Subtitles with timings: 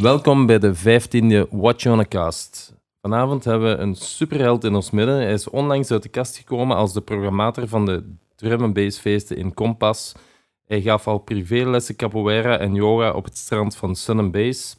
[0.00, 2.74] Welkom bij de 15e Watch on a Cast.
[3.00, 5.14] Vanavond hebben we een superheld in ons midden.
[5.14, 8.98] Hij is onlangs uit de kast gekomen als de programmator van de drum and bass
[8.98, 10.12] feesten in Kompas.
[10.66, 14.76] Hij gaf al privélessen capoeira en yoga op het strand van Sun and Bass.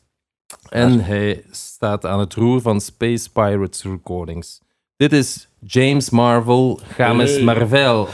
[0.69, 4.61] En hij staat aan het roer van Space Pirates Recordings.
[4.95, 7.43] Dit is James Marvel, James Hey.
[7.43, 8.07] Marvel.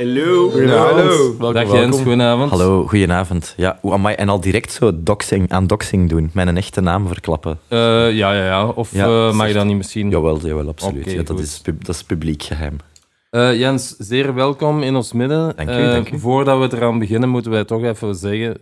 [0.00, 0.50] Hallo.
[0.50, 1.38] Goedenavond.
[1.38, 2.50] Welkom, Dag Jens, goedenavond.
[2.50, 3.54] Hallo, goedenavond.
[3.56, 6.30] Ja, amai, en al direct zo doxing, aan doxing doen.
[6.32, 7.58] Mijn echte naam verklappen.
[7.68, 7.78] Eh,
[8.12, 8.66] ja, ja, ja.
[8.68, 10.10] Of Ja, eh, mag je dat niet misschien?
[10.10, 11.10] Jawel, jawel absoluut.
[11.10, 12.76] Ja, dat, is, pub- dat is publiek geheim.
[13.30, 15.52] Eh, Jens, zeer welkom in ons midden.
[15.56, 16.18] Dank u, Eh, dank u.
[16.18, 18.56] Voordat we eraan beginnen, moeten wij toch even zeggen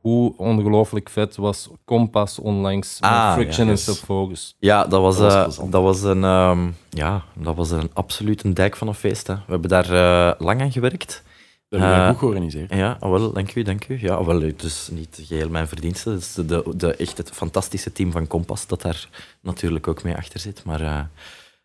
[0.00, 3.84] hoe ongelooflijk vet was Kompas onlangs met Ah, Friction ja, en yes.
[3.84, 4.54] Subfocus.
[4.58, 8.44] Ja, dat was, Dat was eh, dat was een, ehm, ja, dat was een absoluut
[8.44, 9.26] een dijk van een feest.
[9.26, 9.34] Hè.
[9.34, 11.22] We hebben daar eh, lang aan gewerkt.
[11.68, 12.74] Dat heb je Eh, goed georganiseerd.
[12.74, 13.98] Ja, ah, wel, dank u, dank u.
[14.00, 16.10] Ja, ah, wel, het is niet geheel mijn verdienste.
[16.10, 19.08] Het is de, de, de- echt het fantastische team van Kompas dat daar
[19.42, 20.64] natuurlijk ook mee achter zit.
[20.64, 21.00] Maar eh,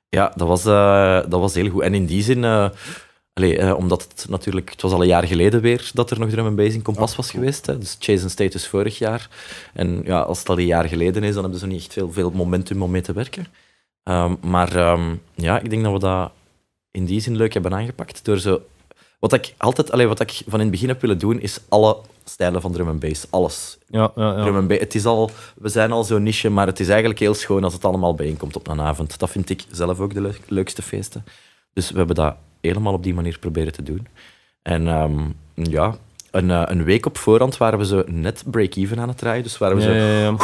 [0.09, 1.81] ja, dat was, eh, dat was heel goed.
[1.81, 2.69] En in die zin, eh,
[3.35, 6.29] allee, eh, omdat het natuurlijk, het was al een jaar geleden weer dat er nog
[6.29, 7.39] drum and bass in Kompas Ah, was cool.
[7.39, 7.65] geweest.
[7.65, 7.77] Hè.
[7.77, 9.29] Dus Chase and Status vorig jaar.
[9.73, 12.11] En ja, als het al een jaar geleden is, dan hebben ze niet echt veel,
[12.11, 13.45] veel momentum om mee te werken.
[14.03, 16.31] Ehm, maar ehm, ja, ik denk dat we dat
[16.91, 18.25] in die zin leuk hebben aangepakt.
[18.25, 18.61] Door zo
[19.19, 21.97] wat ik altijd, allee, wat ik van in het begin heb willen doen, is alle
[22.25, 23.25] stijlen van drum and bass.
[23.29, 23.77] Alles.
[23.87, 24.59] Ja, ja, Drum ja.
[24.59, 24.79] and bass.
[24.79, 27.73] Het is al, we zijn al zo'n niche, maar het is eigenlijk heel schoon als
[27.73, 29.19] het allemaal bijeenkomt op een avond.
[29.19, 31.23] Dat vind ik zelf ook de leuk- leukste feesten.
[31.73, 34.07] Dus we hebben dat helemaal op die manier proberen te doen.
[34.61, 35.19] En ehm,
[35.53, 35.95] ja,
[36.31, 39.43] een, eh, een week op voorhand waren we zo net break-even aan het draaien.
[39.43, 40.35] Dus waren we Ja, zo, ja, ja.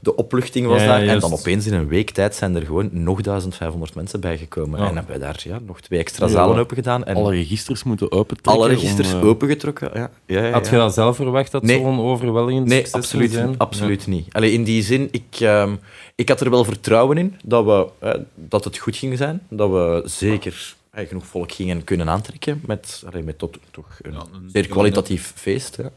[0.00, 1.02] de opluchting was daar.
[1.02, 4.80] En dan opeens in een week tijd zijn er gewoon nog 1500 mensen bijgekomen.
[4.80, 7.04] En hebben we daar ja, nog twee extra zalen open gedaan.
[7.04, 8.52] En Alle registers moeten opentrekken.
[8.62, 9.90] alle registers om, eh, opengetrokken.
[9.94, 10.10] Ja.
[10.26, 11.80] Ja, ja, Had je dat zelf verwacht, dat Nee.
[11.80, 13.54] zo'n overweldigend Nee, absoluut, zijn?
[13.58, 14.26] absoluut niet.
[14.32, 15.74] Allee, in die zin, ik, ehm,
[16.14, 19.40] ik had er wel vertrouwen in dat, we, eh, dat het goed ging zijn.
[19.50, 20.76] Dat we zeker
[21.06, 25.76] genoeg volk gingen kunnen aantrekken met, allee, met tot, toch een zeer kwalitatief feest.
[25.76, 25.90] Ja.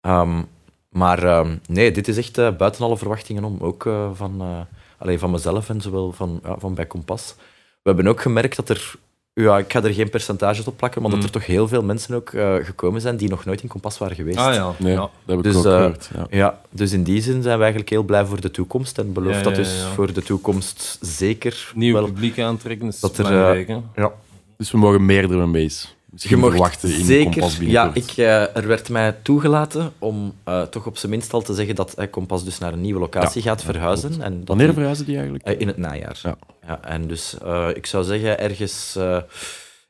[0.00, 0.42] Ehm,
[0.88, 3.56] maar ehm, nee, dit is echt eh, buiten alle verwachtingen om.
[3.60, 4.60] Ook eh, van, eh,
[4.98, 7.34] allee, van mezelf en zowel van, ja, van bij Kompas.
[7.82, 8.94] We hebben ook gemerkt dat er...
[9.34, 11.16] Ja, ik ga er geen percentages op plakken, maar Mm.
[11.16, 13.98] dat er toch heel veel mensen ook eh, gekomen zijn die nog nooit in Kompas
[13.98, 14.38] waren geweest.
[14.38, 14.72] Ah ja.
[14.78, 14.98] Nee, ja.
[14.98, 16.10] dat heb ik Dus, ook eh, gehoord.
[16.14, 16.26] Ja.
[16.30, 19.34] Ja, dus in die zin zijn we eigenlijk heel blij voor de toekomst en beloof
[19.36, 19.88] Ja, dat ja, dus ja.
[19.88, 22.04] voor de toekomst zeker Nieuw wel.
[22.04, 23.76] publiek aantrekken is dat er, hè.
[23.96, 24.12] Ja.
[24.56, 25.94] Dus we mogen meer and bass.
[26.12, 27.30] Misschien Je mocht verwachten in zeker.
[27.32, 31.42] Kompas Ja, ik, eh, er werd mij toegelaten om eh, toch op zijn minst al
[31.42, 34.22] te zeggen dat eh, Kompas dus naar een nieuwe locatie Ja, gaat ja, verhuizen.
[34.22, 35.44] En dat Wanneer verhuizen die eigenlijk?
[35.44, 36.20] eh, in het najaar.
[36.22, 36.36] Ja.
[36.66, 39.16] Ja, en dus eh, ik zou zeggen ergens eh,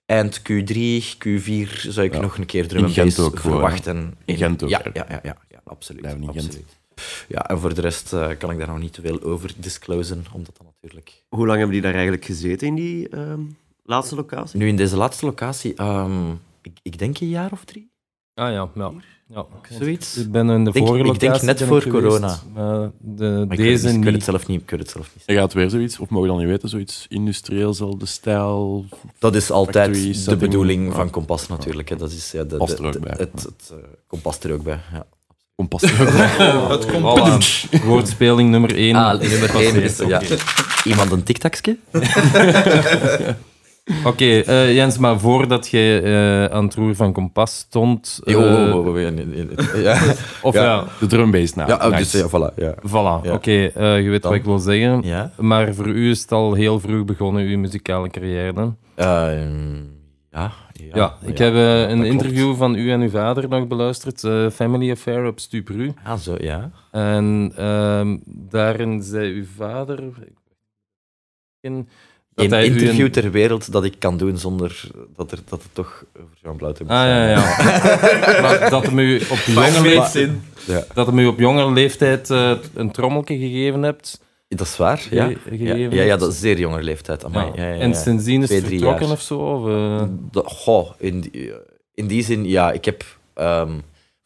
[0.06, 0.76] eind Q3,
[1.18, 2.20] Q4 zou ik Ja.
[2.20, 2.84] nog een keer drum
[3.18, 4.14] ook verwachten.
[4.24, 6.00] In Gent ook, Ja, ja, ja, ja, ja, absoluut.
[6.00, 6.58] Blijven in Gent.
[7.28, 10.24] Ja, en voor de rest eh, kan ik daar nog niet te veel over disclosen,
[10.32, 11.22] omdat dat natuurlijk...
[11.28, 13.40] Hoe lang hebben die daar eigenlijk gezeten in die ehm,
[13.82, 14.58] laatste locatie?
[14.58, 16.30] Nu, in deze laatste locatie, ehm,
[16.62, 17.90] ik, ik denk een jaar of drie,
[18.34, 18.90] Ah ja, ja.
[19.28, 19.44] ja.
[19.78, 20.16] zoiets.
[20.16, 22.38] Ik ben in de Denk- vorige ik denk locatie net voor geweest, corona.
[22.54, 24.62] maar de, Maar ik, het deze niet, ik het zelf niet.
[24.62, 25.22] Ik het zelf niet.
[25.26, 28.84] Er gaat weer zoiets, of mogen we dan niet weten, zoiets industrieelzelfde stijl.
[29.18, 30.38] Dat is altijd Factory de setting.
[30.40, 30.92] bedoeling Ja.
[30.94, 31.88] van Kompas natuurlijk.
[31.88, 31.96] Hè.
[31.96, 33.14] Dat is ja, de, Past de- er ook de- bij.
[33.18, 33.76] Het, het, eh,
[34.06, 34.80] kompas er ook bij.
[34.92, 35.06] Ja.
[35.54, 35.82] Kompas.
[35.82, 38.94] Het komt Woordspeling nummer 1.
[38.96, 40.22] Ah, nummer één is ja.
[40.84, 41.76] iemand een tiktakje.
[44.04, 48.20] Oké, eh, Jens, maar voordat jij eh, aan het roer van Kompas stond...
[48.24, 48.34] eh,
[49.82, 49.98] Ja,
[50.42, 50.62] Of Ja.
[50.62, 51.68] ja, De drum bass nou.
[51.68, 52.54] ja, oh, dus, ja, voilà.
[52.56, 52.74] Ja.
[52.86, 53.24] voilà.
[53.26, 53.32] Ja.
[53.32, 54.30] Oké, eh, je weet Dan.
[54.30, 55.02] wat ik wil zeggen.
[55.02, 55.30] Ja.
[55.38, 58.72] Maar voor u is het al heel vroeg begonnen, uw muzikale carrière.
[58.94, 59.76] Ehm,
[60.30, 60.52] ja,
[60.92, 62.04] Ja, ik heb een klopt.
[62.06, 64.20] interview van u en uw vader nog beluisterd,
[64.54, 65.92] Family Affair op Stupru.
[66.04, 66.70] Ah, zo, ja.
[66.90, 69.98] En ehm, daarin zei uw vader...
[71.60, 71.88] in-
[72.34, 74.80] dat een- interview ter wereld dat ik kan doen zonder
[75.16, 77.30] dat, er, dat het toch over Jean Blauwte moet Ah, ja, zijn.
[77.30, 78.40] ja.
[78.42, 80.30] maar dat hem u op jonge leeftijd,
[80.66, 80.84] Ja.
[80.94, 84.20] dat hem u op jonge leeftijd eh, een trommelke gegeven hebt.
[84.48, 85.30] Dat is waar, ja.
[85.50, 87.24] Ja, ja, ja, dat is zeer jonge leeftijd.
[87.24, 87.46] Amai.
[87.46, 87.62] Ja.
[87.62, 87.80] Ja, ja, ja.
[87.80, 89.14] En sindsdien is het vertrokken jaar.
[89.14, 89.38] of zo?
[89.38, 90.02] Of, eh?
[90.30, 91.52] Dat- goh, in, die,
[91.94, 93.04] in die zin, ja, ik heb,
[93.34, 93.70] ehm,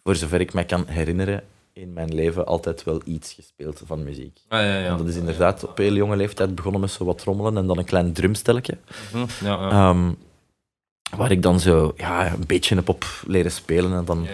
[0.05, 1.43] voor zover ik mij kan herinneren,
[1.77, 4.39] in mijn leven altijd wel iets gespeeld van muziek.
[4.49, 4.87] Ah, ja, ja.
[4.87, 7.79] En dat is inderdaad op heel jonge leeftijd begonnen met zo wat trommelen en dan
[7.79, 8.79] een klein drumstelletje.
[9.13, 9.71] Mhm, ja, ja.
[9.71, 10.13] Ehm,
[11.17, 13.93] waar ik dan zo ja, een beetje heb op leren spelen.
[13.93, 14.27] En dan,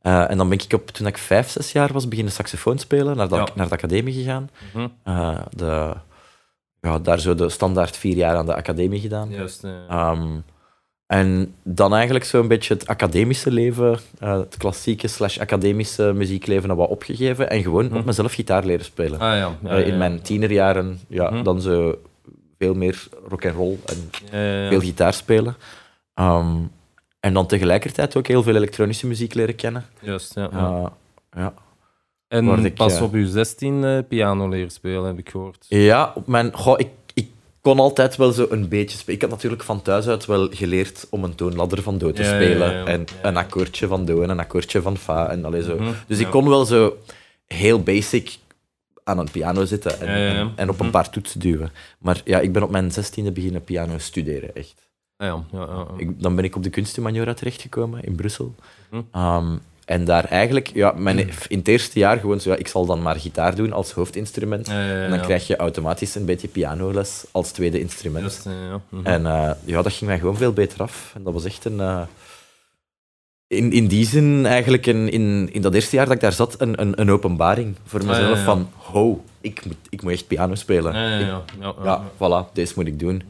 [0.00, 3.16] eh, en dan ben ik op, toen ik vijf, zes jaar was, beginnen saxofoon spelen,
[3.16, 4.50] naar de, naar de academie gegaan.
[4.74, 5.94] Mhm, Eh, de,
[6.80, 9.30] ja, daar zo de standaard vier jaar aan de academie gedaan.
[9.30, 9.64] Juist.
[9.64, 10.20] eh.
[11.06, 16.76] En dan eigenlijk zo'n beetje het academische leven, eh, het klassieke slash academische muziekleven, dat
[16.76, 17.50] wat opgegeven.
[17.50, 17.96] En gewoon Hm.
[17.96, 19.20] op mezelf gitaar leren spelen.
[19.20, 19.56] Ah ja.
[19.62, 21.42] ja, Eh, in mijn tienerjaren, ja, Mhm.
[21.42, 21.98] dan zo
[22.58, 24.10] veel meer rock and roll en
[24.68, 25.56] veel gitaar spelen.
[26.14, 26.56] Ehm,
[27.20, 29.84] en dan tegelijkertijd ook heel veel elektronische muziek leren kennen.
[30.00, 30.48] Juist, ja.
[30.52, 30.70] ja.
[30.70, 30.86] Uh,
[31.36, 31.54] ja.
[32.28, 35.66] en ik, pas eh, op uw 16 eh, piano leren spelen, heb ik gehoord.
[35.68, 36.88] ja, op mijn, goh, ik
[37.64, 39.14] kon altijd wel zo een beetje spelen.
[39.14, 42.28] Ik had natuurlijk van thuis uit wel geleerd om een toonladder van do te Ja,
[42.34, 42.70] spelen.
[42.72, 42.84] ja, ja.
[42.86, 45.28] En een akkoordje van do en een akkoordje van fa.
[45.30, 45.76] En allee, zo.
[45.78, 46.96] Mhm, Dus ik kon wel zo
[47.46, 48.36] heel basic
[49.04, 50.94] aan een piano zitten en, en, en op een Mhm.
[50.94, 51.70] paar toetsen duwen.
[51.98, 54.74] Maar ja, ik ben op mijn zestiende beginnen piano studeren, echt.
[55.16, 55.86] Ah, ja, ja, ja, ja.
[55.96, 58.54] Ik, dan ben ik op de Kunsthumaniora terechtgekomen in Brussel.
[58.90, 59.02] Mhm.
[59.12, 62.86] Ehm, en daar eigenlijk, ja, mijn, in het eerste jaar gewoon zo, ja, ik zal
[62.86, 64.66] dan maar gitaar doen als hoofdinstrument.
[64.66, 68.24] Ja, ja, ja, En dan krijg je automatisch een beetje pianoles als tweede instrument.
[68.88, 69.06] Mhm.
[69.06, 71.12] En eh, ja, dat ging mij gewoon veel beter af.
[71.14, 71.80] En dat was echt een...
[71.80, 72.02] eh,
[73.46, 76.60] in, in die zin eigenlijk in, in, in dat eerste jaar dat ik daar zat,
[76.60, 80.94] een, een, een openbaring voor mezelf van ho, ik moet, ik moet echt piano spelen.
[81.84, 83.22] Ja, Ik- voilà, deze moet ik doen.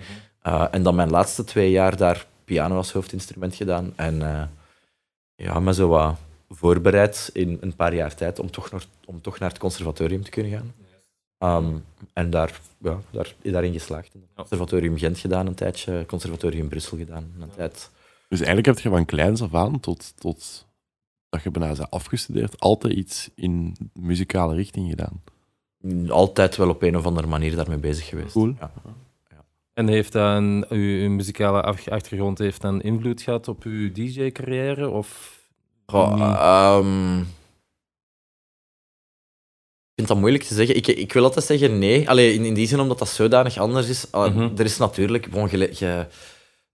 [0.46, 3.92] Uh, en dan mijn laatste twee jaar daar piano als hoofdinstrument gedaan.
[3.96, 4.22] En
[5.36, 6.16] ja, me zo wat
[6.48, 10.30] voorbereid in een paar jaar tijd om toch, naar, om toch naar het conservatorium te
[10.30, 10.74] kunnen gaan.
[11.38, 14.12] Um, en daar, ja, daar, daarin geslaagd.
[14.34, 17.90] Conservatorium Gent gedaan een tijdje, Conservatorium Brussel gedaan een tijd.
[18.28, 20.66] Dus eigenlijk heb je van kleins af aan tot, tot
[21.28, 25.22] dat je bijna bent afgestudeerd, altijd iets in muzikale richting gedaan.
[26.08, 28.32] Altijd wel op een of andere manier daarmee bezig geweest.
[28.32, 28.54] Cool.
[28.58, 28.72] Ja.
[29.72, 34.88] En heeft dat een, uw, uw muzikale achtergrond heeft dan invloed gehad op uw DJ-carrière?
[34.88, 35.33] Of
[35.86, 37.26] Goh, ehm, ik
[39.94, 40.76] vind dat moeilijk te zeggen.
[40.76, 42.08] Ik, ik wil altijd zeggen nee.
[42.08, 44.06] Allee, in, in die zin omdat dat zodanig anders is.
[44.14, 44.48] Uh, Mhm.
[44.56, 46.06] Er is natuurlijk, je, je-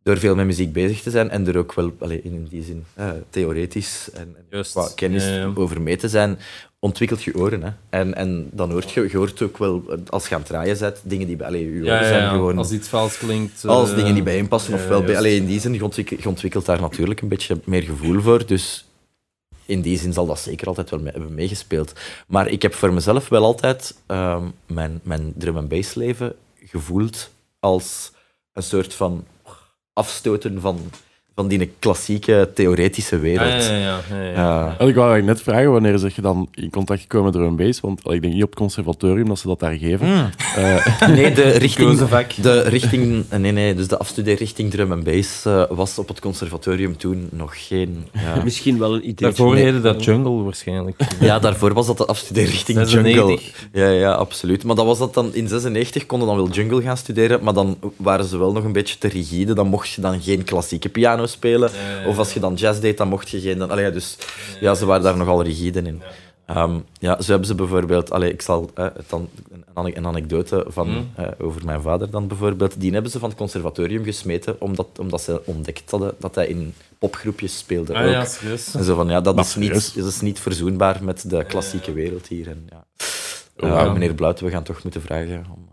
[0.03, 2.85] door veel met muziek bezig te zijn en er ook wel allee, in die zin
[2.95, 5.51] eh, theoretisch en, en qua kennis Ja, ja.
[5.55, 6.39] over mee te zijn,
[6.79, 7.63] ontwikkelt je oren.
[7.63, 7.71] Hè.
[7.91, 11.01] En, en dan hoort je, je hoort ook wel, als je aan het draaien bent,
[11.05, 12.59] dingen die bij allee, je oren ja, zijn gewoon...
[12.59, 13.65] Als iets vals klinkt.
[13.65, 15.21] Als eh, dingen die bijeenpassen, ja, ofwel bij, juist.
[15.27, 18.47] allee, in die zin, je ontwikkelt, je ontwikkelt daar natuurlijk een beetje meer gevoel voor.
[18.47, 18.85] Dus
[19.71, 21.93] in die zin zal dat zeker altijd wel mee, hebben meegespeeld.
[22.27, 27.31] Maar ik heb voor mezelf wel altijd ehm, mijn, mijn drum en bass leven gevoeld
[27.61, 28.13] als
[28.53, 29.27] een soort van
[29.93, 30.91] afstoten van,
[31.41, 33.65] van die klassieke theoretische wereld.
[33.65, 34.33] Ja, ja, ja, ja, ja, ja.
[34.33, 34.77] Ja.
[34.79, 37.47] En ik wou eigenlijk net vragen, wanneer zeg je dan in contact gekomen met drum
[37.47, 37.81] and bass?
[37.81, 40.07] Want ik denk niet op het conservatorium dat ze dat daar geven.
[40.07, 40.31] Mm.
[40.57, 41.99] Eh, Nee, de richting,
[42.43, 46.97] de richting, nee, nee, dus de afstudeerrichting drum en bass eh, was op het conservatorium
[46.97, 48.05] toen nog geen...
[48.13, 48.43] Ja.
[48.51, 49.29] Misschien wel een idee.
[49.29, 51.01] Daarvoor heette dat jungle waarschijnlijk.
[51.21, 53.13] Ja, daarvoor was dat de afstudeerrichting jungle.
[53.13, 53.69] 96.
[53.73, 54.65] Ja, ja, absoluut.
[54.65, 57.79] Maar dat was dat dan in 96 konden dan wel jungle gaan studeren, maar dan
[57.97, 59.53] waren ze wel nog een beetje te rigide.
[59.55, 61.71] Dan mocht je dan geen klassieke piano spelen.
[61.73, 63.59] Ja, ja, Of als je dan jazz deed, dan mocht je geen...
[63.59, 64.17] Dan, allee, ja, dus
[64.61, 66.03] ja, ze waren daar nogal rigide in.
[66.47, 68.11] Ehm, ja, zo hebben ze bijvoorbeeld...
[68.11, 72.27] Allee, ik zal eh, dan, een, ane- een anekdote van, eh, over mijn vader dan
[72.29, 72.81] bijvoorbeeld.
[72.81, 76.75] Die hebben ze van het conservatorium gesmeten, omdat, omdat ze ontdekt hadden dat hij in
[76.99, 78.11] popgroepjes speelde Ah ook.
[78.13, 78.75] ja, serieus.
[78.75, 81.93] En zo van, ja, dat Maar is, niet, dat is niet verzoenbaar met de klassieke
[81.93, 82.49] wereld hier.
[82.49, 82.85] En, ja.
[83.57, 85.47] Oh, Eh, meneer Bluiten, we gaan toch moeten vragen.
[85.55, 85.69] Om...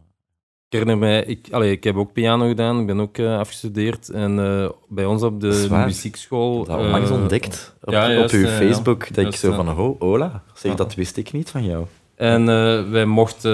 [0.69, 4.09] Ik herinner mij, ik, allee, ik heb ook piano gedaan, ik ben ook eh, afgestudeerd.
[4.09, 6.65] En eh, bij ons op de muziekschool.
[6.65, 8.57] Dat onlangs eh, ontdekt op, ja, juist, op uw ja.
[8.57, 9.13] Facebook.
[9.13, 10.43] Dat ik zo van, oh, hola.
[10.53, 11.86] Zeg, dat wist ik niet van jou.
[12.17, 13.51] En eh, wij mochten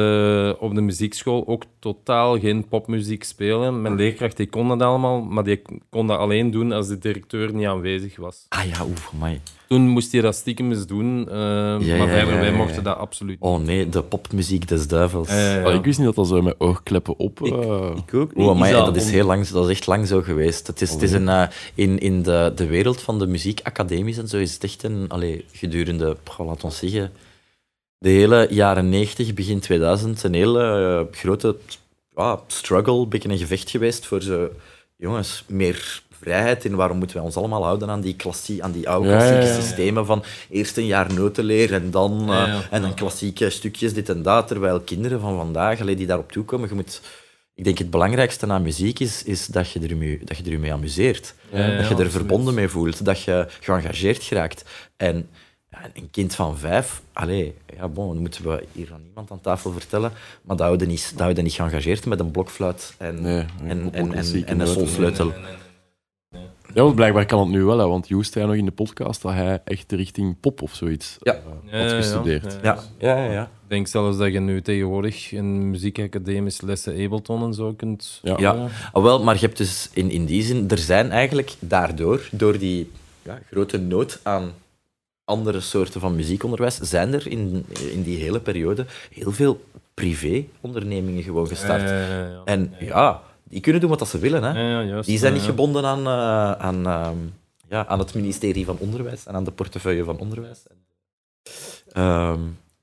[0.47, 3.81] eh, op de muziekschool ook totaal geen popmuziek spelen.
[3.81, 7.53] Mijn leerkracht die kon dat allemaal, maar die kon dat alleen doen als de directeur
[7.53, 8.45] niet aanwezig was.
[8.49, 9.41] Ah ja, oeh, amai.
[9.73, 12.81] Toen moest hij dat stiekem eens doen, eh, ja, maar ja, wij ja, mochten ja.
[12.81, 13.49] dat absoluut niet.
[13.49, 15.27] Oh nee, de popmuziek des duivels.
[15.29, 15.63] Ja, ja, ja.
[15.63, 17.41] allee, ik wist niet dat dat zo met oogkleppen op...
[17.41, 18.47] Ik- eh, Ik ook niet.
[18.47, 20.67] Oh, Is dat is heel lang, dat is echt lang zo geweest.
[20.67, 24.27] Het is, het is een, eh, in in de, de wereld van de muziekacademies en
[24.27, 27.11] zo is het echt een, allee, gedurende, laat ons zeggen,
[27.97, 31.55] de hele jaren 90, begin 2000, een hele grote
[32.15, 34.49] ja, struggle, een beetje een gevecht geweest voor zo,
[34.97, 38.89] jongens, meer vrijheid in waarom moeten wij ons allemaal houden aan die, klassie, aan die
[38.89, 39.61] oude klassieke ja.
[39.61, 44.21] systemen van eerst een jaar notenleer en dan eh, en dan klassieke stukjes dit en
[44.21, 47.01] dat, terwijl kinderen van vandaag, die daarop toekomen, je moet...
[47.55, 50.59] Ik denk het belangrijkste aan muziek is, is dat, je er mee, dat je er
[50.59, 51.33] mee amuseert.
[51.51, 54.63] Dat je er verbonden mee voelt, dat je geëngageerd geraakt.
[54.97, 55.29] En
[55.73, 59.41] ja, een kind van vijf, allee, ja, bon, dat moeten we hier aan niemand aan
[59.41, 60.11] tafel vertellen,
[60.41, 63.91] maar dat houden niet, dat houden niet geëngageerd met een blokfluit en, nee, en, en,
[63.93, 64.73] en, en een noten.
[64.73, 65.33] solsleutel.
[66.73, 69.21] Ja, want blijkbaar kan het nu wel, hè, want Joost zei nog in de podcast
[69.21, 71.39] dat hij echt richting pop of zoiets Ja.
[71.71, 72.57] eh, had gestudeerd.
[72.61, 73.43] Ja, Ja, ja, ja.
[73.43, 78.35] Ik denk zelfs dat je nu tegenwoordig in muziekacademies lessen Ableton en zo kunt Ja.
[78.39, 78.67] Ja.
[78.91, 82.57] Ah, wel, maar je hebt dus in, in die zin, er zijn eigenlijk daardoor, door
[82.57, 84.51] die ja, grote nood aan
[85.25, 89.61] andere soorten van muziekonderwijs, zijn er in, in die hele periode heel veel
[89.93, 91.89] privé-ondernemingen gewoon gestart.
[91.89, 92.41] Ja, ja, ja, ja.
[92.45, 93.21] En ja,
[93.53, 94.43] die kunnen doen wat ze willen.
[94.43, 94.61] Hè.
[94.61, 95.07] Ja, juist.
[95.07, 97.17] Die zijn niet gebonden aan, eh, aan, ehm,
[97.69, 100.63] ja, aan het ministerie van Onderwijs en aan de portefeuille van Onderwijs.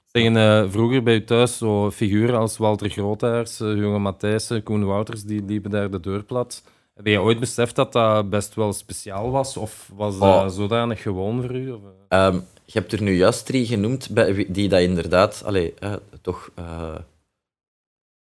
[0.06, 4.84] Zeggen eh, vroeger bij u thuis zo figuren als Walter Groothuis, uh, Jonge Matthijssen, Koen
[4.84, 6.62] Wouters, die liepen daar de deur plat.
[6.94, 9.56] Heb je ooit beseft dat dat best wel speciaal was?
[9.56, 10.48] Of was dat Oh.
[10.48, 11.70] zodanig gewoon voor u?
[11.70, 12.26] Of, eh?
[12.26, 12.34] Ehm,
[12.64, 14.16] je hebt er nu juist drie genoemd
[14.54, 16.94] die dat inderdaad, allee, eh, toch, eh,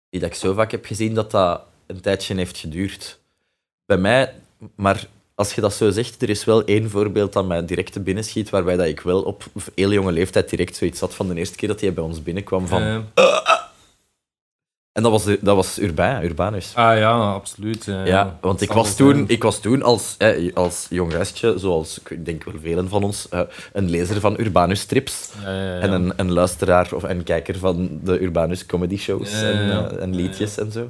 [0.09, 3.19] die dat ik zo vaak heb gezien dat dat een tijdje heeft geduurd.
[3.85, 4.33] Bij mij,
[4.75, 7.99] maar als je dat zo zegt, er is wel één voorbeeld dat mij direct te
[7.99, 9.43] binnen schiet, waarbij dat ik wel op
[9.75, 12.67] heel jonge leeftijd direct zoiets had van de eerste keer dat hij bij ons binnenkwam.
[12.67, 12.99] Van, Eh,
[14.91, 16.71] en dat was, de- dat was Urbain, Urbanus.
[16.75, 17.85] ah ja, absoluut.
[17.85, 19.27] Ja, Ja, want ik was, toen, zijn.
[19.29, 23.29] ik was toen als, eh, als jong gastje, zoals ik denk wel velen van ons,
[23.29, 23.41] eh,
[23.73, 25.29] een lezer van Urbanus strips.
[25.43, 25.79] Ja, ja, ja.
[25.79, 30.15] En een, een luisteraar of een kijker van de Urbanus comedy shows en, eh, en
[30.15, 30.89] liedjes en zo.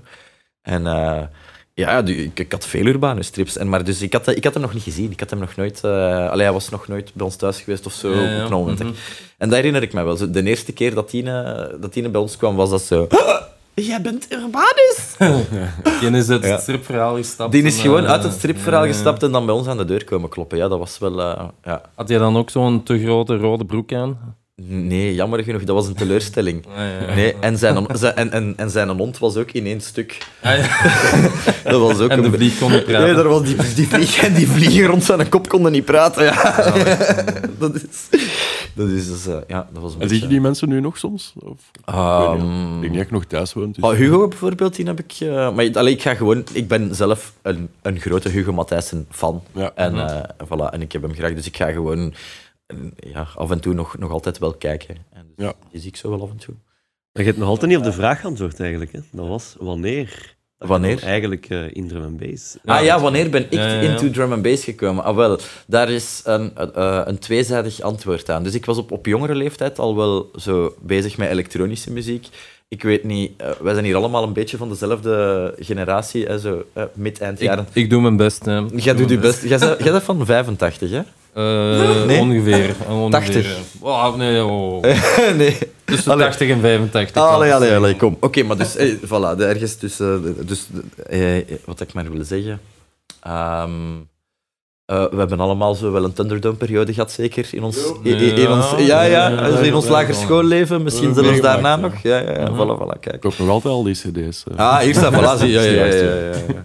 [0.68, 1.22] En eh,
[1.74, 3.58] ja, ik, ik had veel Urbanus strips.
[3.58, 5.12] En, maar dus ik had, ik had hem nog niet gezien.
[5.12, 5.84] Ik had hem nog nooit...
[5.84, 8.14] allee, hij was nog nooit bij ons thuis geweest of zo.
[8.14, 8.38] Ja, ja.
[8.38, 8.80] Op een moment.
[8.80, 8.92] Mhm.
[9.38, 10.32] En dat herinner ik me wel.
[10.32, 13.08] De eerste keer dat Tine, dat Tine bij ons kwam, was dat zo...
[13.74, 15.16] Jij bent Urbanus!
[16.00, 17.52] Die is uit het stripverhaal gestapt.
[17.52, 20.04] Die is gewoon eh, uit het stripverhaal gestapt en dan bij ons aan de deur
[20.04, 20.58] komen kloppen.
[20.58, 21.22] Ja, dat was wel...
[21.64, 21.82] ja.
[21.96, 24.36] Had jij dan ook zo'n te grote rode broek aan?
[24.66, 26.66] Nee, jammer genoeg, dat was een teleurstelling.
[26.68, 27.14] Ah, ja, ja.
[27.16, 30.18] Nee, en zijn, zijn, en, en, en zijn hond was ook in één stuk.
[30.42, 30.92] Ah, ja.
[31.72, 33.06] Dat was ook En de een- vlieg kon niet praten.
[33.06, 36.24] Nee, daar was die, die, vlieg, en die vliegen rond zijn kop konden niet praten.
[36.24, 36.54] Ja.
[37.60, 37.82] dat is...
[38.74, 40.28] Dat is dus, eh, ja, dat was een En zie je beetje...
[40.28, 41.34] die mensen nu nog soms?
[41.40, 43.72] Of, Ehm, ik denk niet dat ik nog thuis woon.
[43.72, 43.84] Dus...
[43.84, 45.14] oh, Hugo bijvoorbeeld, die heb ik...
[45.20, 46.44] eh, maar allee, ik ga gewoon...
[46.54, 49.44] Ik ben zelf een, een grote Hugo Matthijssen fan.
[49.52, 49.72] Ja.
[49.76, 52.14] En, eh, voilà, en ik heb hem graag, dus ik ga gewoon
[52.96, 54.96] ja, af en toe nog, nog altijd wel kijken.
[55.14, 55.54] En dus Ja.
[55.72, 56.56] Die zie ik zo wel af en toe.
[57.12, 58.92] Maar je hebt nog altijd niet op de vraag geantwoord eigenlijk.
[58.92, 59.00] Hè?
[59.12, 60.06] Dat was wanneer?
[60.06, 61.04] Dat je Wanneer?
[61.04, 62.58] Eigenlijk eh, in drum and bass.
[62.66, 63.90] ah ja, wanneer ben ik Ja, ja, ja.
[63.92, 65.04] into drum and bass gekomen?
[65.04, 68.44] Ah wel, daar is een, eh, een tweezijdig antwoord aan.
[68.44, 72.28] Dus ik was op, op jongere leeftijd al wel zo bezig met elektronische muziek.
[72.68, 76.64] Ik weet niet, eh, wij zijn hier allemaal een beetje van dezelfde generatie, hè, zo
[76.74, 77.68] eh, mid-eind Ik, jaren.
[77.74, 78.46] ik doe mijn best.
[78.46, 78.58] Hè.
[78.76, 79.44] Jij doet je best.
[79.44, 81.02] Jij bent, jij bent van 85, hè?
[81.38, 82.20] Eh, Nee?
[82.20, 82.76] Ongeveer.
[82.90, 83.10] ongeveer.
[83.12, 83.58] 80.
[83.80, 84.82] Oh, nee, oh.
[85.38, 85.58] nee.
[85.86, 86.26] Tussen Allee.
[86.26, 87.22] 80 en 85.
[87.22, 88.18] Allee, allee, allee, kom.
[88.20, 90.36] Oké, maar dus, eh, voilà, de- ergens tussen...
[90.48, 90.68] Dus,
[91.08, 92.60] eh, eh, wat ik maar wil zeggen...
[93.22, 93.72] Ehm,
[94.86, 97.78] eh, we hebben allemaal zo wel een Thunderdome-periode gehad, zeker, in ons...
[98.04, 100.20] in, in- in ons ja, ja, Ja, in ons ja, lager ja.
[100.20, 101.90] schoolleven, misschien Ja, zelfs meegemaakt, daarna ja.
[101.94, 102.02] nog.
[102.04, 103.16] Ja, ja, ja, voilà, voilà, kijk.
[103.16, 104.44] Ik koop nog altijd al die cd's.
[104.56, 105.60] Ah, hier staat, voilà, zie je.
[105.60, 106.64] Ja, ja, ja, ja, ja,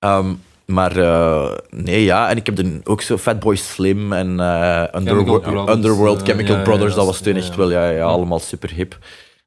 [0.00, 0.24] ja.
[0.72, 4.84] Ehm, maar eh, nee, ja, en ik heb dan ook zo Fatboy Slim en eh,
[4.94, 8.04] Underworld, Brothers, Underworld eh, Chemical ja, Brothers, dat dat was toen echt wel ja, ja,
[8.04, 8.98] allemaal super hip.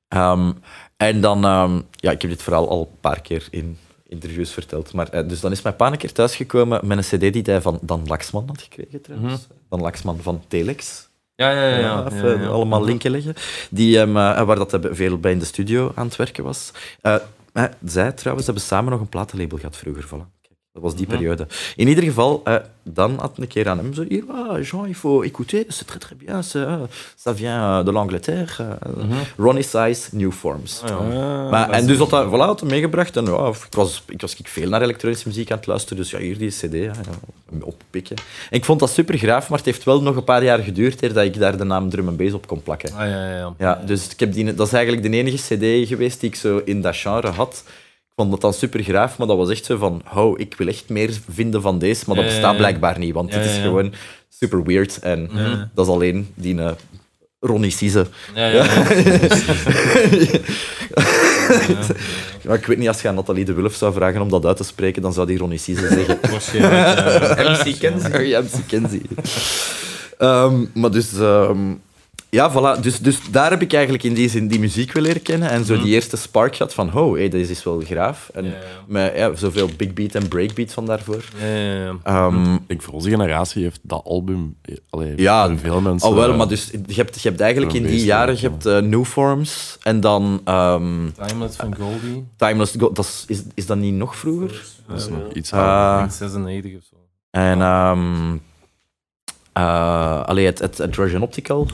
[0.07, 0.51] Ehm,
[0.97, 3.77] en dan, ehm, ja, ik heb dit verhaal al een paar keer in
[4.07, 4.93] interviews verteld.
[4.93, 7.61] Maar, eh, dus dan is mijn pa een keer thuisgekomen met een cd die hij
[7.61, 9.47] van Dan Laxman had gekregen trouwens.
[9.69, 11.09] Dan Laxman van Telex.
[11.35, 12.09] Ja, ja, ja.
[12.11, 12.87] ja, allemaal Mhm.
[12.87, 13.33] linken leggen.
[13.69, 16.71] Die, hem, eh, waar dat veel bij in de studio aan het werken was.
[17.01, 17.15] Eh,
[17.53, 20.05] eh, zij trouwens hebben samen nog een platenlabel gehad vroeger.
[20.05, 20.34] Voilà.
[20.75, 21.15] Dat was die Mhm.
[21.15, 21.47] periode.
[21.75, 24.95] In ieder geval, eh, dan had een keer aan hem zo hier, ah, Jean, il
[24.95, 26.41] faut écouter, c'est très très bien,
[27.23, 28.55] ça vient euh, de l'Angleterre.
[28.59, 29.13] eh, Mhm.
[29.37, 30.81] Ronnie Size, New Forms.
[30.83, 30.95] Ah, ja.
[30.95, 33.17] Ah, Maar, dat en is- dus had hij, voilà, had meegebracht.
[33.17, 35.97] En ja, ik was, ik was ik veel naar elektronische muziek aan het luisteren.
[35.97, 36.93] Dus ja, hier die cd, ja, ja,
[37.61, 38.15] oppikken.
[38.49, 41.01] En ik vond dat super graaf, maar het heeft wel nog een paar jaar geduurd
[41.03, 42.93] eer dat ik daar de naam drum and bass op kon plakken.
[42.93, 43.53] Ah, ja, ja, ja.
[43.57, 46.61] Ja, dus ik heb die, dat is eigenlijk de enige cd geweest die ik zo
[46.65, 47.63] in dat genre had.
[48.15, 50.67] Ik vond dat dan super graaf, maar dat was echt zo van, oh, ik wil
[50.67, 53.57] echt meer vinden van deze, maar dat bestaat blijkbaar niet, want Ja, dit is ja,
[53.61, 53.63] ja.
[53.63, 53.93] gewoon
[54.29, 55.69] super weird en Ja.
[55.73, 56.71] dat is alleen die eh,
[57.39, 58.05] Ronnie Size.
[58.35, 58.73] Ja, ja, ja.
[62.41, 64.57] Ja, ik weet niet, als je aan Nathalie de Wulf zou vragen om dat uit
[64.57, 66.17] te spreken, dan zou die Ronnie Size zeggen.
[66.31, 67.37] Waarschijnlijk.
[67.39, 67.51] ja.
[67.63, 68.27] MC Kenzie.
[68.27, 69.01] Ja, MC Kenzie.
[70.17, 71.13] Ehm, maar dus...
[71.19, 71.57] ehm,
[72.29, 72.79] ja, voilà.
[72.81, 75.49] Dus, dus daar heb ik eigenlijk in die zin die muziek wil leren kennen.
[75.49, 78.29] En zo die eerste spark gehad van, oh, hey, deze is wel graaf.
[78.33, 78.57] En Ja, ja.
[78.87, 81.23] met ja, zoveel big beat en breakbeat van daarvoor.
[81.39, 81.95] Ja, ja, ja.
[82.03, 84.55] Ehm, Ik voor onze generatie heeft dat album...
[84.89, 86.09] Allee, Ja, veel mensen...
[86.09, 88.39] al wel, eh, maar dus, je, hebt, je hebt eigenlijk in die jaren ja.
[88.41, 92.25] je hebt, eh, New Forms en dan ehm, Timeless van Goldie.
[92.37, 94.63] Timeless Go- dat is, is, is dat niet nog vroeger?
[94.87, 95.59] Dat is nog iets Ah.
[95.59, 95.93] ouder.
[95.93, 96.95] Ik denk 96 of zo.
[97.31, 98.37] En ehm
[99.55, 101.67] eh, allee, het, het, het Optical,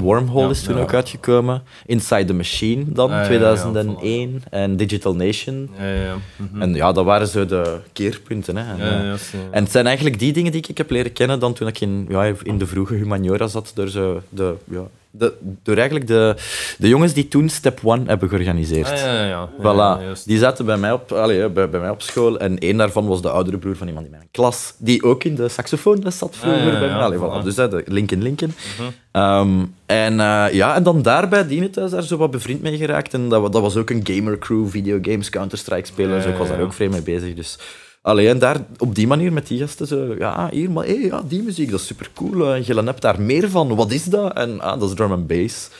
[0.00, 0.50] Wormhole.
[0.50, 0.82] is toen ja.
[0.82, 1.62] ook uitgekomen.
[1.86, 4.42] Inside the Machine dan, Ah, ja, ja, 2001.
[4.50, 5.70] En Digital Nation.
[5.78, 6.14] Ja, ja, ja.
[6.36, 6.62] Mhm.
[6.62, 8.56] En ja, dat waren zo de keerpunten.
[8.56, 8.72] Hè.
[8.72, 11.52] En, Ja, eh, en het zijn eigenlijk die dingen die ik heb leren kennen dan
[11.52, 13.72] toen ik in, ja, in de vroege humaniora zat.
[13.74, 14.82] Door, zo de, ja,
[15.14, 16.36] de, door eigenlijk de,
[16.78, 18.90] de jongens die toen Step One hebben georganiseerd.
[18.90, 19.48] Ah, ja, ja, ja.
[19.58, 22.38] Voilà, Ja, die zaten bij mij, op, allee, bij, bij mij op school.
[22.38, 25.34] En één daarvan was de oudere broer van iemand in mijn klas, die ook in
[25.34, 26.98] de saxofoonles zat vroeger Ah, bij mij.
[26.98, 27.44] Allee, voilà.
[27.44, 28.54] Dus hè, de Linken Linken.
[28.78, 28.88] Mhm.
[29.12, 33.14] Ehm, en, eh, ja, en dan daarbij Dine thuis daar zo wat bevriend mee geraakt.
[33.14, 36.16] En dat, dat was ook een gamer crew, videogames, Counter-Strike spelen.
[36.16, 37.34] Dus ik was daar ook vrij mee bezig.
[37.34, 37.58] Dus
[38.02, 41.22] Allee, en daar op die manier met die gasten zo, ja, hier, maar hey, ja,
[41.28, 42.54] die muziek, dat is super cool.
[42.54, 43.74] En je hebt daar meer van.
[43.74, 44.32] Wat is dat?
[44.32, 45.70] En ah, dat is drum and bass.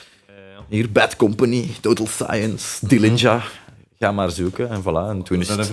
[0.68, 3.42] Hier, Bad Company, Total Science, Dillinja.
[3.98, 4.70] Ga maar zoeken.
[4.70, 5.08] En voilà.
[5.08, 5.70] En toen is het...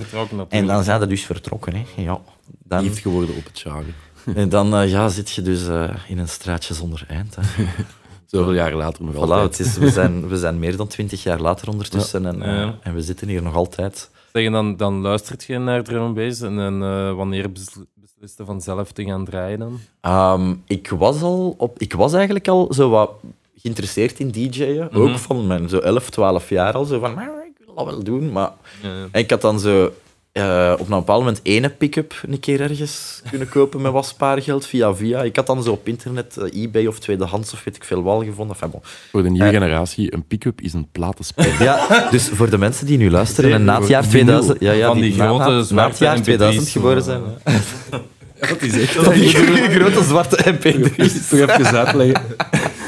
[0.48, 1.74] En dan zijn ze dus vertrokken.
[1.74, 1.84] Hè.
[1.96, 2.20] Ja.
[2.64, 3.94] Dan, Lief geworden op het jagen.
[4.34, 7.36] en dan eh, ja, zit je dus eh, in een straatje zonder eind.
[7.40, 7.64] Hè.
[8.26, 9.58] Zoveel jaar later nog Voilà, altijd.
[9.58, 12.26] het is, we, zijn, we zijn meer dan twintig jaar later ondertussen.
[12.26, 14.10] En, eh, en we zitten hier nog altijd.
[14.32, 18.60] Zeggen, dan, dan luistert je naar drum and bass en eh, wanneer besl- besliste van
[18.60, 19.80] zelf te gaan draaien dan?
[20.00, 23.10] Ehm, ik, was al op, ik was eigenlijk al zo wat
[23.56, 24.88] geïnteresseerd in DJ'en.
[24.92, 25.00] Mhm.
[25.00, 26.84] Ook van mijn zo 11, 12 jaar al.
[26.84, 28.32] Zo van, "Maar ik wil dat wel doen.
[28.32, 29.08] Maar Ja, ja.
[29.10, 29.92] En ik had dan zo
[30.40, 34.66] eh, op een bepaald moment ene pick-up een keer ergens kunnen kopen met wat spaargeld
[34.66, 35.22] via via.
[35.22, 38.24] Ik had dan zo op internet, eh, eBay of tweedehands of weet ik veel wel
[38.24, 38.54] gevonden.
[38.56, 38.80] Enfin, bon.
[39.10, 39.52] Voor de nieuwe Eh.
[39.52, 41.62] generatie, een pick-up is een platenspeler.
[41.62, 44.24] Ja, dus voor de mensen die nu luisteren en na het jaar Vinyl.
[44.24, 47.02] 2000, ja, ja, Van die na- grote na, na het zwarte jaar MP3's 2000 geboren
[47.02, 47.22] zijn.
[48.48, 49.28] Dat is echt Dat die
[49.68, 51.28] grote zwarte MP3's.
[51.28, 52.22] toch even uitleggen.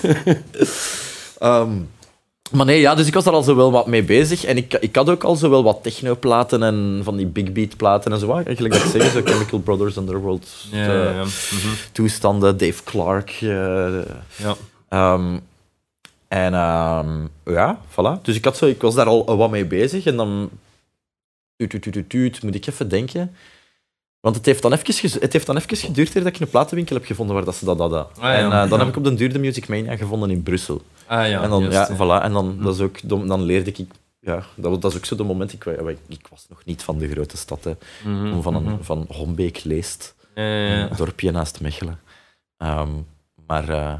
[1.39, 1.71] Ehm,
[2.53, 4.45] maar nee, ja, dus ik was daar al zo wel wat mee bezig.
[4.45, 7.77] En ik, ik had ook al zo wel wat technoplaten en van die big beat
[7.77, 8.33] platen en zo.
[8.33, 11.23] Eigenlijk dat ik zeg, zo Chemical Brothers Underworld Ja, eh, ja, ja.
[11.23, 11.75] Mhm.
[11.93, 13.31] toestanden, Dave Clark.
[13.41, 14.01] eh,
[14.37, 14.57] ja.
[14.89, 15.39] Ehm,
[16.29, 18.23] en ehm, ja, voilà.
[18.23, 20.07] Dus ik, had zo, ik was daar al wat mee bezig.
[20.07, 20.51] En dan...
[21.57, 23.35] Tuut, tuut, tuut, tuut, moet ik even denken.
[24.23, 26.97] Want het heeft dan even, het heeft dan even geduurd eer dat ik een platenwinkel
[26.97, 28.07] heb gevonden waar dat ze dat hadden.
[28.21, 28.33] ja.
[28.35, 28.79] En eh, dan Ja.
[28.79, 30.83] heb ik op den duur de Music Mania gevonden in Brussel.
[31.07, 32.21] Ah ja, en dan, juist, ja, ja.
[32.21, 32.23] voilà.
[32.25, 33.87] En dan, dat is ook, dan, leerde ik...
[34.21, 35.53] Ja, dat, was- dat is ook zo de moment...
[35.53, 37.65] Ik, wa- ik was nog niet van de grote stad.
[37.65, 37.73] Hè.
[38.05, 38.77] Mhm, van, een, mhm.
[38.83, 40.15] van Hombeek leest.
[40.35, 40.91] Ja, ja, ja.
[40.91, 42.01] Een dorpje naast Mechelen.
[42.57, 42.89] Ehm,
[43.47, 43.95] maar eh,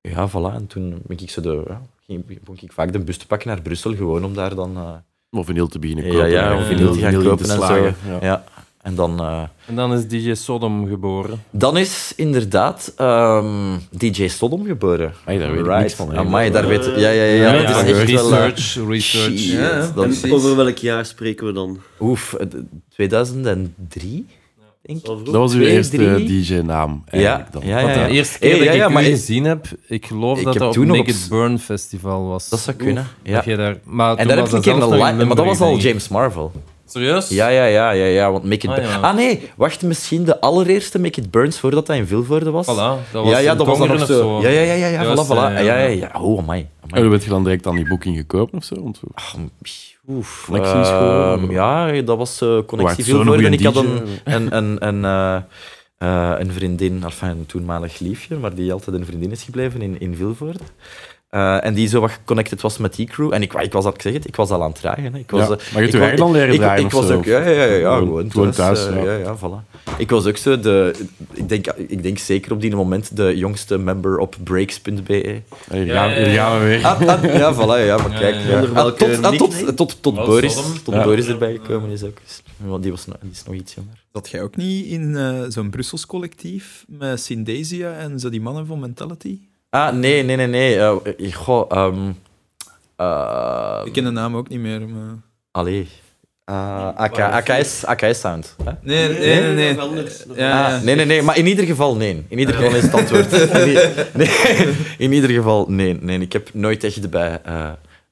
[0.00, 0.54] ja, voilà.
[0.54, 3.48] En toen ben ik, zo de, ja, ging, begon ik vaak de bus te pakken
[3.48, 4.76] naar Brussel, gewoon om daar dan...
[4.76, 6.30] eh, Of vinyl te beginnen Ja, kopen.
[6.30, 7.56] ja, en of vinyl te gaan kopen en zo.
[7.56, 7.96] slagen.
[8.20, 8.44] Ja.
[8.82, 8.88] Ja.
[8.88, 9.20] En dan...
[9.20, 11.42] eh, En dan is DJ Sodom geboren.
[11.50, 15.12] dan is inderdaad ehm, DJ Sodom geboren.
[15.24, 16.16] Hey, daar weet ik niks van.
[16.16, 16.84] Amai, daar weet...
[16.84, 17.22] Ja, ja, ja.
[17.24, 18.32] ja, Ja, dat ja, is echt wel...
[18.32, 19.38] eh, research, research.
[19.38, 21.78] shit, Ja, en over welk jaar spreken we dan?
[22.00, 22.46] Oef, eh,
[22.88, 24.26] 2003,
[24.82, 25.06] denk ik.
[25.06, 25.24] Zo vroeg?
[25.24, 26.24] Dat was uw Twee, eerste.
[26.24, 27.62] DJ-naam, Ja, eigenlijk dan.
[27.66, 27.94] ja, Want ja.
[27.94, 28.08] de ja.
[28.08, 30.44] eerste keer Hey, dat ja, ik ja, u maar ik- gezien heb, ik geloof Ik
[30.44, 32.48] dat dat op toen nog Naked op- Burn Festival was.
[32.48, 33.06] Dat zou kunnen.
[33.22, 33.34] Ja.
[33.34, 35.24] Dat jij daar, maar En daar heb ik een keer een live...
[35.24, 35.76] Maar dat was al.
[35.78, 36.52] James Marvel.
[36.90, 37.28] Serieus?
[37.28, 39.00] Ja, ja, ja, ja, ja, want Make It Ah, ja.
[39.00, 42.66] Ah nee, wacht, misschien de allereerste Make It Burns voordat dat in Vilvoorde was.
[42.66, 44.40] Voilà, dat was ja, ja, dat was dan nog zo.
[44.40, 45.52] Ja, ja, ja, ja, ja, Juist, voilà, voilà.
[45.52, 46.10] ja, Ja, ja.
[46.20, 46.60] Oh, amai.
[46.60, 47.00] En amai.
[47.00, 48.92] hoe bent je dan direct aan die boeking gekomen of zo?
[49.14, 49.34] Ach,
[50.08, 50.44] Oef.
[50.46, 51.42] Connecties gewoon?
[51.42, 53.46] Ehm, ja, dat was eh Wacht, connectie Vilvoorde.
[53.46, 55.36] En ik had een, een, een, eh,
[55.98, 60.00] eh, een vriendin, enfin, een toenmalig liefje, maar die altijd een vriendin is gebleven in,
[60.00, 60.64] in Vilvoorde.
[61.28, 63.32] Eh, en die zo wat connected was met die crew.
[63.32, 65.12] En ik, ik was, al- ik zeg het, ik was al aan het draaien.
[65.12, 65.18] hè.
[65.18, 67.24] Ik was, Ja, eh, maar je hebt dan leren ik, draaien Ik, was zo, ook,
[67.24, 68.78] ja, ja, ja, ja, Gewoon- gewoon, thuis.
[68.84, 69.12] thuis, eh, ja.
[69.12, 69.80] ja, ja, voilà.
[69.98, 70.94] Ik was ook zo de,
[71.32, 75.40] ik denk, ik denk zeker op die moment de jongste member op breaks.be.
[75.70, 76.24] Hier, Ja, ja, ja.
[76.28, 76.84] hier gaan we weer.
[76.86, 78.34] Ah, ah, ja, voilà, ja, maar kijk.
[78.34, 78.48] ja, ja.
[78.48, 78.54] ja.
[78.54, 79.74] Onder Ah, welke tot, ah, tot, nickname?
[79.74, 81.04] tot, tot, Wel, Boris, tot Ja.
[81.04, 82.18] Boris erbij gekomen is ook.
[82.56, 84.04] Want die was, die is nog iets jonger.
[84.12, 88.66] Zat jij ook niet in eh, zo'n Brussels collectief met Syndesia en zo die mannen
[88.66, 89.38] van Mentality?
[89.70, 90.78] Ah, nee, nee, nee, nee.
[90.78, 92.10] eh, goh, ehm
[92.96, 94.88] eh, Ik ken de naam ook niet meer.
[94.88, 95.14] Maar...
[95.50, 95.88] Allee.
[96.44, 98.56] Eh, AK, AKS, AKS Sound.
[98.64, 98.70] hè?
[98.82, 99.52] Nee, nee, nee.
[99.54, 99.74] nee.
[99.74, 100.80] Nog- Ja, Ah, ja.
[100.84, 102.24] nee, nee, nee, maar in ieder geval nee.
[102.28, 103.30] In ieder geval is het antwoord.
[104.14, 104.28] Nee,
[104.98, 106.18] in ieder geval nee, nee.
[106.20, 107.70] Ik heb nooit echt bij, eh,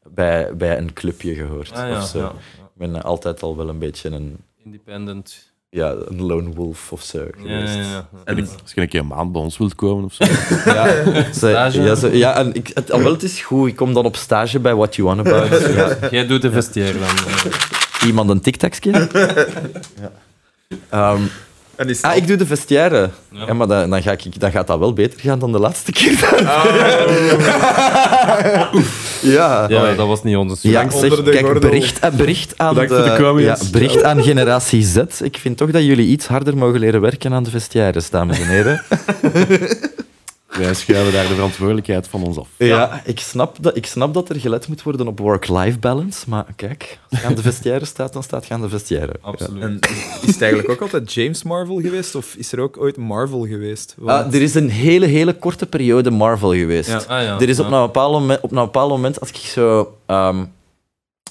[0.09, 1.73] bij, bij een clubje gehoord.
[1.73, 2.19] Ah, ja, of zo.
[2.19, 2.29] ja.
[2.59, 5.46] Ik ben altijd al wel een beetje een, Independent.
[5.69, 7.75] Ja, een lone wolf of zo Ja, geweest.
[7.75, 8.09] ja, ja.
[8.25, 10.25] En Als je een keer een maand bij ons wilt komen of zo.
[10.75, 11.83] Ja, ze- Stage?
[11.83, 13.69] ja, ze- ja, en ik, het, ah, wel, het is goed.
[13.69, 15.61] Ik kom dan op stage bij What You Want About.
[15.75, 16.09] Ja.
[16.11, 17.09] Jij doet de vestiaire dan.
[17.53, 18.07] eh.
[18.07, 18.91] Iemand een tic-tacje?
[20.01, 20.13] ja.
[20.89, 21.21] Ehm,
[21.77, 23.11] En is Ah, ik doe de vestiaire.
[23.47, 25.93] Ja, maar dan, dan, ga ik, dan gaat dat wel beter gaan dan de laatste
[25.93, 26.13] keer.
[29.37, 29.67] ja.
[29.69, 30.63] Ja, dat was niet ons.
[30.63, 34.97] Ja, zeg, kijk, bericht, eh, bericht aan de, ja, bericht aan generatie Z.
[35.21, 38.49] Ik vind toch dat jullie iets harder mogen leren werken aan de vestiaires, dames en
[38.49, 38.83] heren.
[40.59, 42.49] Wij schuiven daar de verantwoordelijkheid van ons af.
[42.59, 46.47] Ja, ik, snap dat, ik snap dat er gelet moet worden op work-life balance, maar
[46.57, 49.13] kijk, als je aan de vestiaire staat, dan staat je aan de vestiaire.
[49.21, 49.63] Absoluut.
[49.63, 49.79] En
[50.23, 52.15] is het eigenlijk ook altijd James Marvel geweest?
[52.15, 53.95] Of is er ook ooit Marvel geweest?
[53.99, 56.89] Want- Ah, er is een hele, hele korte periode Marvel geweest.
[56.89, 56.97] Ja.
[56.97, 57.41] Ah, ja.
[57.41, 59.97] Er is op, een bepaald moment, op een bepaald moment, als ik zo...
[60.07, 60.45] ehm,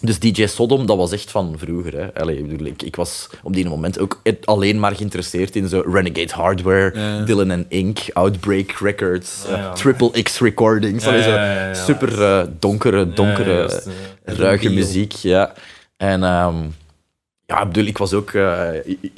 [0.02, 1.98] dus DJ Sodom, dat was echt van vroeger.
[1.98, 2.14] Hè.
[2.14, 5.84] Allee, ik, bedoel, ik, ik was op die moment ook alleen maar geïnteresseerd in zo
[5.92, 7.22] Renegade Hardware, Ja.
[7.24, 9.72] Dylan and Inc., Outbreak Records, Ja.
[9.72, 11.04] Triple X Recordings.
[11.04, 11.74] Ja, Allee, zo ja, ja, ja.
[11.74, 13.90] Super eh, donkere, donkere, juist,
[14.24, 15.12] ruige muziek.
[15.12, 15.54] Ja.
[15.98, 16.56] En ehm,
[17.46, 18.70] ja, ik bedoel, ik was ook eh,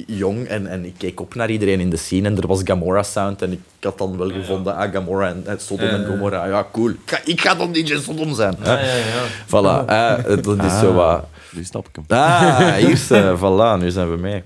[0.06, 2.28] jong en, en ik keek op naar iedereen in de scene.
[2.28, 5.60] En er was Gamora Sound en ik had dan wel gevonden, ah, Gamora en, en
[5.60, 6.06] Sodom Ja, en.
[6.06, 6.44] Gomorra.
[6.46, 6.90] Ja, cool.
[6.90, 8.56] Ik ga, ik ga dan DJ Sodom zijn.
[8.58, 8.72] hè.
[8.72, 9.24] Ja, ja, ja.
[9.46, 11.24] Voilà, eh, dat is zo wat...
[11.50, 12.04] Nu snap ik hem.
[12.18, 14.42] Ah, hier is eh, voilà, nu zijn we mee.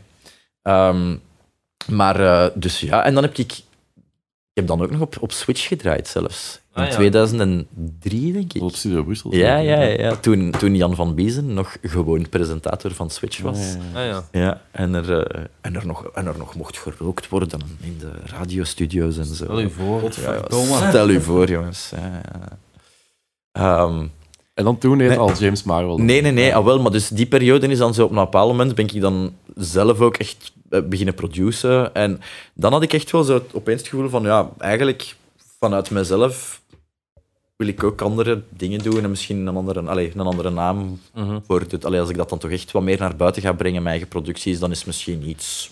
[0.62, 1.16] Ehm,
[1.86, 3.52] maar, eh, dus ja, en dan heb ik...
[4.54, 6.60] Ik heb dan ook nog op, op Switch gedraaid zelfs.
[6.74, 6.94] In Ah, ja.
[6.94, 8.62] 2003, denk ik.
[8.62, 9.34] Op Studio Brussel.
[9.34, 9.98] Ja, ja, ja.
[10.02, 10.16] ja.
[10.16, 13.58] Toen, toen Jan van Biezen nog gewoon presentator van Switch was.
[13.94, 14.16] Ja, ja, ja.
[14.16, 14.40] Ah, ja.
[14.40, 18.10] Ja, en er, eh, en, er nog, en er nog mocht gerookt worden in de
[18.24, 19.34] radiostudio's en zo.
[19.34, 20.12] Stel je voor.
[20.88, 21.90] Stel u voor, jongens.
[21.96, 22.58] Ja, ja.
[23.52, 24.06] Ehm,
[24.54, 25.18] En dan toen heet Nee.
[25.18, 25.98] al James Marvel.
[25.98, 26.54] nee, nee, nee.
[26.54, 29.00] Ah, wel, maar dus die periode is dan zo op een bepaald moment ben ik
[29.00, 31.94] dan zelf ook echt beginnen produceren.
[31.94, 32.20] En
[32.54, 35.14] dan had ik echt wel zo het- opeens het gevoel van, ja, eigenlijk
[35.58, 36.60] vanuit mezelf
[37.56, 41.38] wil ik ook andere dingen doen en misschien een andere, allez, een andere naam Mhm.
[41.46, 41.84] voor dit.
[41.84, 44.08] Allee, als ik dat dan toch echt wat meer naar buiten ga brengen, mijn eigen
[44.08, 45.70] producties, dan is het misschien iets...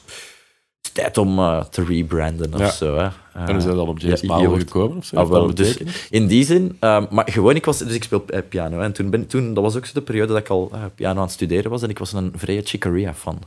[0.93, 2.71] Tijd om eh, te rebranden of Ja.
[2.71, 2.97] zo.
[2.97, 3.09] Hè.
[3.47, 4.97] En is dat dan op James Ja, gekomen?
[4.97, 5.17] Of zo?
[5.17, 5.77] Ah, wel, dus
[6.11, 8.77] in die zin, ehm, maar gewoon, ik was, dus ik speel eh, piano.
[8.79, 10.85] Hè, en toen, ben, toen, dat was ook zo de periode dat ik al eh,
[10.95, 11.83] piano aan het studeren was.
[11.83, 13.39] En ik was een vrije Chicorea fan.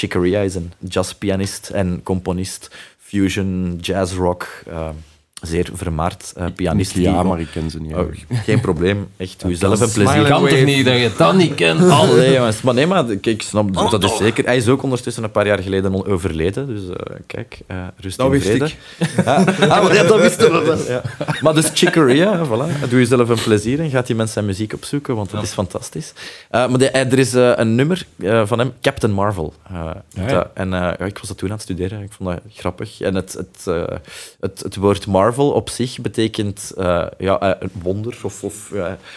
[0.00, 4.62] Chick Corea is een jazzpianist en componist, fusion, jazz rock.
[4.66, 4.94] ehm,
[5.40, 6.94] zeer vermaard eh, pianist.
[6.94, 7.94] die- Ja, maar ik ken ze niet.
[7.94, 8.06] Oh,
[8.44, 9.08] geen probleem.
[9.16, 10.28] Echt, doe jezelf een plezier.
[10.28, 11.90] kan toch niet dat je dat niet kent?
[11.90, 12.62] Allee, jongens.
[12.62, 14.44] Maar nee, maar kijk, ik snap dat is zeker.
[14.44, 16.66] Hij is ook ondertussen een paar jaar geleden on- overleden.
[16.66, 18.64] Dus eh, kijk, eh rust Dat in wist vrede.
[18.64, 18.76] ik.
[19.24, 19.44] Ja.
[19.70, 20.78] Ah, maar ja, dat wisten we wel.
[20.88, 21.02] Ja.
[21.40, 22.88] Maar dus Chicorea, hè, voilà.
[22.88, 25.46] doe jezelf een plezier en gaat die mensen zijn muziek opzoeken, want dat Ja.
[25.46, 26.12] is fantastisch.
[26.50, 29.54] Eh, maar de- er is een nummer eh, van hem, Captain Marvel.
[29.72, 30.50] Ja, ja.
[30.54, 33.00] en eh, ja, ik was dat toen aan het studeren, ik vond dat grappig.
[33.00, 33.96] En het, het, eh,
[34.40, 38.18] het, het woord Marvel op zich betekent eh, ja, eh, een wonder.
[38.22, 38.72] Of, of,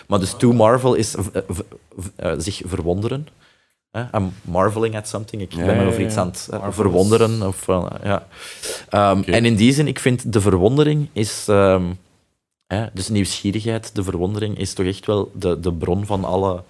[0.08, 1.16] maar dus to marvel is
[2.16, 3.28] eh, zich verwonderen.
[4.16, 5.42] I'm marveling at something.
[5.42, 7.48] Ik ben me over iets aan het verwonderen.
[7.48, 7.66] Of,
[8.04, 8.28] ja.
[8.90, 9.22] Ehm.
[9.22, 11.46] En in die zin, ik vind de verwondering is...
[11.48, 11.84] ehm,
[12.68, 16.64] hè, dus nieuwsgierigheid, de verwondering is toch echt wel de, de bron van alle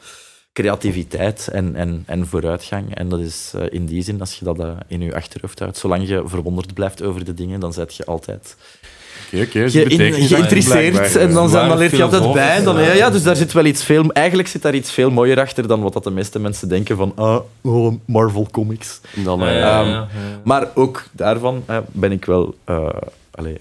[0.53, 2.95] creativiteit en, en, en vooruitgang.
[2.95, 6.23] En dat is in die zin, als je dat in je achterhoofd houdt, zolang je
[6.25, 8.55] verwonderd blijft over de dingen, dan zet je altijd
[9.33, 9.59] Oké, oké.
[9.59, 11.15] dus betekenis achter geïnteresseerd.
[11.15, 11.51] En dan, eh.
[11.51, 12.63] zijn, dan leer je altijd bij.
[12.63, 12.93] Dan, ja.
[12.93, 14.11] ja, dus daar zit wel iets veel...
[14.11, 17.11] Eigenlijk zit daar iets veel mooier achter dan wat dat de meeste mensen denken van
[17.15, 19.01] ah, oh, Marvel Comics.
[19.15, 20.07] Dan, Ja, eh, ja, Ehm, ja, ja.
[20.43, 22.55] Maar ook daarvan eh, ben ik wel...
[22.65, 22.87] eh,
[23.31, 23.57] allee,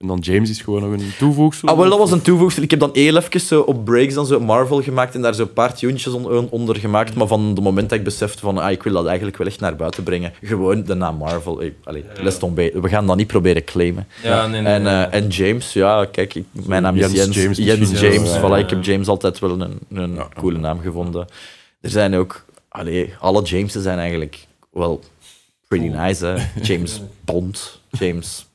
[0.00, 1.68] en dan James is gewoon nog een toevoegsel.
[1.68, 2.62] Ah, wel, dat was een toevoegsel.
[2.62, 5.42] Ik heb dan heel even zo op breaks dan zo Marvel gemaakt en daar zo
[5.42, 7.14] een paar tunes on- onder gemaakt.
[7.14, 9.60] Maar van het moment dat ik besefte van ah, ik wil dat eigenlijk wel echt
[9.60, 11.58] naar buiten brengen, gewoon de naam Marvel.
[11.58, 12.72] Hey, allee, les tombe.
[12.80, 14.06] We gaan dat niet proberen claimen.
[14.22, 15.04] Ja, nee, nee, En, nee.
[15.04, 17.36] eh, en James, ja, kijk, ik, mijn naam is Jens Jens.
[17.36, 18.92] James Jens James, ja, voilà, ja, ik heb ja.
[18.92, 20.28] James altijd wel een, een Ja.
[20.38, 21.26] coole naam gevonden.
[21.80, 25.00] Er zijn ook, allee, alle Jameses zijn eigenlijk wel
[25.68, 26.26] pretty nice.
[26.26, 26.60] Hè?
[26.62, 28.46] James Bond, James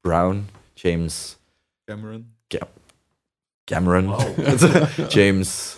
[0.00, 0.46] Brown,
[0.82, 1.36] James
[1.84, 2.34] Cameron.
[3.64, 4.14] Cameron,
[5.08, 5.76] James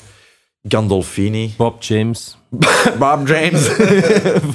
[0.69, 2.37] Gandolfini, Bob James.
[2.99, 3.77] Bob James.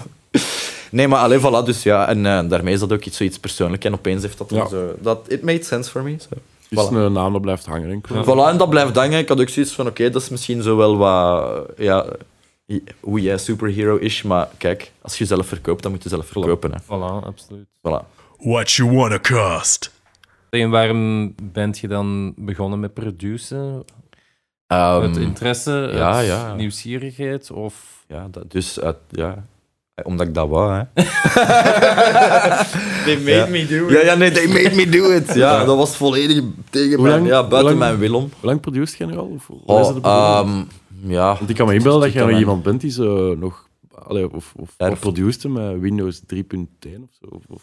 [0.92, 3.86] nee, maar alleen voilà, dus ja, en eh, daarmee is dat ook iets, zoiets persoonlijks.
[3.86, 4.68] En opeens heeft dat Ja.
[4.68, 4.96] zo...
[5.00, 6.16] Dat, it made sense for me.
[6.20, 6.28] So.
[6.70, 6.94] Is Voilà.
[6.94, 8.16] een naam dat blijft hangen, denk ik.
[8.26, 9.20] Voilà, en dat blijft hangen.
[9.20, 11.66] Ik had ook zoiets van, oké, dat is misschien zo wel wat...
[11.78, 12.06] Ja,
[13.00, 16.72] hoe jij superhero is, maar kijk, als je zelf verkoopt, dan moet je zelf verkopen.
[16.72, 16.80] Hè.
[16.84, 17.66] Voilà, absoluut.
[17.78, 18.06] Voilà.
[18.38, 19.92] What you wanna cost?
[20.50, 23.84] En waarom bent je dan begonnen met produceren?
[24.68, 26.54] Ehm, Uit interesse, ja, uit ja.
[26.56, 27.52] nieuwsgierigheid?
[27.52, 28.04] Of...
[28.08, 29.46] ja, dat, dus, uit- ja,
[30.04, 30.84] omdat ik dat wou, hè.
[33.06, 33.46] They made Ja.
[33.48, 33.92] me do it.
[33.92, 35.34] Ja, ja, nee, they made me do it.
[35.44, 38.22] Ja, dat was volledig tegen mijn, ja, buiten lang- mijn wil om.
[38.40, 39.26] Hoe lang produceert je nu al?
[39.28, 40.64] Of Oh, het ehm,
[41.12, 41.36] ja.
[41.38, 43.68] Want ik kan me inbeelden dat mijn- iemand bent die zo nog
[44.08, 46.40] Allee, of, of, of met Windows 3.1
[47.04, 47.26] of zo?
[47.30, 47.62] Of, of,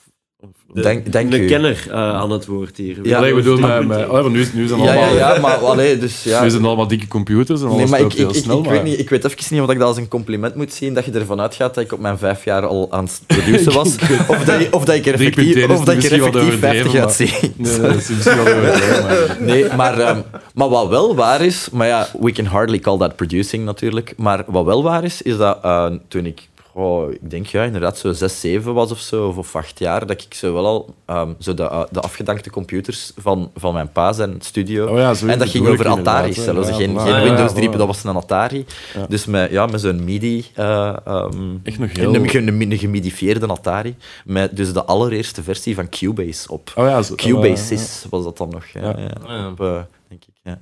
[0.74, 1.46] of- Denk, denk Een u.
[1.46, 2.98] kenner eh, aan het woord hier.
[3.02, 3.86] Ja, Allee, ik bedoel, Windows met, 3.1.
[4.00, 6.42] met, allee, maar nu, is- nu zijn Ja, allemaal, ja, ja, maar allee, dus ja.
[6.42, 8.58] nu zijn allemaal dikke computers en alles Nee, maar ik, ik, heel ik, snel.
[8.58, 10.72] ik, maar- weet niet, ik weet even niet of ik dat als een compliment moet
[10.72, 13.72] zien, dat je ervan uitgaat dat ik op mijn vijf jaar al aan het produceren
[13.82, 13.94] was.
[14.28, 16.86] of, dat, je- of dat ik er 3.1 effectief, of dat ik er effectief 50
[16.86, 17.52] overdreven, uitzie.
[17.56, 19.36] Nee, nee, dat is misschien wel overdreven, maar...
[19.50, 20.20] Nee, maar, ehm,
[20.54, 24.14] maar wat wel waar is, maar ja, we can hardly call that producing natuurlijk.
[24.16, 27.98] Maar wat wel waar is, is dat eh, toen ik, oh, ik denk ja, inderdaad
[27.98, 30.94] zo 6, 7 was of zo, of, of 8 jaar, dat ik zo wel al
[31.06, 34.86] ehm, zo de, eh, de afgedankte computers van, van mijn pa zijn studio.
[34.86, 36.32] Oh ja, en dat ging over hè.
[36.32, 36.68] zelfs.
[36.68, 37.00] Ja, geen voilà.
[37.02, 37.76] geen Ja, Windows ja, 3, voilà.
[37.76, 38.64] dat was een Atari.
[38.94, 39.06] Ja.
[39.08, 40.44] Dus met, ja, met zo'n MIDI.
[40.54, 42.14] eh, ehm, Echt nog heel...
[42.14, 43.96] een, een, een gemidifieerde Atari.
[44.24, 46.72] Met dus de allereerste versie van Cubase op.
[46.76, 47.38] Oh ja, zo- Cubase
[47.74, 48.66] oh, ja, 6 was dat dan nog.
[48.66, 48.94] Ja, Ja.
[48.98, 49.34] ja.
[49.34, 49.48] Ja.
[49.48, 50.34] Op, eh, denk ik.
[50.42, 50.58] Ja.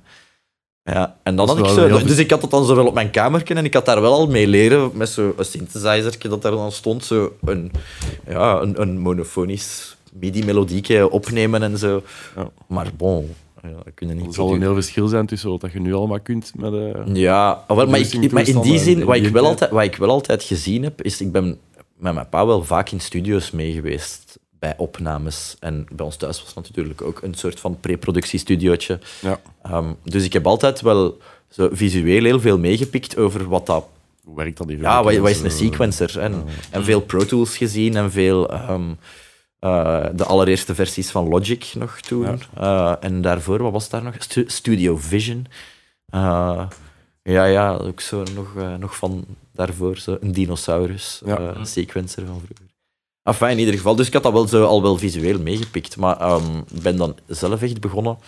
[0.84, 2.64] Ja, en dan Dat had is ik wel zo, heel dus ik had dat dan
[2.64, 5.32] zo wel op mijn kamer en ik had daar wel al mee leren met zo'n
[5.38, 7.72] synthesizer dat daar dan stond, zo een,
[8.28, 12.02] ja, een, een monofonisch midi-melodieke opnemen en zo.
[12.36, 12.50] Ja.
[12.66, 14.34] Maar bon, ja, dat kun je Er niet.
[14.34, 16.72] zal een heel verschil zijn tussen wat je nu allemaal kunt met...
[16.72, 19.44] eh, Ja, wel, maar, ik, maar in die zin, wat ik, wel tijd.
[19.44, 21.58] altijd, wat ik wel altijd gezien heb, is ik ben
[21.96, 25.56] met mijn pa wel vaak in studio's mee geweest bij opnames.
[25.60, 28.98] En bij ons thuis was natuurlijk ook een soort van pre-productiestudiootje.
[29.20, 29.40] Ja.
[29.62, 33.84] Ehm, dus ik heb altijd wel zo visueel heel veel meegepikt over wat dat...
[34.24, 34.80] Hoe werkt dat hier?
[34.80, 36.18] Ja, wat, wat is een sequencer?
[36.20, 38.50] En, en veel Pro Tools gezien en veel...
[38.50, 38.90] ehm,
[39.58, 42.40] eh, de allereerste versies van Logic nog toen.
[42.56, 44.14] Eh, en daarvoor, wat was daar nog?
[44.18, 45.46] Stu- Studio Vision.
[46.06, 46.66] Eh,
[47.22, 51.64] ja, ja, ook zo nog, nog van daarvoor, zo een dinosaurus Ja.
[51.64, 52.73] sequencer van vroeger.
[53.24, 53.96] Enfin, in ieder geval.
[53.96, 55.96] Dus ik had dat wel zo al wel visueel meegepikt.
[55.96, 56.40] Maar
[56.74, 58.18] ik ben dan zelf echt begonnen,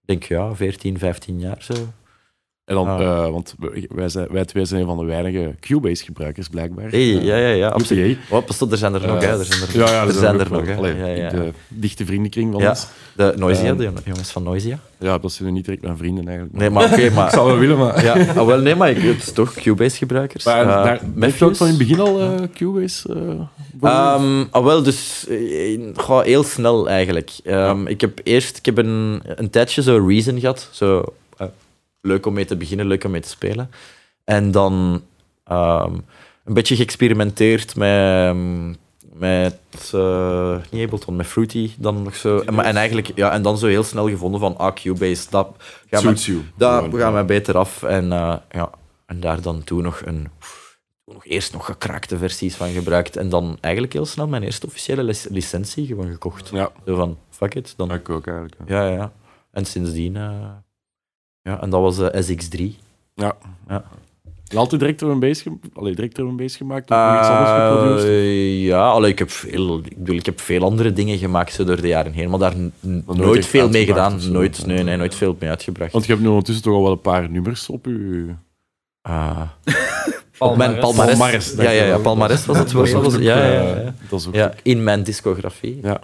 [0.00, 1.74] denk ja, 14, 15 jaar zo.
[2.66, 3.00] En dan, Ah.
[3.00, 3.54] eh, want
[3.94, 6.90] wij, zijn, wij twee zijn een van de weinige Cubase-gebruikers, blijkbaar.
[6.90, 8.18] Hey, Eh, ja, ja, ja, absoluut.
[8.30, 9.38] Oh, pas op, er zijn er nog, Eh, hè.
[9.38, 10.76] Er zijn er, Ja, ja, er zijn er nog, hè.
[10.76, 11.30] Allee, Ja, ja.
[11.30, 12.68] De dichte vriendenkring van Ja.
[12.68, 12.86] ons.
[13.16, 14.78] De Noisia, de jongens van Noisia.
[14.98, 16.58] Ja, dat zijn nu niet direct mijn vrienden eigenlijk.
[16.58, 17.24] Nee, maar oké, maar...
[17.30, 18.04] Ik zou wel willen, maar...
[18.04, 20.44] Ja, ah, wel, nee, maar ik, het is toch Cubase-gebruikers.
[20.44, 23.14] Maar daar, heb je ook van in het begin al eh, Cubase?
[23.80, 23.90] eh?
[23.90, 25.26] Ehm, ah, wel, dus
[25.96, 27.30] goh, heel snel eigenlijk.
[27.44, 30.68] Ehm, Ik heb eerst ik heb een, een tijdje zo Reason gehad.
[30.72, 31.04] Zo,
[32.06, 33.70] leuk om mee te beginnen, leuk om mee te spelen.
[34.24, 35.02] En dan
[35.44, 35.94] ehm,
[36.44, 38.36] een beetje geëxperimenteerd met,
[39.12, 39.58] met
[40.70, 41.70] niet Ableton, met Fruity.
[41.78, 42.38] Dan nog zo.
[42.38, 45.48] En, eigenlijk, ja, en dan zo heel snel gevonden van ah, Cubase, dat
[45.90, 46.02] gaat
[46.56, 47.82] dat mij beter af.
[47.82, 48.70] En, eh, ja,
[49.06, 50.28] en daar dan toen nog een
[51.12, 55.02] nog eerst nog gekraakte versies van gebruikt en dan eigenlijk heel snel mijn eerste officiële
[55.02, 56.48] lic- licentie gewoon gekocht.
[56.48, 57.74] Ja, Zo van, fuck it.
[57.76, 58.56] Dan, ik ook eigenlijk.
[58.66, 58.82] ja.
[58.82, 59.12] ja, ja, ja.
[59.50, 60.16] En sindsdien...
[60.16, 60.50] eh,
[61.46, 62.84] ja, en dat was de SX3.
[63.14, 63.36] Ja.
[63.68, 63.84] Ja.
[64.54, 66.90] Altijd direct door een Allee, direct door een base gemaakt?
[66.90, 68.10] Of nog iets anders geproduceerd?
[68.10, 71.64] Eh, ja, allee, ik, heb veel, ik, bedoel, ik heb veel andere dingen gemaakt zo
[71.64, 72.54] door de jaren heen, maar daar
[73.06, 74.30] nooit veel mee gedaan.
[74.30, 75.92] Nooit, nee, nee, nooit veel mee uitgebracht.
[75.92, 78.34] Want je hebt nu ondertussen toch al wel een paar nummers op je...
[79.02, 79.40] Ah.
[80.38, 81.54] Op mijn Palmares.
[81.56, 82.90] ja, ja, ja, palmares was het woord.
[82.90, 83.94] Ja, ja, eh, ja.
[84.08, 85.78] Dat is ook Ja, in mijn discografie.
[85.82, 86.00] Ja.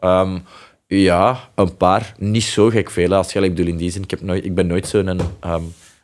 [0.00, 0.38] Ehm,
[0.88, 2.14] ja, een paar.
[2.18, 3.14] Niet zo gek veel.
[3.14, 5.20] Als je, ik bedoel, in die zin, ik, heb nooit, ik ben nooit zo'n...
[5.40, 5.62] ehm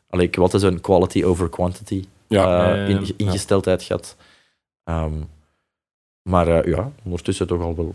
[0.09, 2.73] allee, ik heb altijd zo'n quality over quantity Ja.
[2.75, 2.99] eh, ja.
[2.99, 4.17] in- ingesteldheid gehad.
[4.85, 5.13] Ehm,
[6.23, 7.95] maar eh, ja, ondertussen toch al wel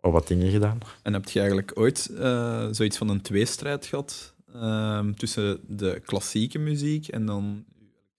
[0.00, 0.78] al wat dingen gedaan.
[1.02, 6.58] En heb je eigenlijk ooit eh, zoiets van een tweestrijd gehad ehm, tussen de klassieke
[6.58, 7.64] muziek en dan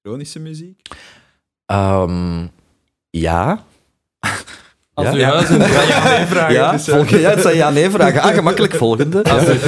[0.03, 0.81] elektronische muziek?
[1.65, 2.47] Ehm,
[3.09, 3.65] ja.
[5.05, 5.27] Als Ja?
[5.27, 5.57] uw huis in
[6.29, 8.21] brand, Ja, dus, eh, volg- ja, het zijn ja-nee vragen.
[8.21, 9.23] Ah, gemakkelijk volgende.
[9.23, 9.59] als, u-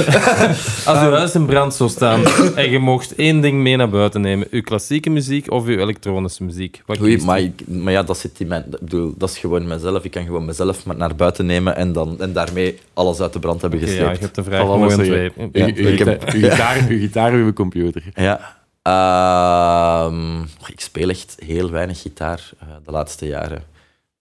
[0.90, 2.22] als uw huis in brand zou staan
[2.54, 6.44] en je mocht één ding mee naar buiten nemen, uw klassieke muziek of uw elektronische
[6.44, 7.24] muziek, wat Oei, u?
[7.24, 8.62] maar, ik- maar ja, dat zit in mijn...
[8.70, 10.04] Ik bedoel, dat is gewoon mezelf.
[10.04, 13.38] Ik kan gewoon mezelf maar naar buiten nemen en, dan, en daarmee alles uit de
[13.38, 14.02] brand hebben gesleept.
[14.04, 18.02] ja, je hebt de vraag mooi Uw- heb- gita- uw gitaar, uw gitaar, uw computer.
[18.14, 18.40] Ja.
[18.82, 23.62] Ehm, ik speel echt heel weinig gitaar eh, de laatste jaren.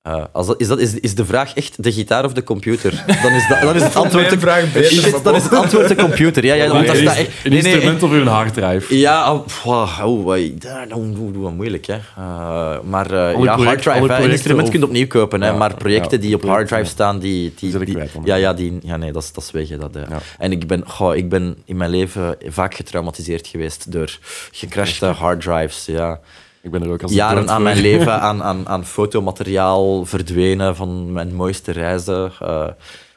[0.01, 3.03] Eh, als dat, is, dat, is, is de vraag echt de gitaar of de computer?
[3.23, 5.95] Dan is, dat, dan is het antwoord de, vraag het- dan is het antwoord de
[5.95, 6.45] computer.
[6.45, 7.27] Ja, ja, want daar Een staat echt...
[7.43, 8.97] Een nee, nee, instrument of uw harddrive.
[8.97, 10.25] Ja, oh, oh,
[10.59, 10.99] dat dat
[11.33, 11.85] wat moeilijk.
[11.85, 11.93] Hè.
[12.17, 15.47] Eh, maar eh, ja, project- harddrive, een projecten instrument of- kun je opnieuw kopen, hè,
[15.47, 16.87] Ja, maar projecten ja, die op harddrive ja.
[16.89, 17.53] staan, die...
[17.59, 19.69] die, ja, ja, die, ja, nee, dat is, dat is weg.
[19.69, 19.93] hè, Dat.
[20.09, 20.19] Ja.
[20.37, 24.17] En ik ben, goh, ik ben in mijn leven vaak getraumatiseerd geweest door
[24.51, 25.85] gecrashte harddrives.
[25.85, 26.19] Ja.
[26.61, 31.11] Ik ben er ook als Jaren aan mijn leven aan, aan, aan fotomateriaal verdwenen van
[31.11, 32.31] mijn mooiste reizen.
[32.39, 32.67] eh,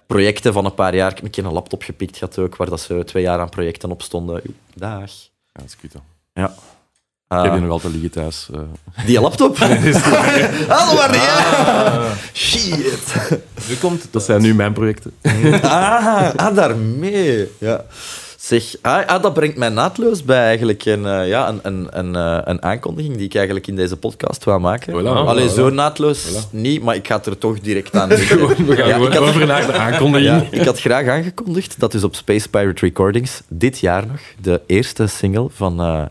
[0.06, 1.10] projecten van een paar jaar.
[1.10, 3.48] Ik heb een keer een laptop gepikt gehad ook, waar dat ze twee jaar aan
[3.48, 4.42] projecten op stonden.
[4.74, 5.00] Dag.
[5.00, 5.06] Ja,
[5.52, 5.92] dat is kut.
[6.32, 6.44] Ja.
[6.44, 6.50] Ik
[7.40, 8.48] heb Ah, die nog altijd liggen thuis.
[8.54, 8.60] eh.
[9.06, 9.56] die laptop?
[9.58, 12.12] Hallo, maar ja.
[12.32, 13.14] Shit.
[13.68, 14.12] Nu komt het.
[14.12, 15.12] dat zijn nu mijn projecten.
[15.62, 17.50] Ah, ah daarmee.
[17.58, 17.84] Ja.
[18.44, 22.16] Zeg, ah, ah, dat brengt mij naadloos bij eigenlijk een, eh, ja, een, een, een,
[22.16, 24.92] eh, een aankondiging die ik eigenlijk in deze podcast wou maken.
[24.92, 25.52] Voilà, Allee, voilà.
[25.54, 28.18] zo naadloos niet, maar ik ga het er toch direct aan doen.
[28.66, 30.26] We gaan Ja, ik had- over naar de aankondiging.
[30.50, 34.60] Ja, ik had graag aangekondigd dat dus op Space Pirate Recordings dit jaar nog de
[34.66, 36.02] eerste single van eh,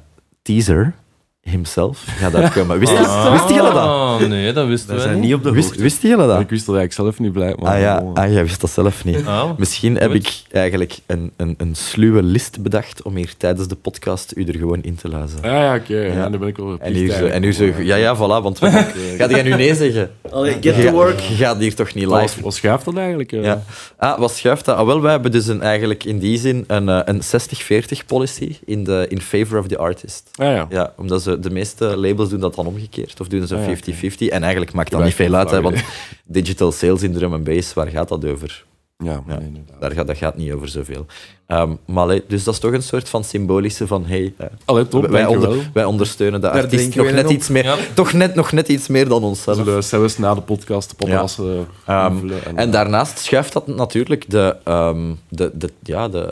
[0.41, 0.93] Teaser
[1.43, 2.79] himself gaat uitkomen.
[2.79, 3.75] Wist, je- wist jullie dat?
[3.75, 5.34] Ah, nee, dat wisten We we zijn niet.
[5.34, 5.82] op de Wist, hoogte.
[5.82, 6.39] wisten jullie dat?
[6.39, 7.56] Ik wist dat eigenlijk zelf niet blij.
[7.60, 9.25] Maar Ah ja, ah, jij wist dat zelf niet.
[9.25, 13.75] Ah, Misschien heb ik eigenlijk een, een, een sluwe list bedacht om hier tijdens de
[13.75, 15.38] podcast u er gewoon in te luizen.
[15.41, 15.97] Ah ja, oké.
[15.97, 16.13] Ja.
[16.13, 16.29] Ja.
[16.29, 18.69] dan ben ik wel En hier zo, en hier ja, ja, voilà, want we,
[19.17, 20.12] gaat jij nu nee zeggen?
[20.32, 21.19] Allee, get Je to work.
[21.19, 23.32] Je gaat hier toch niet Wat, live wat schuift dat eigenlijk?
[23.32, 23.43] eh?
[23.43, 23.63] Ja.
[23.97, 24.77] Ah, wat schuift dat?
[24.77, 28.58] Ah, wel, wij hebben dus een, eigenlijk in die zin een, eh, een 60-40 policy
[28.65, 30.29] in, de, in favor of the artist.
[30.36, 30.67] Ah ja.
[30.69, 33.76] Ja, omdat ze, de meeste labels doen dat dan omgekeerd, of doen ze Ah, ja,
[33.76, 34.30] 50-50.
[34.30, 35.84] En eigenlijk maakt dat niet veel uit, hè, want
[36.26, 38.65] digital sales in drum and bass, waar gaat dat over?
[38.98, 39.39] Ja, Ja.
[39.39, 39.63] nee.
[39.80, 41.06] Daar gaat, dat gaat niet over zoveel.
[41.48, 45.08] Ehm, maar dus dat is toch een soort van symbolische van hey, eh, Allee, top,
[45.08, 47.32] wij, onder, wij ondersteunen de Daar artiest nog net op.
[47.32, 47.76] iets meer, Ja.
[47.93, 49.58] toch net, nog net iets meer dan onszelf.
[49.58, 54.30] Zullen zelfs na de podcast de eh, Ehm, en, En eh, daarnaast schuift dat natuurlijk
[54.30, 56.30] de, ehm, de, de, ja, de,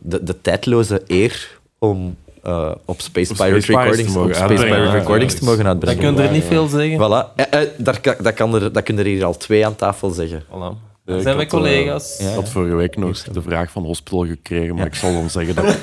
[0.00, 4.74] de, de tijdloze eer om eh, op Space Pirate Recordings, te mogen op Space uitbrengen.
[4.76, 6.14] Pirate Ja, Recordings ja, te mogen Dat uitbrengen.
[6.14, 6.98] kun je er niet veel zeggen.
[6.98, 7.34] Voilà.
[7.36, 10.10] Eh, eh, daar, kan- dat, kan er, dat kunnen er hier al twee aan tafel
[10.10, 10.42] zeggen.
[10.42, 10.89] Voilà.
[11.06, 12.16] Ik Dat zijn we had, eh, collega's.
[12.18, 12.28] ja.
[12.28, 15.54] Ik had vorige week nog de vraag van hospital gekregen, maar ik zal dan zeggen
[15.54, 15.74] dat, dat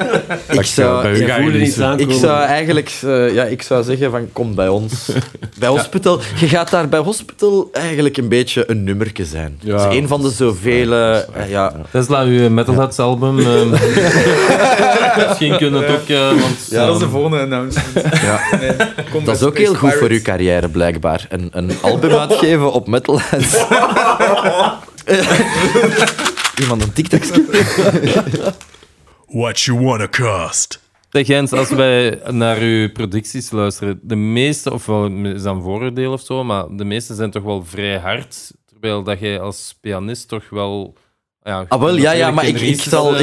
[0.47, 1.27] Ik eh, zou, bij u ik,
[1.73, 5.09] ga ik zou eigenlijk eh, ja, ik zou zeggen van kom bij ons.
[5.59, 6.19] Bij Hospital.
[6.39, 9.59] Je gaat daar bij Hospital eigenlijk een beetje een nummerke zijn.
[9.61, 9.79] Ja.
[9.83, 10.93] Het is een van de zoveel...
[10.93, 13.39] eh, ja, Tesla, uw Metalheads album.
[13.39, 13.69] ehm,
[15.27, 16.07] Misschien kunnen we het ook...
[16.07, 17.93] eh, want, Ja, dat is de volgende announcement.
[18.21, 18.39] ja.
[18.59, 18.71] Nee,
[19.11, 21.25] kom Dat is bij ook heel goed voor uw carrière, blijkbaar.
[21.29, 23.65] Een, een album uitgeven op Metalheads.
[26.61, 27.23] Iemand een TikTok
[29.41, 30.85] What you wanna cost?
[31.09, 36.11] Zeg Jens, als wij naar uw producties luisteren, de meeste, ofwel is dat een vooroordeel
[36.11, 38.51] of zo, maar de meeste zijn toch wel vrij hard.
[38.65, 40.97] Terwijl dat jij als pianist toch wel.
[41.47, 43.19] Ja, Ah, wel, ja, ja, maar ik, ik, zal,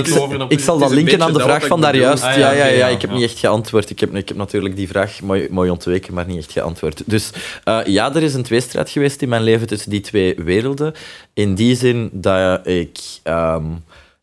[0.48, 2.22] ik, zal dat linken aan de vraag van daar juist.
[2.22, 3.90] Ah, ja, ja, ja, ik heb niet echt geantwoord.
[3.90, 7.02] Ik heb, ik heb natuurlijk die vraag mooi, mooi ontweken, maar niet echt geantwoord.
[7.06, 7.30] Dus
[7.64, 10.94] eh, ja, er is een tweestrijd geweest in mijn leven tussen die twee werelden.
[11.32, 12.98] In die zin dat ik...
[13.22, 13.72] ehm,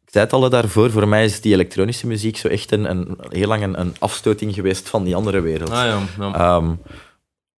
[0.05, 3.17] ik zei het al daarvoor, voor mij is die elektronische muziek zo echt een, een,
[3.29, 5.69] heel lang een, een afstoting geweest van die andere wereld.
[5.69, 6.33] Ah ja, ja.
[6.33, 6.71] Ehm,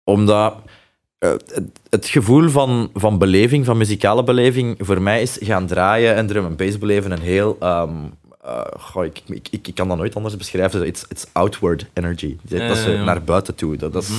[0.04, 0.54] omdat
[1.22, 6.16] eh, het, het gevoel van, van beleving, van muzikale beleving, voor mij is gaan draaien
[6.16, 7.58] en drum en bass beleven een heel...
[7.60, 7.84] eh,
[8.80, 10.86] goh, ik, ik, ik, ik kan dat nooit anders beschrijven.
[10.86, 12.38] It's, it's outward energy.
[12.42, 13.04] Dat Ja, is ja, ja.
[13.04, 13.76] naar buiten toe.
[13.78, 14.10] Dat, dat is,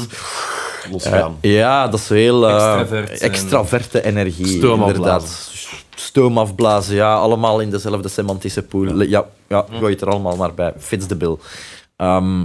[0.91, 1.37] Losgaan.
[1.41, 2.49] eh, ja, dat is heel...
[2.49, 4.47] eh, Extravert extraverte energie.
[4.59, 5.51] Stoom inderdaad.
[5.95, 7.15] Stoom afblazen, ja.
[7.15, 9.03] Allemaal in dezelfde semantische pool.
[9.03, 10.73] Ja, ja, gooi het er allemaal maar bij.
[10.79, 11.37] Fits de bill.
[11.97, 12.45] Ehm,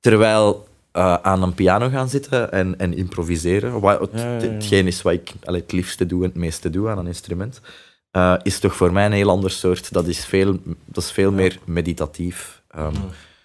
[0.00, 4.50] terwijl eh, aan een piano gaan zitten en, en improviseren, wat het, Ja, ja, ja.
[4.50, 7.60] hetgeen is wat ik allee, het liefste doe en het meeste doe aan een instrument,
[8.10, 9.92] eh, is toch voor mij een heel ander soort.
[9.92, 12.62] Dat is veel, dat is veel meer meditatief.
[12.68, 12.94] Ehm,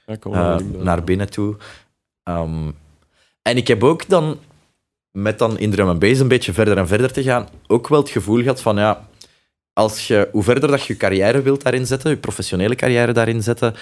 [0.06, 1.56] eh, naar binnen toe.
[2.24, 2.72] Ehm,
[3.42, 4.40] en ik heb ook dan,
[5.12, 8.00] met dan in drum en bass een beetje verder en verder te gaan, ook wel
[8.00, 9.08] het gevoel gehad van, ja,
[9.74, 13.44] als je, hoe verder dat je je carrière wilt daarin zetten, je professionele carrière daarin
[13.44, 13.76] zetten,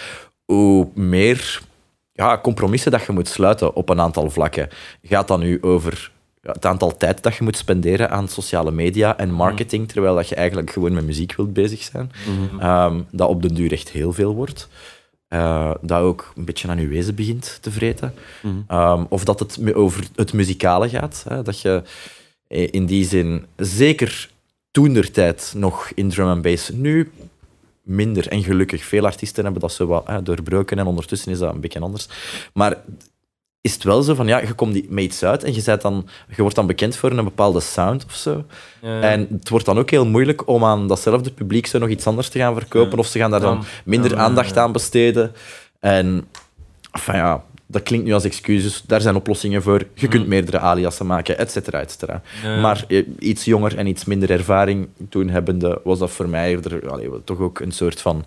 [0.45, 1.61] hoe meer
[2.13, 4.69] ja, compromissen dat je moet sluiten op een aantal vlakken.
[5.03, 9.31] Gaat dan nu over het aantal tijd dat je moet spenderen aan sociale media en
[9.31, 12.11] marketing, terwijl dat je eigenlijk gewoon met muziek wilt bezig zijn.
[12.27, 12.59] Mhm.
[12.59, 14.67] Ehm, dat op den duur echt heel veel wordt.
[15.27, 18.13] Eh, dat ook een beetje aan je wezen begint te vreten.
[18.41, 18.53] Mhm.
[18.67, 21.25] Ehm, of dat het over het muzikale gaat.
[21.27, 21.83] Hè, dat je
[22.47, 24.29] in die zin, zeker
[24.71, 27.11] toentertijd nog in drum en bass, nu
[27.83, 28.27] minder.
[28.27, 31.59] En gelukkig, veel artiesten hebben dat zo wat hè, doorbroken en ondertussen is dat een
[31.61, 32.07] beetje anders.
[32.53, 32.77] Maar
[33.61, 35.81] is het wel zo van, ja, je komt die- met iets uit en je, bent
[35.81, 38.45] dan, je wordt dan bekend voor een bepaalde sound of zo.
[38.81, 39.01] Ja.
[39.01, 42.29] En het wordt dan ook heel moeilijk om aan datzelfde publiek zo nog iets anders
[42.29, 42.91] te gaan verkopen.
[42.91, 42.97] Ja.
[42.97, 45.31] Of ze gaan daar dan minder aandacht aan besteden.
[45.79, 46.27] En
[46.91, 47.43] enfin, ja,
[47.73, 48.83] dat klinkt nu als excuses.
[48.87, 49.81] Daar zijn oplossingen voor.
[49.93, 52.21] Je kunt meerdere aliasen maken, et cetera, et cetera.
[52.43, 52.59] Ja.
[52.59, 56.89] Maar eh, iets jonger en iets minder ervaring toen hebbende, was dat voor mij eerder,
[56.89, 58.25] allee, wel toch ook een soort van...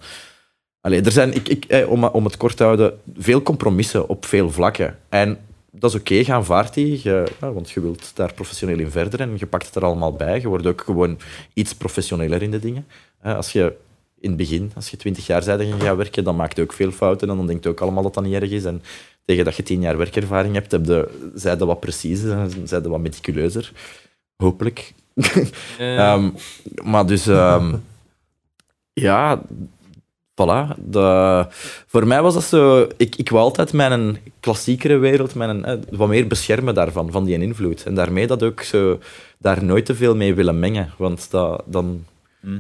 [0.81, 4.25] Allee, er zijn, ik, ik, eh, om, om het kort te houden, veel compromissen op
[4.27, 4.99] veel vlakken.
[5.09, 5.39] En
[5.71, 9.21] dat is oké, gaan vaart die, je- ja, want je wilt daar professioneel in verder
[9.21, 10.41] en je pakt het er allemaal bij.
[10.41, 11.19] Je wordt ook gewoon
[11.55, 12.87] iets professioneler in de dingen.
[13.21, 13.73] Eh, Als je
[14.21, 16.91] in het begin, als je twintig jaar je gaat werken, dan maak je ook veel
[16.91, 18.65] fouten en dan denk je ook allemaal dat dat niet erg is.
[18.65, 18.83] En
[19.27, 23.01] tegen dat je tien jaar werkervaring hebt, heb zij dat wat preciezer, zij dat wat
[23.01, 23.73] meticuleuzer.
[24.37, 24.93] Hopelijk.
[25.79, 26.31] Eh, Ehm,
[26.83, 27.75] maar dus, ehm,
[29.07, 29.43] ja,
[30.35, 30.75] voilà.
[30.77, 31.47] De,
[31.87, 32.89] voor mij was dat zo.
[32.97, 37.39] Ik, ik wou altijd mijn klassiekere wereld, mijn, eh, wat meer beschermen daarvan, van die
[37.41, 37.83] invloed.
[37.83, 38.99] En daarmee dat ook zo,
[39.39, 40.93] daar nooit te veel mee willen mengen.
[40.99, 42.05] Want dat, dan.
[42.41, 42.59] Hmm.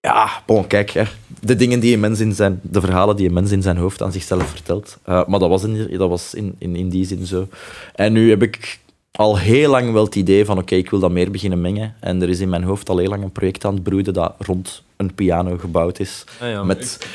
[0.00, 1.02] Ja, bon, kijk, hè,
[1.40, 4.02] de dingen die een mens in zijn, de verhalen die een mens in zijn hoofd
[4.02, 4.98] aan zichzelf vertelt.
[5.04, 7.48] Eh, maar dat was, in, dat was in, in, in die zin zo.
[7.94, 8.78] En nu heb ik
[9.12, 11.94] al heel lang wel het idee van oké, ik wil dat meer beginnen mengen.
[12.00, 14.34] En er is in mijn hoofd al heel lang een project aan het broeden dat
[14.38, 16.24] rond een piano gebouwd is.
[16.40, 16.62] ah, ja.
[16.64, 17.06] Met,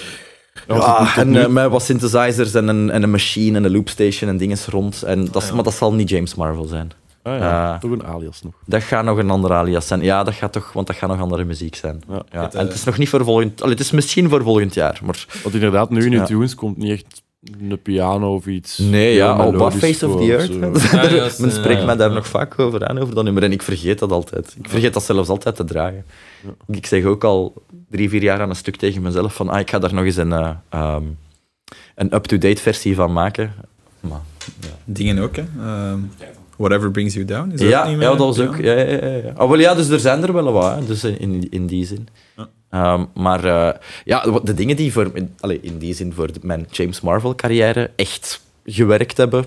[0.67, 4.29] Ja, en, nu- eh, met wat synthesizers en een, en een machine en een loopstation
[4.29, 5.03] en dingen rond.
[5.03, 5.55] En dat, Ah, ja.
[5.55, 6.91] Maar dat zal niet James Marvel zijn.
[7.25, 7.73] Ah, ja.
[7.73, 8.53] eh, Toch een alias nog.
[8.65, 10.01] Dat gaat nog een andere alias zijn.
[10.01, 12.01] Ja, dat gaat toch, want dat gaat nog andere muziek zijn.
[12.09, 12.21] Ja.
[12.31, 12.41] Ja.
[12.43, 13.61] Het, En eh, het is nog niet voor volgend...
[13.61, 15.25] Allee, het is misschien voor volgend jaar, maar...
[15.43, 16.19] Want inderdaad, nu in Ja.
[16.19, 17.23] de tunes komt niet echt
[17.59, 18.77] een piano of iets.
[18.77, 20.81] Nee, ja, melodisch Face of the Earth.
[20.81, 20.97] zo.
[20.97, 22.15] Ja, juist, Men ja, spreekt ja, mij daar ja.
[22.15, 23.43] nog vaak over aan, over dat nummer.
[23.43, 24.55] En ik vergeet dat altijd.
[24.59, 26.05] Ik vergeet dat zelfs altijd te dragen.
[26.67, 27.53] Ik zeg ook al
[27.89, 30.15] drie, vier jaar aan een stuk tegen mezelf van ah, ik ga daar nog eens
[30.15, 31.03] een, eh, ehm,
[31.95, 33.53] een up-to-date versie van maken.
[33.99, 34.19] Maar,
[34.83, 35.43] Dingen ook, hè.
[35.59, 35.99] Ehm,
[36.55, 37.51] whatever brings you down.
[37.51, 38.57] Is dat ja, niet ja, dat was ook.
[38.57, 39.31] Ja, ja, ja, ja.
[39.35, 42.07] Ah, wel, ja, dus er zijn er wel wat, hè, dus in, in die zin.
[42.37, 42.49] Ja.
[42.69, 46.67] Ehm, maar eh, ja, de dingen die voor, in, allee, in die zin voor mijn
[46.71, 49.45] James Marvel-carrière echt gewerkt hebben.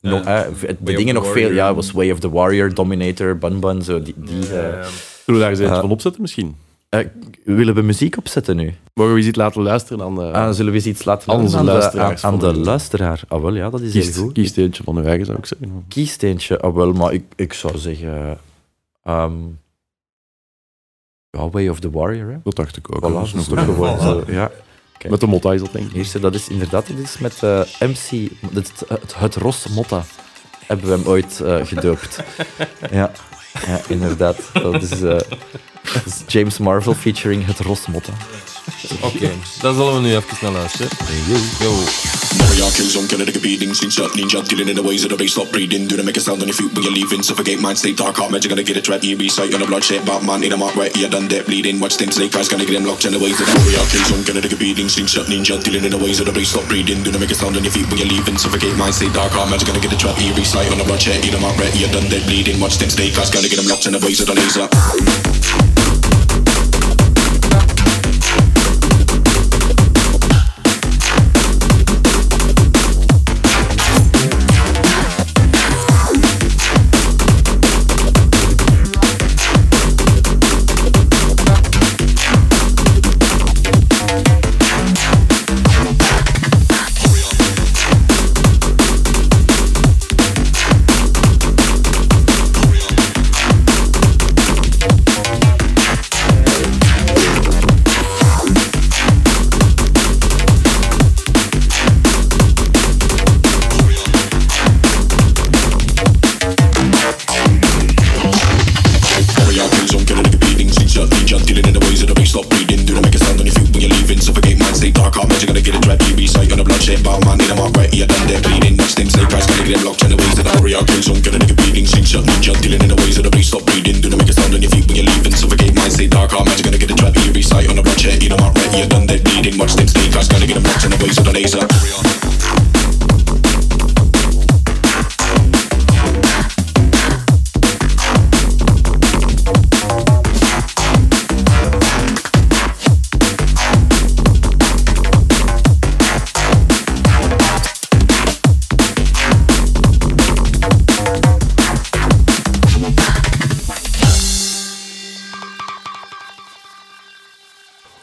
[0.00, 0.10] Ja.
[0.10, 0.40] Nog, eh,
[0.78, 4.14] de dingen nog veel, ja, was Way of the Warrior, Dominator, Bun Bun, zo die.
[4.16, 4.82] die Ja, eh, ja.
[5.24, 6.56] Zullen we daar eens Eh, van opzetten misschien?
[7.00, 7.06] Eh,
[7.44, 8.74] willen we muziek opzetten nu?
[8.94, 10.32] Mogen we eens iets laten luisteren aan de...
[10.32, 13.20] Ah, zullen we eens iets laten Aan aan, de, aan, de de- luisteraar?
[13.28, 14.32] Ah, wel, ja, dat is heel kiest, goed.
[14.32, 15.84] kiest eentje van uw eigen, zou ik zeggen.
[15.88, 16.60] kiesteentje.
[16.60, 18.38] Ah, wel, maar ik, ik zou zeggen...
[19.02, 19.32] ehm,
[21.30, 22.36] ja, Way of the Warrior, hè.
[22.44, 23.10] Dat dacht ik ook.
[23.10, 23.74] Voilà, Dat is is nog goed.
[23.74, 24.50] gewoon zo, ja.
[25.08, 25.94] Met de motta is dat, denk ik.
[25.96, 30.04] Eerste, dat is inderdaad, dit is met eh, MC, het, het, het Ros Motta,
[30.66, 32.22] hebben we hem ooit eh, gedoopt.
[32.90, 33.10] ja.
[33.66, 34.50] ja, inderdaad.
[34.52, 35.18] Dat is, eh,
[35.92, 38.12] dat is James Marvel featuring het Ros Motta.
[39.00, 39.30] Oké,
[39.60, 40.88] dan zullen we nu even naar luisteren.
[41.60, 41.74] Yo.
[42.36, 45.32] Warrior kills on the beating, seen shot ninja dealing in the ways of the bass,
[45.32, 45.88] stop breathing.
[45.88, 47.22] Do the make a sound on your feet when you're leaving.
[47.22, 49.02] Suffocate mind state, dark heart magic, gonna get it trap.
[49.02, 51.80] EB sight on the bloodshed, Batman in a mark right here, done dead bleeding.
[51.80, 54.12] Watch them snake eyes, gonna get them locked in the ways of the warrior kills
[54.12, 57.02] on the beating, seen shot ninja dealing in the ways of the bass, stop breathing.
[57.02, 58.38] Do the make a sound on your feet when you're leaving.
[58.38, 60.16] Suffocate mind state, dark heart magic, gonna get it trap.
[60.18, 62.60] EB sight on the bloodshed, in a mark right here, done dead bleeding.
[62.60, 64.68] Watch them snake eyes, gonna get them locked in the ways of the laser.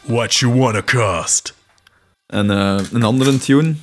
[0.03, 1.53] What you wanna cost?
[2.25, 3.75] En eh, een andere tune,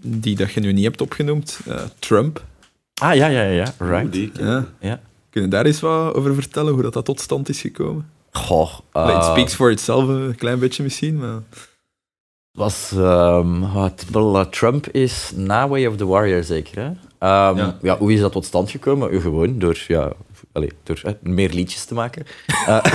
[0.00, 2.44] die dat je nu niet hebt opgenoemd, eh, Trump.
[2.94, 4.16] Ah, ja, ja, ja, right.
[4.38, 4.64] Ja.
[4.80, 5.00] Ja.
[5.30, 8.10] Kun je daar eens wat over vertellen, hoe dat, dat tot stand is gekomen?
[8.30, 11.40] Goh, het eh, speaks for itself een klein beetje misschien, maar...
[12.52, 16.82] was ehm, wat, wel, eh, Trump is na Way of the Warrior zeker.
[16.82, 16.90] Hè?
[17.18, 17.78] Ehm, Ja.
[17.82, 17.98] ja.
[17.98, 19.20] hoe is dat tot stand gekomen?
[19.20, 20.12] Gewoon door, ja,
[20.52, 22.26] allee, door eh, meer liedjes te maken.
[22.66, 22.84] Eh,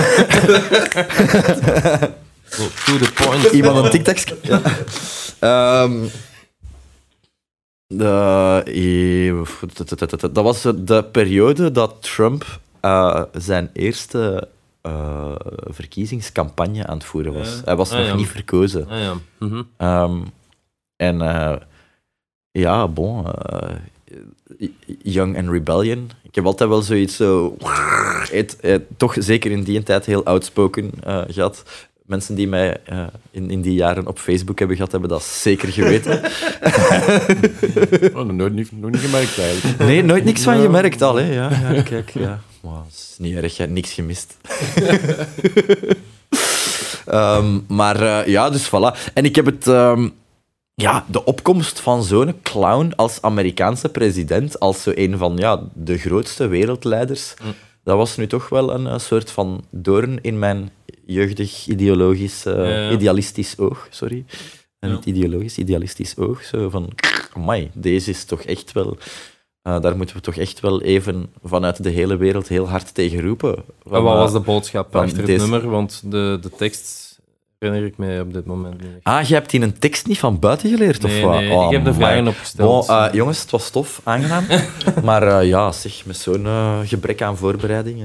[2.02, 2.08] Oh,
[2.56, 3.44] to the point.
[3.58, 4.36] iemand een TikTok.
[4.42, 4.62] Ja.
[5.38, 6.06] Ehm,
[7.86, 14.48] de, eh, dat was de periode dat Trump eh, zijn eerste
[14.82, 15.32] eh,
[15.64, 17.48] verkiezingscampagne aan het voeren was.
[17.48, 17.60] Ja.
[17.64, 18.14] Hij was Ah, nog ja.
[18.14, 18.88] niet verkozen.
[18.88, 19.14] Ah, ja.
[19.38, 19.62] Mhm.
[19.76, 20.20] Ehm,
[20.96, 21.56] en eh,
[22.50, 23.26] ja, bon.
[23.32, 23.76] eh,
[25.02, 26.10] Young and Rebellion.
[26.22, 27.56] Ik heb altijd wel zoiets zo...
[28.30, 28.58] Het,
[28.96, 31.62] toch zeker in die tijd heel outspoken eh, gehad.
[32.10, 35.68] Mensen die mij eh, in, in die jaren op Facebook hebben gehad, hebben dat zeker
[35.72, 36.20] geweten.
[38.14, 39.78] Oh, nooit, niet- nog niet gemerkt eigenlijk.
[39.78, 41.16] Nee, nooit niks van gemerkt al.
[41.16, 41.32] Hè.
[41.32, 42.40] Ja, ja, kijk, ja.
[42.60, 44.36] Wow, is niet erg, hebt niks gemist.
[47.06, 49.12] Ehm, maar eh, ja, dus voilà.
[49.14, 49.66] En ik heb het...
[49.66, 50.08] ehm,
[50.74, 55.98] ja, de opkomst van zo'n clown als Amerikaanse president, als zo een van ja, de
[55.98, 57.34] grootste wereldleiders,
[57.90, 60.70] dat was nu toch wel een, eh, soort van doorn in mijn
[61.06, 63.86] jeugdig ideologisch, eh, idealistisch oog.
[63.90, 64.24] Sorry.
[64.78, 66.42] En niet ideologisch, idealistisch oog.
[66.44, 66.90] Zo van,
[67.32, 68.96] amai, deze is toch echt wel...
[69.62, 73.20] eh, daar moeten we toch echt wel even vanuit de hele wereld heel hard tegen
[73.20, 73.56] roepen.
[73.56, 75.70] En wat was de boodschap achter het deze- nummer?
[75.70, 77.09] Want de, de tekst
[77.60, 78.90] herinner ik mij op dit moment niet.
[79.02, 81.40] Ah, je hebt die een tekst niet van buiten geleerd, Nee, of wat?
[81.40, 82.02] nee, Oh, ik heb de amai.
[82.04, 82.88] vragen opgesteld.
[82.88, 84.44] Eh, jongens, het was tof, aangenaam.
[85.04, 88.04] maar eh, ja, zeg, met zo'n eh, gebrek aan voorbereiding...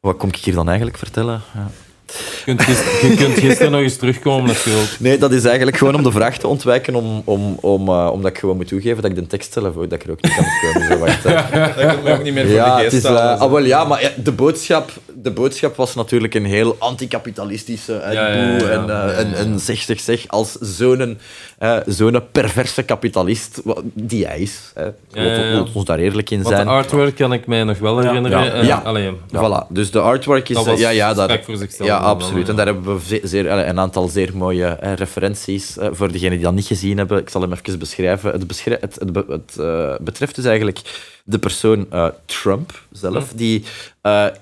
[0.00, 1.40] wat kom ik hier dan eigenlijk vertellen?
[1.54, 1.70] Ja.
[2.06, 4.96] Je, kunt gisteren, je kunt gisteren nog eens terugkomen natuurlijk.
[4.98, 8.30] Nee, dat is eigenlijk gewoon om de vraag te ontwijken, om, om, om, eh, omdat
[8.30, 10.34] ik gewoon moet toegeven dat ik de tekst zelf ook, dat ik er ook niet
[10.34, 10.88] kan komen.
[10.88, 11.32] Zo, wacht, eh.
[11.76, 13.38] Dat kan me ook niet meer voor Ja, de het geest is, eh, halen.
[13.38, 18.12] ah, wel, ja, maar ja, de, boodschap, de boodschap was natuurlijk een heel anticapitalistische en
[18.12, 18.72] Ja, ja, ja, boe ja.
[18.72, 21.18] en, eh, en, en zeg, zeg, zeg, als zo'n
[21.58, 23.62] eh, zo'n perverse kapitalist,
[23.94, 24.60] die hij is.
[24.74, 24.90] Hè.
[25.10, 26.66] We ons daar eerlijk in Want zijn.
[26.66, 28.44] de artwork kan ik mij nog wel herinneren.
[28.44, 28.52] Ja.
[28.52, 28.82] Eh, Ja.
[28.84, 30.54] allee, Voilà, dus de artwork is...
[30.56, 32.48] Dat eh, was ja, ja, spek voor zichzelf ja, absoluut.
[32.48, 35.78] En daar hebben we ze- zeer, een aantal zeer mooie referenties.
[35.78, 38.32] eh, voor degenen die dat niet gezien hebben, ik zal hem even beschrijven.
[38.32, 40.80] Het, beschrij- het, het, eh, betreft dus eigenlijk
[41.26, 41.86] de persoon
[42.24, 43.64] Trump zelf, die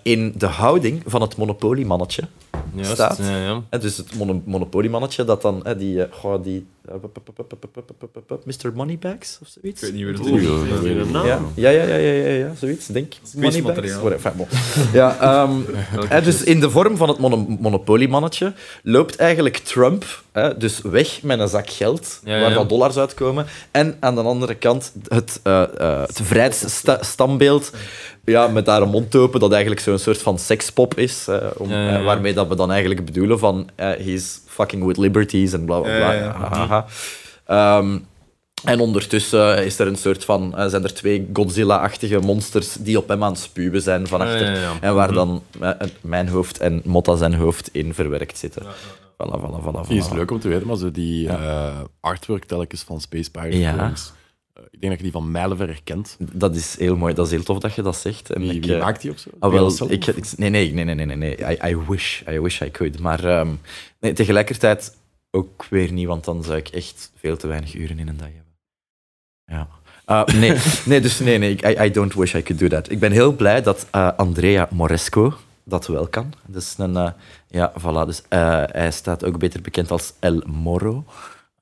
[0.03, 2.23] in de houding van het monopoliemannetje
[2.75, 3.19] Juist, staat.
[3.19, 3.79] Ja, ja.
[3.79, 6.67] Dus het mon monopoliemannetje dat dan die, goh, die
[8.45, 8.73] Mr.
[8.75, 9.83] Moneybags of zoiets.
[9.83, 11.11] Ik weet niet hoe het is.
[11.55, 13.97] Ja, ja, ja, ja, ja, zoiets, denk Moneybags.
[14.93, 17.19] ja, dus in de vorm van het
[17.61, 18.53] monopoliemannetje
[18.83, 20.23] loopt eigenlijk Trump
[20.59, 24.93] dus weg met een zak geld, waar van dollars uitkomen, en aan de andere kant
[25.09, 25.41] het,
[25.79, 26.21] het
[26.73, 27.71] het vrijheidsstandbeeld
[28.25, 31.29] ja, met daar een mond open, dat eigenlijk zo'n soort van sekspop is.
[31.29, 31.99] eh, om, Ja, ja, ja.
[31.99, 35.81] eh, waarmee dat we dan eigenlijk bedoelen van eh, he's fucking with liberties en bla
[35.81, 36.13] bla bla.
[36.13, 36.87] Ja.
[37.47, 37.99] Ehm,
[38.65, 43.25] en ondertussen is er een soort van, zijn er twee Godzilla-achtige monsters die op hem
[43.25, 44.45] aan het spuwen zijn van achter.
[44.45, 44.73] Ja, ja, ja.
[44.81, 45.71] En waar dan eh,
[46.01, 48.63] mijn hoofd en Motta zijn hoofd in verwerkt zitten.
[48.63, 53.01] Voilà, voilà, voilà, is leuk om te weten, maar zo die eh, artwork telkens van
[53.01, 53.59] Space Pirates.
[53.79, 54.13] Films,
[54.71, 56.17] ik denk dat je die van mijlenver herkent.
[56.19, 58.31] Dat is heel mooi, dat is heel tof dat je dat zegt.
[58.31, 59.31] En Wie, ik, wie eh, maakt die of zo?
[59.39, 61.37] Ah, wel, ik, ik- nee, nee, nee, nee, nee, nee.
[61.39, 62.99] I, I wish, I wish I could.
[63.01, 63.49] Maar ehm,
[64.01, 64.97] nee, tegelijkertijd
[65.31, 68.27] ook weer niet, want dan zou ik echt veel te weinig uren in een dag
[68.27, 68.53] hebben.
[69.45, 69.69] Ja.
[70.05, 72.91] Ah, nee, nee, dus nee, nee, I, I don't wish I could do that.
[72.91, 75.35] Ik ben heel blij dat eh, Andrea Moresco
[75.65, 76.33] dat wel kan.
[76.47, 77.11] Dus een, eh,
[77.49, 78.07] ja, voilà.
[78.07, 81.05] Dus, eh, hij staat ook beter bekend als El Moro.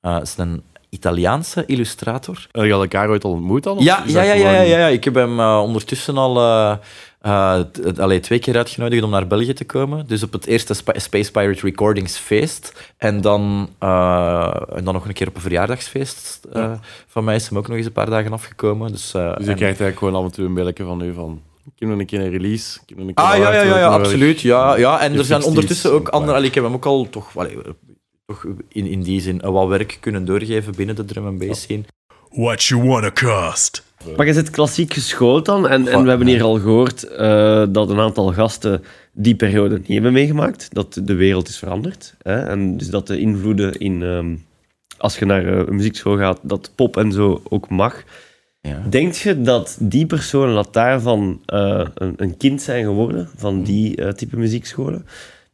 [0.01, 0.63] Eh, is een
[0.93, 2.47] Italiaanse illustrator.
[2.51, 3.77] Heb je elkaar ooit al ontmoet dan?
[3.79, 4.87] Ja, ja, ja, ja, ja.
[4.87, 6.75] Ik heb hem eh, ondertussen al eh,
[7.21, 10.07] eh, allee, twee keer uitgenodigd om naar België te komen.
[10.07, 12.93] Dus op het eerste Spa- Space Pirate Recordings feest.
[12.97, 16.39] En dan, en dan nog een keer op een verjaardagsfeest.
[17.07, 18.91] Van mij is hem ook nog eens een paar dagen afgekomen.
[18.91, 21.41] Dus, Dus je krijgt eigenlijk gewoon af en toe een belletje van u van...
[21.77, 22.79] Kunnen we een keer een release?
[22.85, 24.41] Kunnen we een keer Ah, ja, ja, ja, absoluut.
[24.41, 24.99] Ja, ja.
[24.99, 26.43] En er zijn ondertussen ook andere...
[26.43, 27.33] Ik heb hem ook al toch,
[28.31, 31.83] toch in, in die zin wat werk kunnen doorgeven binnen de drum and bass scene.
[32.29, 33.83] What you wanna cost?
[34.17, 35.67] Maar je zit klassiek geschoold dan.
[35.67, 39.87] En, en we hebben hier al gehoord eh, dat een aantal gasten die periode niet
[39.87, 40.67] hebben meegemaakt.
[40.71, 42.15] Dat de wereld is veranderd.
[42.21, 42.39] Hè?
[42.39, 44.03] En dus dat de invloeden in...
[44.03, 44.35] ehm,
[45.01, 48.03] als je naar eh, een muziekschool gaat, dat pop en zo ook mag.
[48.61, 48.83] Ja.
[48.89, 53.95] Denk je dat die personen dat daarvan eh, een, een kind zijn geworden, van die
[53.95, 55.05] eh, type muziekscholen,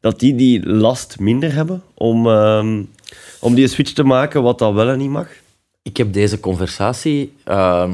[0.09, 2.83] dat die die last minder hebben om, ehm,
[3.39, 5.27] om die switch te maken wat dat wel en niet mag?
[5.81, 7.33] Ik heb deze conversatie...
[7.43, 7.91] ehm,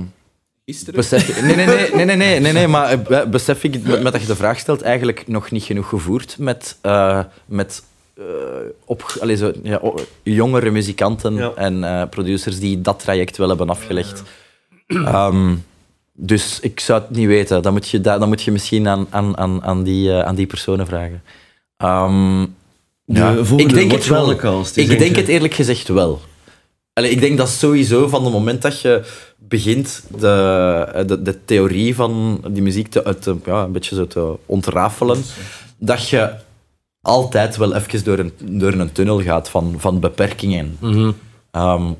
[0.65, 0.95] Gisteren?
[0.95, 4.01] Besef, nee, nee, nee, nee, nee, nee, nee, nee, maar eh, be- besef ik, met,
[4.03, 7.83] met dat je de vraag stelt, eigenlijk nog niet genoeg gevoerd met, eh, met
[8.17, 8.23] eh,
[8.85, 9.81] op, allee, zo, ja,
[10.23, 11.51] jongere muzikanten Ja.
[11.55, 14.23] en eh, producers die dat traject wel hebben afgelegd.
[14.87, 15.55] Ehm,
[16.13, 17.61] dus ik zou het niet weten.
[17.61, 20.47] Dan moet je, da- dan moet je misschien aan, aan, aan, aan, die, aan die
[20.47, 21.21] personen vragen.
[21.83, 22.41] Ehm,
[23.05, 24.25] ja, ik denk het wel.
[24.75, 26.21] Ik denk het eerlijk gezegd wel.
[26.93, 29.01] Allee, ik denk dat sowieso van het moment dat je
[29.37, 34.07] begint de, de, de theorie van die muziek te, uit te- ja, een beetje zo
[34.07, 35.21] te ontrafelen,
[35.77, 36.29] dat je
[37.01, 40.77] altijd wel even door een, door een tunnel gaat van, van beperkingen.
[40.79, 41.11] Mhm.
[41.51, 41.91] Ehm,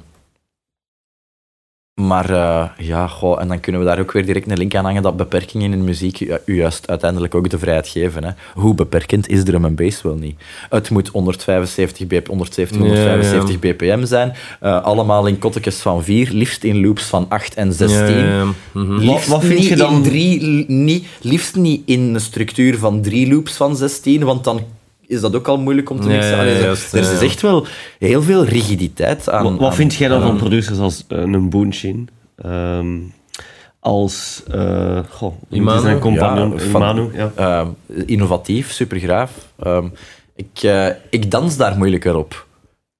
[2.01, 4.83] maar eh, ja, goh, en dan kunnen we daar ook weer direct een link aan
[4.85, 8.23] hangen dat beperkingen in de muziek u, u juist uiteindelijk ook de vrijheid geven.
[8.23, 8.31] Hè.
[8.53, 10.35] Hoe beperkend is drum en bass wel niet?
[10.69, 14.33] Het moet 175 bp, 170, 175 bpm zijn.
[14.59, 17.97] eh, allemaal in kottekes van 4, liefst in loops van 8 en 16.
[18.17, 18.45] Ja, ja, ja.
[18.71, 18.93] Mhm.
[18.97, 22.77] Liefst, Wat- wat vind je dan- in drie, li- niet, liefst niet in een structuur
[22.77, 24.61] van drie loops van 16, want dan
[25.07, 26.31] is dat ook al moeilijk om te mixen.
[26.31, 27.25] ja, Allee, juist, er is ja.
[27.25, 27.65] echt wel
[27.99, 29.43] heel veel rigiditeit aan.
[29.43, 32.09] Wat, wat aan- vind jij dan aan- van producers als eh, een Boonshin?
[32.35, 32.97] Ehm
[33.79, 35.81] als uh, goh, Imanu?
[35.81, 37.31] zijn compagnon, Ja, van- Imanu, ja.
[37.35, 37.67] Ehm,
[38.05, 39.31] innovatief, supergraaf.
[39.59, 39.87] Ehm
[40.35, 42.45] ik, eh, ik dans daar moeilijker op.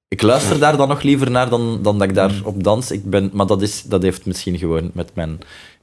[0.08, 2.90] Ik luister daar dan nog liever naar dan, dan dat ik daar op dans.
[2.90, 5.38] Ik ben, maar dat, is, dat heeft misschien gewoon met mijn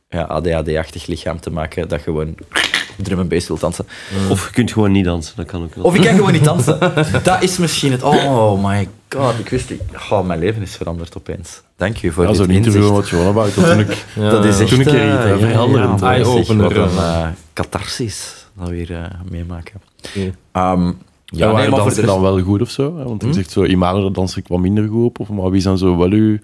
[0.10, 2.36] ja, ADHD-achtig lichaam te maken, dat gewoon
[3.02, 3.86] drum en bass wil dansen.
[4.30, 5.84] Of je kunt gewoon niet dansen, dat kan ook wel.
[5.84, 6.80] Of ik kan gewoon niet dansen.
[7.24, 8.04] Dat is misschien het...
[8.04, 9.70] Oh my god, ik wist...
[9.70, 11.62] niet- Oh, mijn leven is veranderd opeens.
[11.78, 12.66] Dank u voor Ja, dit inzicht.
[12.66, 13.56] interview wat je gewoon about.
[13.56, 16.00] Dat toen ik, Ja, Dat is echt Toen een keer eh, iets, hè, ja, veranderend,
[16.00, 16.24] ja, hè.
[16.24, 19.82] zeg, Eye-opener, Wat een eh, catharsis dat we hier eh, meemaken.
[20.08, 20.20] Oké.
[20.20, 20.94] Ehm, ja,
[21.26, 22.98] ja, nee, maar je dan wel goed of zo?
[22.98, 23.04] hè?
[23.04, 23.34] Want je Hm?
[23.34, 25.20] zegt zo, Imano, daar dans ik wat minder goed op.
[25.20, 26.38] Of, maar wie zijn zo wel uw,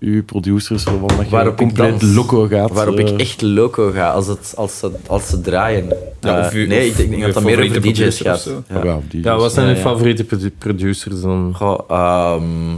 [0.00, 2.70] uw producers waarvan dat Waarop ik compleet dans, loco gaat?
[2.70, 5.88] Waarop eh, ik echt loco ga als, het, als, ze, als ze draaien.
[6.20, 8.40] Ja, Eh, of u- nee, of ik denk dat dat meer over DJ's gaat.
[8.40, 8.62] zo.
[8.68, 8.84] Ja.
[8.84, 9.80] Ja, die Ja, wat zijn uw ja.
[9.80, 11.52] favoriete produ- producers dan?
[11.56, 12.72] Goh, ehm,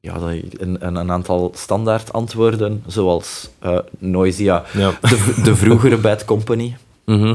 [0.00, 4.92] ja, dat- een, een, een aantal standaard antwoorden, zoals eh Noisia, Ja.
[5.00, 6.76] de, de vroegere Bad Company.
[7.04, 7.34] Mhm.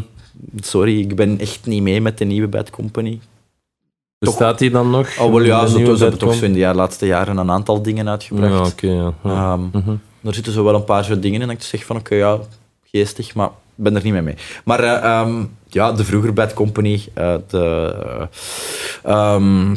[0.61, 3.19] Sorry, ik ben echt niet mee met de nieuwe Bad Company.
[4.25, 5.17] Bestaat die dan nog?
[5.19, 8.53] Oh, wel ja, ze, hebben toch zo in de laatste jaren een aantal dingen uitgebracht.
[8.53, 8.87] Ja, oké.
[8.87, 9.13] ja.
[9.31, 9.51] Ja.
[9.53, 9.95] Ehm, Mhm.
[10.23, 12.37] Er zitten zo wel een paar zo dingen in dat ik zeg van oké, ja,
[12.83, 14.35] geestig, maar ik ben er niet mee mee.
[14.65, 17.95] Maar eh, ehm, ja, de vroeger Bad Company, eh, de,
[19.03, 19.75] ehm,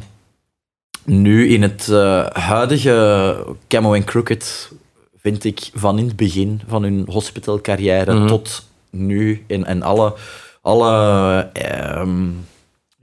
[1.05, 3.37] nu in het eh, huidige
[3.69, 4.73] Camo Crooked
[5.17, 8.27] vind ik van in het begin van hun hospitalcarrière Mhm.
[8.27, 10.15] tot nu en, en alle,
[10.63, 11.51] alle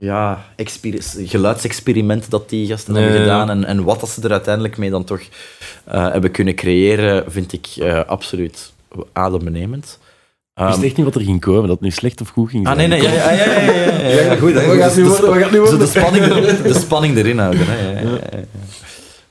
[0.04, 3.30] ja, exper- geluidsexperimenten dat die gasten Ja, hebben ja, ja.
[3.32, 5.20] gedaan en, en wat dat ze er uiteindelijk mee dan toch
[5.84, 8.72] eh, hebben kunnen creëren, vind ik eh, absoluut
[9.12, 9.98] adembenemend.
[10.54, 12.50] Ik Ehm, wist echt niet wat er ging komen, dat het nu slecht of goed
[12.50, 12.88] ging ah, zijn.
[12.88, 14.36] nee, nee, ja, ja, ja, ja, ja, ja, ja.
[14.36, 14.66] goed, hè.
[14.66, 15.30] Wat gaat Dus nu de worden?
[15.30, 15.78] Wat gaat nu Zo worden?
[15.78, 16.24] de spanning,
[16.62, 17.66] de spanning erin houden.
[17.66, 17.90] Hè.
[17.90, 18.38] Ja, ja, ja,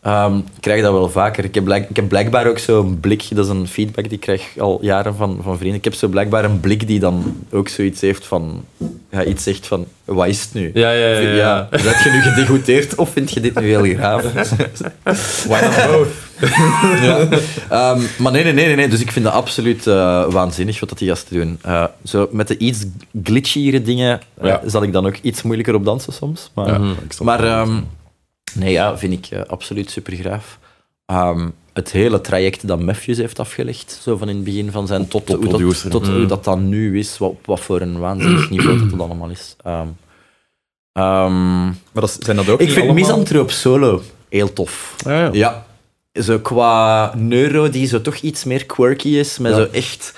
[0.03, 1.43] Ehm, ik krijg dat wel vaker.
[1.43, 4.19] Ik heb, blijk- ik heb blijkbaar ook zo'n blik, dat is een feedback die ik
[4.19, 5.77] krijg al jaren van, van vrienden.
[5.77, 8.63] Ik heb zo blijkbaar een blik die dan ook zoiets heeft van,
[9.11, 10.71] ja, iets zegt van, wat is het nu?
[10.73, 11.19] Ja, ja, ja.
[11.19, 11.35] ja.
[11.35, 14.21] Ja, ben je nu gedegoûteerd of vind je dit nu heel graaf?
[15.47, 16.07] Why not both?
[17.01, 17.27] ja.
[17.69, 18.87] Ehm, maar nee, nee, nee, nee.
[18.87, 21.59] Dus ik vind dat absoluut eh, waanzinnig wat dat die gasten doen.
[21.61, 22.85] Eh, zo met de iets
[23.23, 24.61] glitchiere dingen eh, Ja.
[24.65, 26.51] zal ik dan ook iets moeilijker op dansen soms.
[26.53, 27.67] Maar, Ja, ik snap maar.
[28.53, 30.59] Nee, ja, vind ik eh, absoluut supergraaf.
[31.05, 35.07] Ehm het hele traject dat Matthews heeft afgelegd, zo van in het begin van zijn
[35.07, 38.49] tot, Tot hoe, dat, tot hoe dat dan nu is, wat, wat voor een waanzinnig
[38.49, 39.55] niveau dat het allemaal is.
[39.63, 39.87] Ehm,
[40.91, 42.95] ehm, Maar dat, zijn dat ook ik vind allemaal...
[42.95, 44.95] Misanthrope solo heel tof.
[45.05, 45.29] Ja, ja.
[45.31, 45.65] Ja,
[46.21, 49.57] zo qua neuro die zo toch iets meer quirky is, met Ja.
[49.57, 50.13] zo echt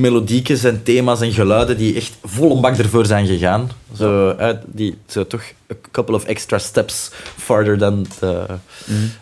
[0.00, 3.70] melodiekjes en thema's en geluiden die echt vol een bak ervoor zijn gegaan.
[3.96, 4.36] Zo,
[4.66, 5.42] die zo toch
[5.72, 8.46] a couple of extra steps farther than the...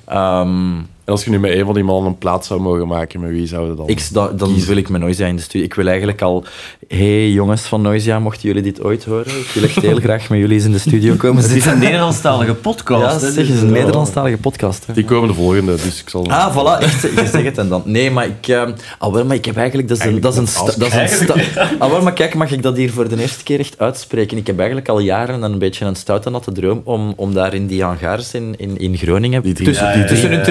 [0.04, 3.20] Ehm, En als je nu met een van die mannen een plaat zou mogen maken,
[3.20, 3.88] met wie zou je dan...
[3.88, 5.66] ik, da- dan wil ik met Noisia in de studio.
[5.66, 6.44] Ik wil eigenlijk al...
[6.88, 9.26] hey, jongens van Noisia, mochten jullie dit ooit horen?
[9.38, 11.72] Ik wil echt heel graag met jullie eens in de studio komen Het is zitten.
[11.72, 13.20] een Nederlandstalige podcast.
[13.20, 14.86] Ja, hè, zeg, dus, het is een eh, Nederlandstalige podcast.
[14.86, 14.92] Hè.
[14.92, 16.30] Die komen de volgende, dus ik zal...
[16.30, 17.82] Ah, voilà, echt, je zegt het en dan.
[17.84, 18.48] Nee, maar ik...
[18.48, 18.62] eh,
[18.98, 19.88] ah, wel, maar ik heb eigenlijk...
[19.88, 22.34] Dat is een, dat is een, sta- dat is een sta- ah, wel, maar kijk,
[22.34, 24.36] mag ik dat hier voor de eerste keer echt uitspreken?
[24.36, 27.66] Ik heb eigenlijk al jaren een beetje een stoute natte droom om, om daar in
[27.66, 30.04] die hangars in, in, in Groningen, Die drie- tussen, ja, ja,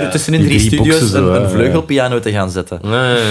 [0.09, 2.79] tussen, ja, Die drie, drie studio's, boxen een, vleugelpiano te gaan zetten.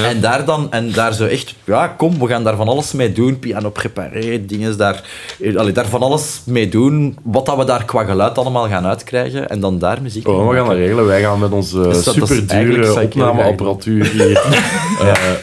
[0.04, 3.12] En daar dan, en daar zo echt, ja, kom, we gaan daar van alles mee
[3.12, 3.38] doen.
[3.38, 5.02] Piano preparé, dingen daar,
[5.40, 7.16] eh, allee, daar van alles mee doen.
[7.22, 9.48] Wat dat we daar qua geluid allemaal gaan uitkrijgen.
[9.48, 11.06] En dan daar muziek Oh, we gaan dat regelen.
[11.06, 14.36] Wij gaan met onze Dus ik heel opnameapparatuur hier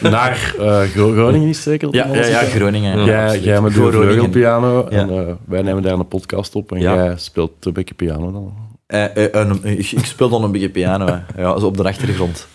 [0.02, 1.88] eh, naar eh, Gro- Groningen is zeker?
[1.90, 2.42] Ja, ja?
[2.42, 3.04] Groningen.
[3.04, 7.12] ja, Jij, met de vleugelpiano en eh, wij nemen daar een podcast op en jij
[7.16, 8.52] speelt een beetje piano dan.
[8.90, 12.46] Eh, eh, een- ik, ik speel dan een beetje piano, ja, zo op de achtergrond.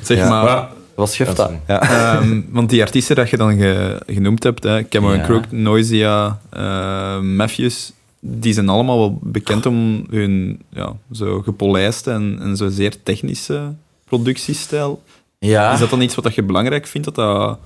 [0.00, 0.28] Zeg Ja.
[0.28, 1.50] maar, Wat schuft dat?
[1.66, 1.80] Ja.
[2.20, 5.24] ehm, want die artiesten dat je dan ge- genoemd hebt, hè, Cameron Ja.
[5.24, 12.38] Crook, Noisia, eh, Matthews, die zijn allemaal wel bekend om hun ja, zo gepolijste en,
[12.42, 13.72] en zo zeer technische
[14.04, 15.02] productiestijl.
[15.38, 15.72] ja.
[15.72, 17.58] Is dat dan iets wat je belangrijk vindt, dat dat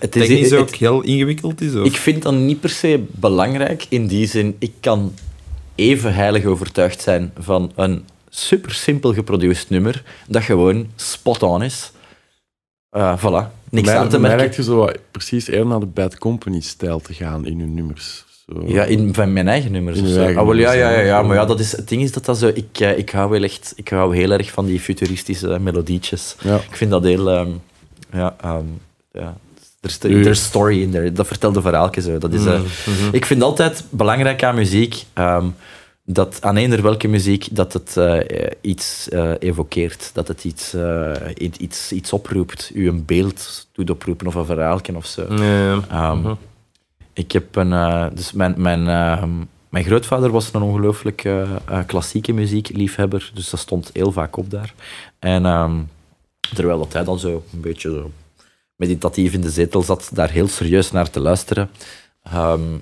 [0.00, 1.74] het is, technisch het- ook heel ingewikkeld is?
[1.74, 1.84] Of?
[1.84, 4.56] Ik vind dat niet per se belangrijk in die zin.
[4.58, 5.12] Ik kan
[5.76, 11.92] even heilig overtuigd zijn van een super simpel geproduceerd nummer dat gewoon spot on is.
[12.90, 14.38] Eh, voilà, niks mij, aan te merken.
[14.38, 18.24] lijkt je zo precies eerder naar de Bad Company-stijl te gaan in hun nummers.
[18.46, 18.62] Zo.
[18.66, 20.00] Ja, in van mijn eigen nummers.
[20.00, 20.20] Of zo.
[20.20, 21.22] eigen Ah, wel, ja, ja, ja, ja.
[21.22, 22.50] maar ja, dat is, het ding is dat dat zo...
[22.54, 23.72] Ik, eh, ik hou wel echt...
[23.76, 26.36] Ik hou heel erg van die futuristische melodietjes.
[26.42, 26.56] Ja.
[26.56, 27.30] Ik vind dat heel...
[27.30, 27.50] ehm,
[28.12, 28.64] ja, ehm,
[29.12, 29.36] ja.
[29.80, 31.12] Er is is story in there.
[31.12, 32.18] Dat vertelt de verhaaltje zo.
[32.18, 32.60] Dat is, eh,
[33.12, 35.04] Ik vind altijd belangrijk aan muziek...
[35.12, 35.46] ehm,
[36.08, 40.74] dat aan eender welke muziek dat het eh, iets eh, evokeert, dat het iets,
[41.58, 45.26] iets- iets, oproept, u een beeld doet oproepen of een verhaaltje of zo.
[45.90, 46.34] Ehm, Mhm.
[47.12, 47.70] Ik heb een.
[48.14, 49.30] dus mijn, mijn, ehm,
[49.68, 51.28] mijn grootvader was een ongelooflijk
[51.86, 54.74] klassieke muziekliefhebber, dus dat stond heel vaak op daar.
[55.18, 55.42] En
[56.54, 58.10] terwijl dat hij dan zo een beetje zo
[58.76, 61.70] meditatief in de zetel zat, daar heel serieus naar te luisteren,
[62.22, 62.78] ehm,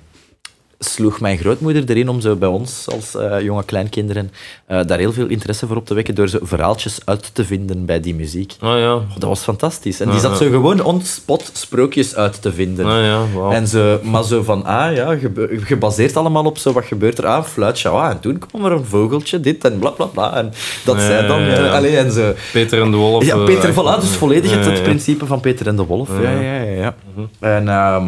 [0.84, 4.30] sloeg mijn grootmoeder erin om zo bij ons als eh, jonge kleinkinderen
[4.66, 7.84] eh, daar heel veel interesse voor op te wekken door zo verhaaltjes uit te vinden
[7.84, 8.54] bij die muziek.
[8.60, 10.00] Ah ja, Dat was fantastisch.
[10.00, 12.86] En die zat zo gewoon on the spot sprookjes uit te vinden.
[12.86, 13.50] ah ja, wauw.
[13.52, 15.16] En zo, maar zo van, ah ja,
[15.60, 17.26] gebaseerd allemaal op zo, wat gebeurt er?
[17.26, 20.36] Ah, een fluitje, ah, en toen kwam er een vogeltje, dit en bla bla bla.
[20.36, 20.52] En
[20.84, 22.32] dat Ja, zei dan, ja, allee, en zo.
[22.52, 23.24] Peter en de Wolf.
[23.26, 26.08] Ja, eh, Peter, echt- voilà, dus volledig het, principe van Peter en de Wolf.
[26.22, 26.40] Ja, Ja.
[26.40, 26.72] ja, ja.
[26.74, 26.94] ja.
[27.40, 28.06] En, ehm,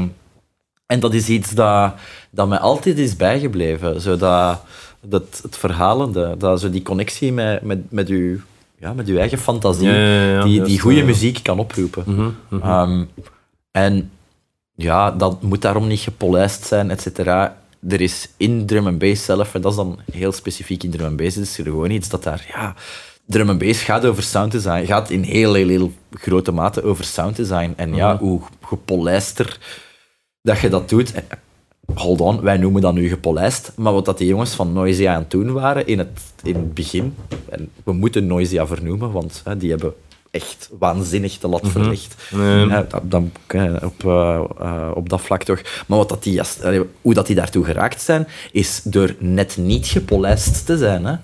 [0.87, 1.93] en dat is iets dat,
[2.37, 4.01] dat mij altijd is bijgebleven.
[4.01, 4.63] Zo dat,
[5.01, 8.39] dat, het verhalende, dat, zo die connectie met, met, met, uw,
[8.79, 12.05] ja, met uw eigen fantasie, Ja, die, die goede muziek kan oproepen.
[12.07, 12.63] Mhm, mhm.
[12.63, 13.05] Ehm,
[13.71, 14.11] en
[14.75, 17.57] ja, dat moet daarom niet gepolijst zijn, et cetera.
[17.89, 21.07] Er is in drum and bass zelf, en dat is dan heel specifiek in drum
[21.07, 22.75] and bass, is er gewoon iets dat daar, ja,
[23.27, 27.05] drum and bass gaat over sound design, gaat in heel, heel, heel grote mate over
[27.05, 27.73] sound design.
[27.77, 29.59] En ja, hoe gepolijster
[30.43, 31.23] dat je dat doet, eh,
[31.95, 35.21] hold on, wij noemen dat nu gepolijst, maar wat dat die jongens van Noisia aan
[35.21, 37.15] het doen waren in het, in het begin,
[37.49, 39.95] en we moeten Noisia vernoemen, want hè, die hebben
[40.31, 42.15] echt waanzinnig de lat verlegd.
[42.31, 42.67] Nee.
[42.67, 45.61] Ja, dat, eh, op, eh, eh, op dat vlak toch.
[45.87, 46.41] Maar wat dat die,
[47.03, 51.05] hoe dat die daartoe geraakt zijn, is door net niet gepolijst te zijn.
[51.05, 51.15] Hè?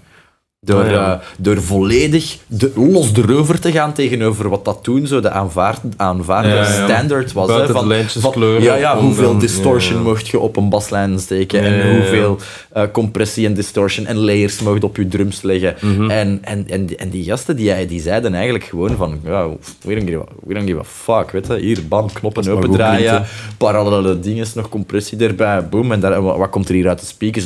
[0.65, 1.13] Door, Ah, ja.
[1.13, 5.81] eh, door volledig de, los erover te gaan tegenover wat dat toen zo de aanvaard,
[5.97, 6.65] aanvaarde Ja, ja.
[6.85, 7.49] standard was.
[7.49, 10.09] Hè, lijntjes kleuren ja, ja, hoeveel dan- distortion ja, ja.
[10.09, 11.97] mocht je op een baslijn steken Ja, en ja, ja.
[11.97, 12.39] hoeveel
[12.73, 15.75] eh, compressie en distortion en layers mocht je op je drums leggen.
[15.81, 16.11] Mhm.
[16.11, 19.49] en, en, en, die- en die gasten die, die zeiden eigenlijk gewoon van ja,
[19.83, 21.57] we, don't give a, we don't give a fuck, weet je.
[21.59, 23.25] Hier, bam, knoppen opendraaien,
[23.59, 27.07] parallele dingen, nog compressie erbij, boom, en daar, wat, wat komt er hier uit de
[27.07, 27.45] speakers?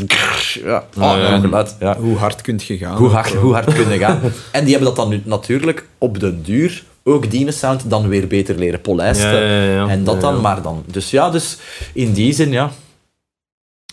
[0.64, 1.28] Ja, oh, Ja, ja.
[1.30, 1.96] ja, geluid, ja.
[1.98, 3.04] Hoe hard kunt je gaan?
[3.06, 4.20] Hoe hard, hoe hard kunnen gaan.
[4.52, 8.26] En die hebben dat dan nu natuurlijk op de duur, ook die sound, dan weer
[8.26, 9.42] beter leren polijsten.
[9.42, 9.88] Ja, ja, ja.
[9.88, 10.84] En dat dan maar dan.
[10.86, 11.58] Dus ja, dus
[11.92, 12.70] in die zin, ja.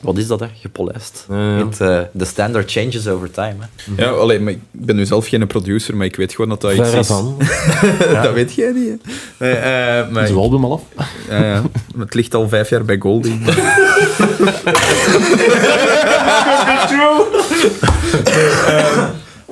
[0.03, 0.47] Wat is dat, hè?
[0.61, 1.25] Gepolijst.
[1.29, 1.65] Ja, ja.
[1.65, 4.03] Het, eh, the standard changes over time, hè.
[4.03, 6.73] Ja, alleen, maar ik ben nu zelf geen producer, maar ik weet gewoon dat dat
[6.73, 7.07] iets is.
[7.07, 7.37] van.
[8.23, 9.01] dat weet jij niet.
[9.37, 11.07] Nee, eh, maar, album al af?
[11.29, 11.61] ja,
[11.97, 13.41] Het ligt al vijf jaar bij Goldie.
[18.67, 19.09] Eh,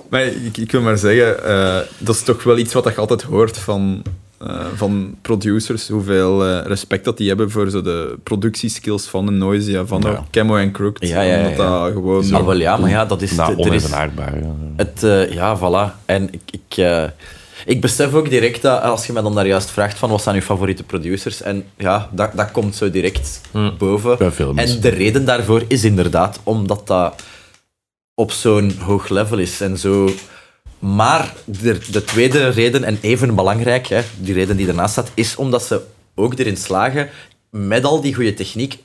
[0.10, 3.22] maar ik, ik wil maar zeggen, eh, dat is toch wel iets wat je altijd
[3.22, 4.04] hoort van,
[4.48, 5.88] eh, van producers.
[5.88, 10.24] Hoeveel eh, respect dat die hebben voor zo de productieskills van de Noisia, van Ja.
[10.32, 11.08] Camo en Crooked.
[11.10, 11.84] Ja, ja, ja, Omdat ja.
[11.84, 12.34] dat gewoon...
[12.34, 13.36] Ah, wel ja, maar ja, dat is...
[13.36, 13.70] Nou.
[13.72, 14.56] Ja.
[14.76, 16.06] het, eh, ja, voilà.
[16.06, 16.42] En ik...
[16.52, 17.04] ik eh,
[17.66, 20.36] ik besef ook direct dat als je me dan daar juist vraagt van wat zijn
[20.36, 23.72] uw favoriete producers, en ja, dat, dat komt zo direct Hm.
[23.78, 24.18] boven.
[24.18, 24.62] Bij films.
[24.76, 27.24] En de reden daarvoor is inderdaad omdat dat
[28.14, 30.10] op zo'n hoog level is en zo.
[30.82, 35.36] Maar de, de tweede reden, en even belangrijk, hè, die reden die ernaast staat, is
[35.36, 35.82] omdat ze
[36.16, 37.10] ook erin slagen
[37.50, 38.78] met al die goede techniek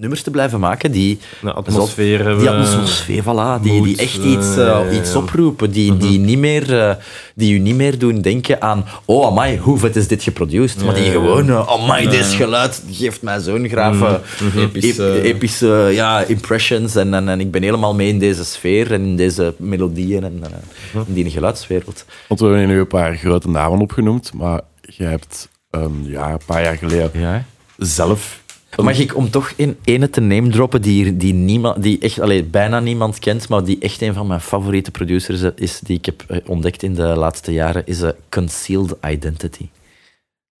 [0.00, 2.38] nummers te blijven maken die De atmosfeer hebben.
[2.38, 6.18] die atmosfeer, voilà, die, die echt eh, iets, eh, ja, ja, iets oproepen, die, die,
[6.18, 6.94] niet meer, eh,
[7.34, 10.84] die u niet meer doen denken aan oh, amai, hoe vet is dit geproduced?
[10.84, 14.20] maar die gewoon, eh, amai, dit geluid geeft mij zo'n grave,
[14.56, 18.92] Epische- ep- epische ja, impressions en, en, en ik ben helemaal mee in deze sfeer
[18.92, 22.04] en in deze melodieën en eh, in die geluidswereld.
[22.28, 26.40] Want we hebben nu een paar grote namen opgenoemd, maar jij hebt een, ja, een
[26.46, 27.44] paar jaar geleden Ja,
[27.76, 28.40] zelf...
[28.82, 32.44] Mag ik om toch in ene te name droppen die, die, niemand, die echt, allee,
[32.44, 36.24] bijna niemand kent, maar die echt een van mijn favoriete producers is, die ik heb
[36.28, 39.68] eh, ontdekt in de laatste jaren, is uh, Concealed Identity.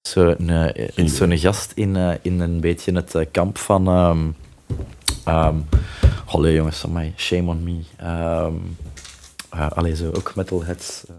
[0.08, 3.88] Zo'n eh, zo'n gast in, eh, in een beetje het eh, kamp van...
[3.88, 4.18] ehm
[5.24, 5.56] ehm,
[6.26, 7.80] Allee jongens, amai, shame on me.
[7.96, 8.54] Ehm
[9.50, 11.04] eh, allee, zo ook metalheads.
[11.06, 11.14] eh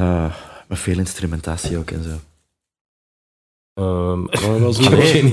[0.00, 0.34] eh,
[0.68, 2.35] met veel instrumentatie ook en zo.
[3.80, 4.20] Ehm,
[4.50, 4.82] Maar wel zo-.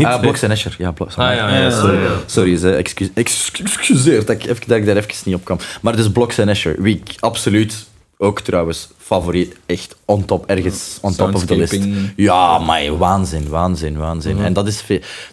[0.04, 0.76] Ah, Blocks en Asher.
[0.78, 1.16] Ja, Blocks.
[1.18, 2.10] Ah, ja, ja, sorry, sorry, ja.
[2.26, 5.58] sorry ze, excuus, ex- excuseer dat ik, even- dat ik daar even niet op kwam.
[5.82, 7.86] Maar dus Blocks en Asher, wie ik absoluut
[8.18, 11.80] ook trouwens favoriet, echt on top, ergens on top of the list.
[12.16, 14.42] Ja, maar waanzin, waanzin, waanzin.
[14.44, 14.84] En dat is,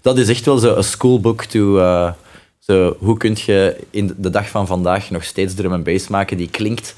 [0.02, 1.78] dat is echt wel zo een schoolbook to...
[1.78, 2.12] eh,
[2.58, 6.36] zo, hoe kun je in de dag van vandaag nog steeds drum en bass maken
[6.36, 6.94] die klinkt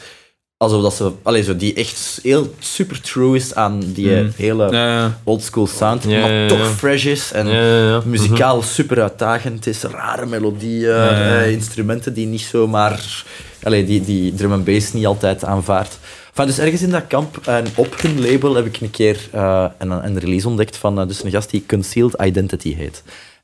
[0.62, 1.10] alsof dat ze...
[1.22, 5.18] Allee, zo, die echt heel super true is aan die eh, hele Ja, ja.
[5.24, 8.02] oldschool sound, Ja, maar toch fresh is en Ja, ja, ja.
[8.04, 9.64] muzikaal super uitdagend.
[9.64, 11.40] Het is rare melodieën, ja.
[11.40, 13.24] eh, instrumenten die niet zomaar...
[13.62, 15.98] Allee, die, die drum en bass niet altijd aanvaardt.
[16.28, 19.66] Enfin, dus ergens in dat kamp en op hun label heb ik een keer eh,
[19.78, 23.02] een, een release ontdekt van eh, dus een gast die Concealed Identity heet.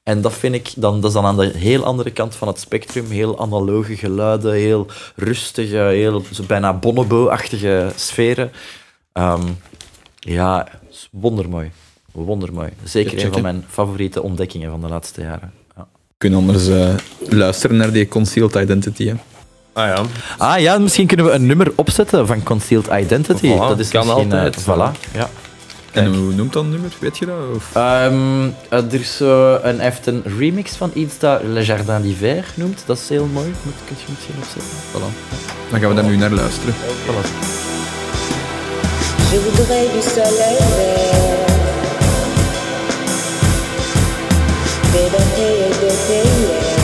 [0.09, 2.61] En dat vind ik dan, dat is dan aan de heel andere kant van het
[2.61, 3.11] spectrum.
[3.11, 4.87] Heel analoge geluiden, heel
[5.17, 8.51] rustige, heel zo bijna bonobo-achtige sferen.
[9.13, 9.43] Ehm,
[10.19, 11.71] ja, is wondermooi.
[12.13, 12.69] Wondermooi.
[12.85, 15.53] Zeker een van mijn favoriete ontdekkingen van de laatste jaren.
[15.77, 15.87] Ja.
[16.19, 16.95] kunnen anders eh,
[17.29, 19.07] luisteren naar die Concealed Identity.
[19.07, 19.15] Hè.
[19.73, 20.05] Ah ja.
[20.39, 23.55] Ah ja, misschien kunnen we een nummer opzetten van Concealed Identity.
[23.55, 24.63] Voilà, dat is kan misschien, eh, altijd.
[24.63, 25.31] voilà, ja.
[25.93, 26.91] En hoe noemt dat nummer?
[26.99, 27.37] Weet je dat?
[27.55, 27.71] Of?
[27.75, 32.45] Ehm, eh, er is zo een, heeft een remix van iets dat Le Jardin d'Hiver
[32.55, 32.83] noemt.
[32.87, 33.47] Dat is heel mooi.
[33.47, 34.71] Moet, kun je misschien opzetten?
[34.93, 35.11] Voilà.
[35.71, 36.75] Dan gaan we daar nu naar luisteren.
[36.75, 37.57] Voilà.
[39.31, 40.57] Je voudrais du soleil
[44.93, 45.13] vert,
[45.83, 46.79] des théières,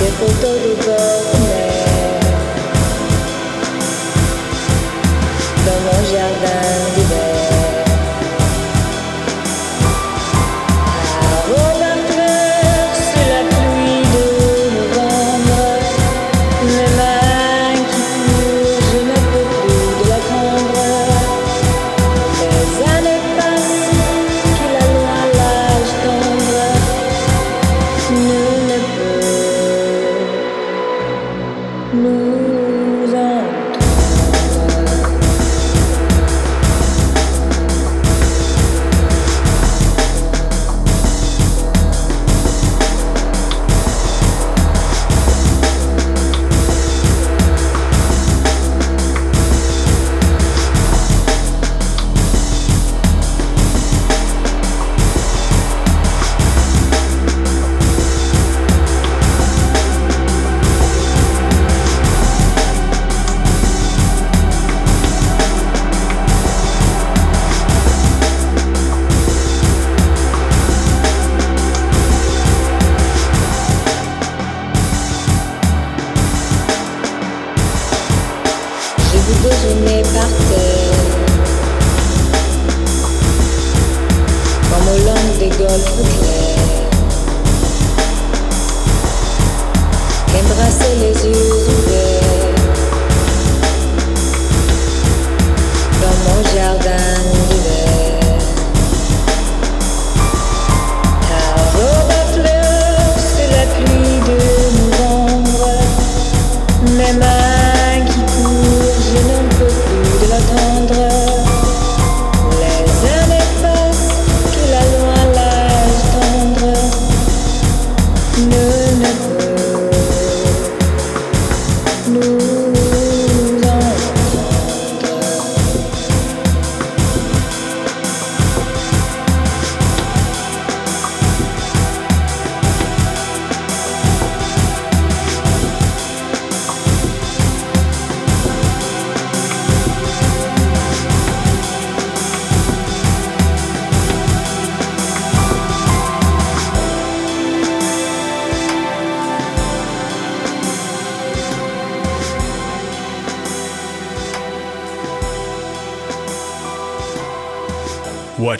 [0.00, 1.91] des photos de bord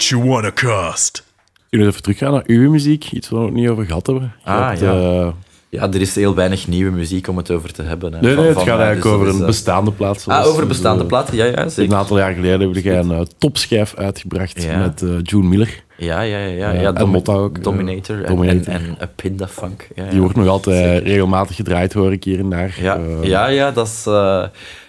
[0.03, 1.25] What you wanna cost?
[1.71, 3.13] Kunnen we even teruggaan naar uw muziek?
[3.13, 4.33] Iets waar we het niet over gehad hebben.
[4.45, 4.93] Je Ah, hebt, ja.
[4.93, 5.29] eh,
[5.69, 8.13] Ja, er is heel weinig nieuwe muziek om het over te hebben.
[8.13, 8.21] hè.
[8.21, 10.25] nee, Van- nee, het van gaat eigenlijk dus over een is, eh, bestaande plaat.
[10.29, 11.37] Ah, over bestaande platen?
[11.37, 11.97] Ja, ja, Een zeker.
[11.97, 14.79] aantal jaar geleden heb jij een eh, topschijf uitgebracht Ja.
[14.79, 15.83] met June Miller.
[15.97, 16.71] Ja, ja, ja.
[16.73, 18.73] ja, en Motta ook, Dominator, en- Dominator.
[18.73, 19.89] En, en, A Pinda Funk.
[19.95, 20.21] Ja, Die ja.
[20.21, 22.77] wordt nog altijd regelmatig gedraaid, hoor ik hier en daar.
[22.81, 24.03] Ja, ja, ja, dat is...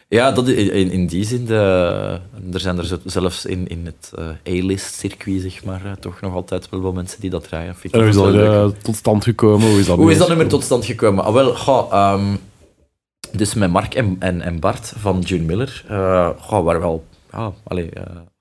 [0.08, 2.20] ja, dat, in, in die zin, de,
[2.54, 6.34] er zijn er zelfs in, in het eh, A-list circuit, zeg maar, eh, toch nog
[6.34, 7.76] altijd wel mensen die dat draaien.
[7.76, 9.70] Vind ik En hoe is dat eh, tot stand gekomen?
[9.70, 11.24] Hoe is dat, Hoe is nu dat nummer tot stand gekomen?
[11.24, 12.36] Ah, wel, goh, ehm,
[13.32, 15.84] dus met Mark en, en, en Bart van June Miller,
[16.40, 17.90] goh, waren wel ja, allee,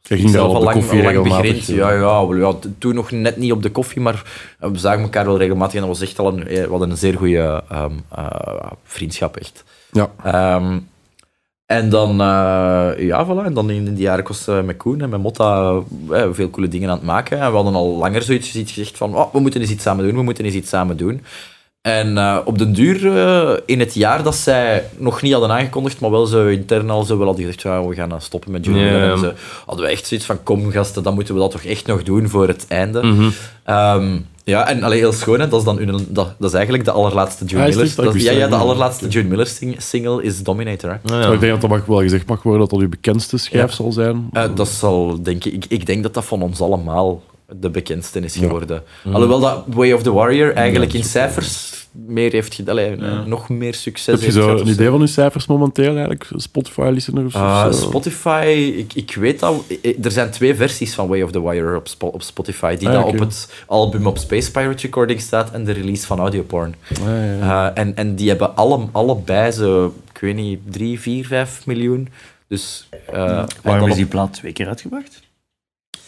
[0.00, 1.66] Je ging daar zelf al op de koffie lang regelmatig.
[1.66, 4.22] Ja, ja, wel, ja, toen nog net niet op de koffie, maar
[4.58, 5.74] we zagen elkaar wel regelmatig.
[5.74, 9.64] En dat was echt al een, we hadden een zeer goede ehm, eh, vriendschap, echt.
[9.92, 10.10] Ja.
[10.24, 10.78] Ehm,
[11.66, 13.44] en dan, eh, ja, voilà.
[13.44, 16.50] En dan in, in die jaren was eh, met Koen en met Motta eh, veel
[16.50, 17.38] coole dingen aan het maken.
[17.38, 20.04] En we hadden al langer zoiets iets gezegd van, oh, we moeten eens iets samen
[20.04, 21.24] doen, we moeten eens iets samen doen.
[21.80, 26.26] En op den duur, in het jaar dat zij nog niet hadden aangekondigd, maar wel
[26.26, 29.02] zo intern al zo wel hadden gezegd, ja, we gaan stoppen met Junior.
[29.02, 29.32] En zo,
[29.66, 32.28] hadden we echt zoiets van, kom gasten, dan moeten we dat toch echt nog doen
[32.28, 33.02] voor het einde.
[33.02, 33.30] Mhm.
[33.64, 36.84] Ehm, ja, en allee, heel schoon, hè, dat, is dan hun, dat, dat is eigenlijk
[36.84, 37.92] de allerlaatste June Miller.
[37.96, 41.00] Dat Ja, ja, de allerlaatste June Miller sing- single is Dominator.
[41.02, 41.16] Hè.
[41.20, 41.32] Ja.
[41.32, 43.76] Ik denk dat dat mag wel gezegd mag worden dat dat uw bekendste schijf Ja.
[43.76, 44.28] zal zijn.
[44.32, 47.22] Eh, dat zal, denk ik, ik, ik denk dat dat van ons allemaal
[47.60, 48.82] de bekendste is geworden.
[49.04, 49.14] Mhm.
[49.14, 53.74] Alhoewel dat Way of the Warrior eigenlijk in cijfers meer heeft gedaan, eh, nog meer
[53.74, 56.28] succes Heb je heeft zo gehad een idee van uw cijfers momenteel eigenlijk?
[56.36, 57.80] Spotify-listeners Uh, of zo?
[57.80, 59.62] Spotify, ik, ik weet dat.
[59.82, 62.76] eh, Er zijn twee versies van Way of the Wire op, op Spotify.
[62.76, 66.74] Die Ah, op het album op Space Pirate Recording staat en de release van Audioporn.
[66.90, 67.70] Ah, ja, ja.
[67.72, 72.08] Uh, en, en die hebben alle, allebei zo, ik weet niet, 3, 4, 5 miljoen.
[72.48, 75.20] Dus, uh, en dan Waarom is die plaat twee keer uitgebracht?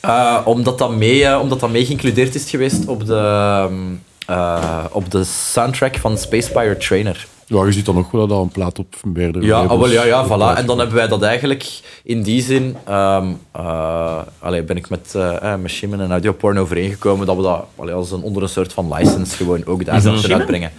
[0.05, 4.85] Uh, omdat, dat mee, uh, omdat dat mee geïncludeerd is geweest op de, um, uh,
[4.91, 7.27] op de soundtrack van Space Pirate Trainer.
[7.47, 9.91] Ja, je ziet dan nog wel dat dat een plaat op meerdere Ja, ah, wel,
[9.91, 10.59] ja, ja, voilà.
[10.59, 12.77] En dan hebben wij dat eigenlijk in die zin.
[12.89, 17.65] Um, uh, allee, ben ik met, uh, met Shimon en Audioporn overeengekomen dat we dat
[17.77, 20.39] allee, als een, onder een soort van license gewoon ook daar zouden Shimon?
[20.39, 20.71] uitbrengen.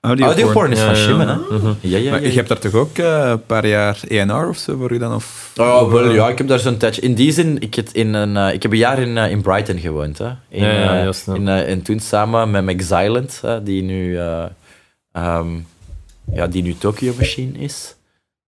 [0.00, 0.36] Audioporn.
[0.38, 1.00] Audioporn is Ja, van ja.
[1.02, 1.34] Shimon, hè?
[1.88, 2.28] Ja, ja, Maar ja.
[2.28, 5.14] je hebt daar toch ook eh, een paar jaar ENR of zo voor gedaan?
[5.14, 5.50] Of...
[5.56, 7.00] Oh, wel, ja, ik heb daar zo'n tijdje...
[7.00, 9.42] In die zin, ik, het in een, eh, ik heb een jaar in, eh, in
[9.42, 10.18] Brighton gewoond.
[10.18, 10.28] Hè.
[10.48, 11.34] In, Ja, ja, eh, juist, ja.
[11.34, 14.18] in, eh, en toen samen met McZilent, hè, die nu...
[14.18, 14.44] eh,
[15.12, 15.48] ehm,
[16.32, 17.94] ja, die nu Tokyo Machine is.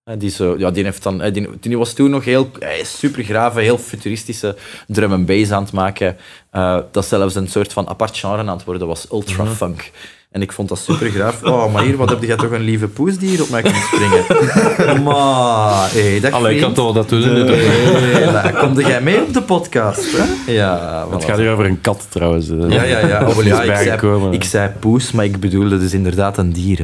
[0.04, 2.68] Eh, die, zo, ja, die, heeft dan, eh, die, die was toen nog heel eh,
[2.84, 6.16] super grave, heel futuristische drum en bass aan het maken.
[6.50, 9.52] Eh, dat zelfs een soort van apart genre aan het worden was, ultra Mhm.
[9.52, 9.90] funk.
[10.32, 11.42] En ik vond dat super graaf.
[11.42, 13.72] Oh, maar hier, wat heb jij toch een lieve poes die hier op mij kan
[13.74, 14.24] springen.
[15.04, 16.74] maar, hey, dag Allee, ik vriend.
[16.74, 20.16] kan toch dat doen in de Hey, nou, komde jij mee op de podcast?
[20.16, 20.52] Hè?
[20.52, 21.26] Ja, Het voilà.
[21.26, 22.46] gaat hier over een kat trouwens.
[22.48, 23.26] Ja, ja, ja.
[23.26, 24.32] Oh, ja is ik, zei, bijgekomen.
[24.32, 26.78] ik zei poes, maar ik bedoelde dus inderdaad een dier.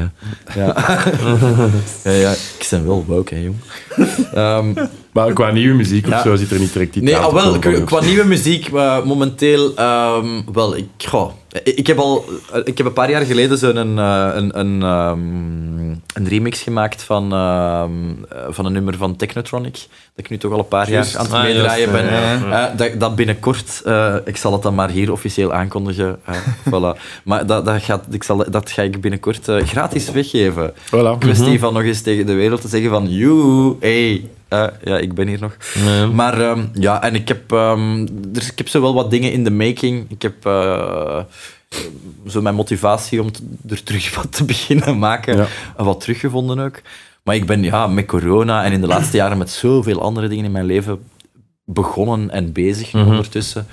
[0.44, 0.60] Hè.
[0.60, 0.74] Ja.
[2.04, 3.56] ja, ja, ik ben wel woke, hè, jong.
[4.34, 7.32] Ehm, Maar qua nieuwe muziek of zo zit er niet direct iets nee, aan ah,
[7.32, 11.30] wel, qua, nieuwe muziek, maar momenteel, ehm, wel, ik, goh,
[11.64, 12.24] ik, ik heb al,
[12.64, 15.77] ik heb een paar jaar geleden zo'n een, eh, een, een, ehm,
[16.14, 17.90] een remix gemaakt van, ehm,
[18.30, 19.88] eh, van een nummer van Technotronic, dat
[20.24, 22.08] ik nu toch al een paar jaar aan het Ah, meedraaien ben.
[22.52, 26.18] Eh, dat, dat binnenkort, eh, ik zal het dan maar hier officieel aankondigen,
[26.70, 27.00] voilà.
[27.24, 30.72] maar dat, dat, gaat, ik zal, dat ga ik binnenkort gratis weggeven.
[30.86, 31.18] Voilà.
[31.18, 34.28] Kwestie van nog eens tegen de wereld te zeggen van, joe, hey,
[34.84, 35.56] ja, ik ben hier nog.
[35.84, 36.06] Nee.
[36.06, 37.52] Maar ehm, ja, en ik heb,
[38.32, 40.10] is- ik heb zo wel wat dingen in de making.
[40.10, 40.34] Ik heb
[42.26, 45.46] zo mijn motivatie om te- er terug wat te beginnen maken, Ja.
[45.84, 46.80] wat teruggevonden ook.
[47.22, 50.44] Maar ik ben ja, met corona en in de laatste jaren met zoveel andere dingen
[50.44, 50.98] in mijn leven
[51.64, 53.06] begonnen en bezig Mhm.
[53.06, 53.66] ondertussen,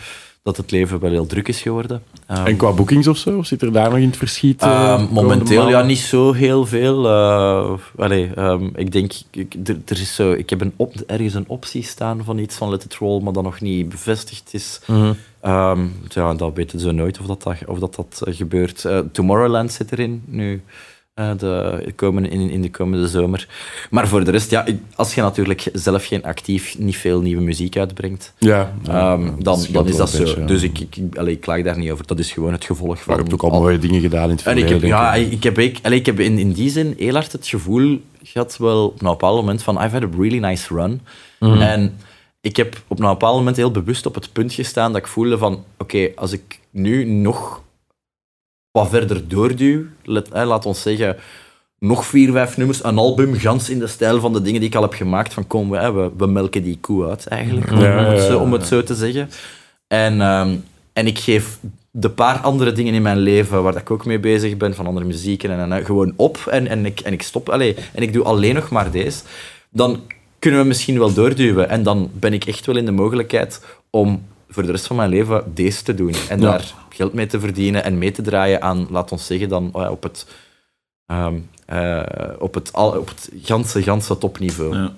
[0.43, 2.03] dat het leven wel heel druk is geworden.
[2.27, 3.37] Ehm, En qua boekings of zo?
[3.37, 4.61] Of zit er daar nog in het verschiet?
[4.61, 7.07] eh, Ehm, momenteel ja, niet zo heel veel.
[7.07, 11.45] Eh, allee, ehm, ik denk, ik, er, is zo, ik heb een op, ergens een
[11.47, 14.79] optie staan van iets van Let It Roll, maar dat nog niet bevestigd is.
[14.87, 15.13] Mhm.
[15.45, 18.85] Ehm, ja, dat weten ze nooit of dat, of dat, dat eh, gebeurt.
[18.85, 20.61] Eh, Tomorrowland zit erin nu.
[21.13, 23.47] eh, de, komende, in, in de komende zomer.
[23.89, 24.65] Maar voor de rest, ja,
[24.95, 29.65] als je natuurlijk zelf geen actief, niet veel nieuwe muziek uitbrengt, Ja, ja, ehm, dan,
[29.71, 30.23] dan is dat zo.
[30.23, 30.45] beetje, ja.
[30.45, 32.07] Dus ik, ik, ik- allee, ik klaag daar niet over.
[32.07, 33.15] Dat is gewoon het gevolg Maar van...
[33.15, 34.75] je hebt ook al al- mooie dingen gedaan in het en verleden.
[34.75, 35.43] ik heb, ja, ik.
[35.43, 38.85] heb, ik, allee, ik heb in, in die zin heel hard het gevoel gehad, wel,
[38.85, 41.01] op een bepaald moment, van I've had a really nice run.
[41.39, 41.97] En
[42.45, 45.37] ik heb op een bepaald moment heel bewust op het punt gestaan dat ik voelde
[45.37, 47.61] van, oké, als ik nu nog
[48.71, 51.17] wat verder doorduw, let, hè, laat ons zeggen,
[51.79, 54.75] nog vier, vijf nummers, een album, gans in de stijl van de dingen die ik
[54.75, 57.79] al heb gemaakt, van kom, we, hè, we, we melken die koe uit, eigenlijk, om,
[57.79, 59.29] Ja, het, zo, om het zo te zeggen.
[59.87, 60.55] En, ehm,
[60.93, 61.59] en ik geef
[61.91, 64.87] de paar andere dingen in mijn leven waar dat ik ook mee bezig ben, van
[64.87, 68.13] andere muzieken, en, en, gewoon op en, en, ik, en ik stop, allee, en ik
[68.13, 69.23] doe alleen nog maar deze,
[69.69, 70.01] dan
[70.39, 71.69] kunnen we misschien wel doorduwen.
[71.69, 75.09] En dan ben ik echt wel in de mogelijkheid om voor de rest van mijn
[75.09, 76.13] leven deze te doen.
[76.29, 76.49] En Ja.
[76.51, 79.81] daar geld mee te verdienen en mee te draaien aan, laat ons zeggen, dan oh
[79.81, 80.25] ja, op het,
[81.65, 82.03] eh,
[82.39, 84.75] op het, al, op het ganse, ganse topniveau.
[84.75, 84.93] Ja.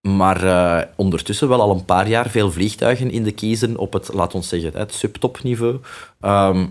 [0.00, 4.12] Maar eh, ondertussen wel al een paar jaar veel vliegtuigen in de kiezen op het,
[4.12, 5.78] laat ons zeggen, het subtopniveau.
[6.20, 6.66] ehm,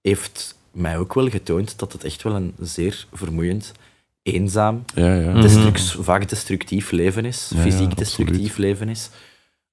[0.00, 3.72] heeft mij ook wel getoond dat het echt wel een zeer vermoeiend,
[4.24, 5.30] eenzaam, Ja, ja.
[5.30, 5.40] Mhm.
[5.40, 7.98] destruct- vaak destructief leven is, fysiek absoluut.
[7.98, 9.10] destructief leven is.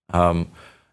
[0.07, 0.43] Ehm,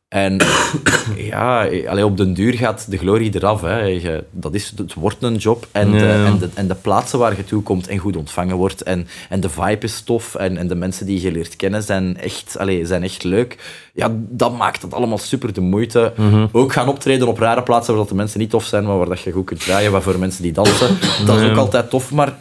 [0.09, 0.37] en
[1.17, 3.61] ja, allee, op den duur gaat de glorie eraf.
[3.61, 3.79] Hè.
[3.81, 6.25] Je- dat is, het wordt een job en, de, Ja.
[6.27, 9.41] en, de, en de plaatsen waar je toe komt en goed ontvangen wordt en, en
[9.41, 12.87] de vibe is tof en, en de mensen die je leert kennen zijn echt, allee,
[12.87, 13.57] zijn echt leuk.
[13.95, 16.13] Ja, dat maakt het allemaal super de moeite.
[16.53, 19.09] Ook gaan optreden op rare plaatsen waar dat de mensen niet tof zijn, maar waar
[19.09, 20.99] dat je goed kunt draaien, waar voor mensen die dansen.
[21.27, 21.51] Dat is Ja.
[21.51, 22.37] ook altijd tof, maar...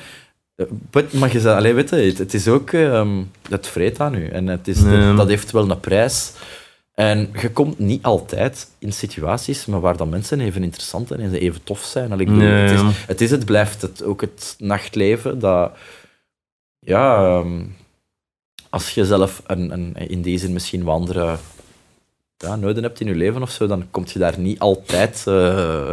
[0.57, 2.71] eh, Maar je zei, weet je, het, is ook...
[2.71, 4.27] ehm, het vreet aan u.
[4.27, 4.83] En het is,
[5.15, 6.31] dat heeft wel een prijs.
[6.93, 11.63] En je komt niet altijd in situaties maar waar dan mensen even interessant en even
[11.63, 12.19] tof zijn.
[12.19, 15.71] Ik bedoel, het, is, het is, het blijft het, ook het nachtleven dat...
[16.79, 17.63] Ja, ehm,
[18.69, 21.37] als je zelf een, een, in die zin misschien wat andere
[22.37, 25.89] ja, noden hebt in je leven of zo, dan kom je daar niet altijd eh,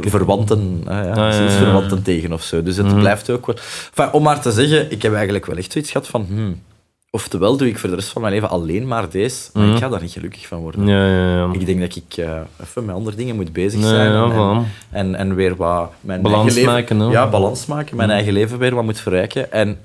[0.00, 1.32] verwanten, ja, Ah, ja,
[1.88, 1.96] ja.
[2.02, 2.62] tegen of zo.
[2.62, 2.98] Dus het Mhm.
[2.98, 3.56] blijft ook wel...
[3.94, 6.24] Enfin, om maar te zeggen, ik heb eigenlijk wel echt zoiets gehad van...
[6.28, 6.62] Hmm,
[7.10, 9.74] oftewel doe ik voor de rest van mijn leven alleen maar deze, maar Mhm.
[9.74, 10.86] ik ga daar niet gelukkig van worden.
[10.86, 11.48] Ja, ja, ja.
[11.52, 14.12] Ik denk dat ik eh, even met andere dingen moet bezig zijn.
[14.32, 17.10] en, en, en, weer wat mijn Balans eigen leven, maken?
[17.10, 17.96] Ja, balans maken.
[17.96, 18.16] Mijn Mhm.
[18.16, 19.52] eigen leven weer wat moet verrijken.
[19.52, 19.78] En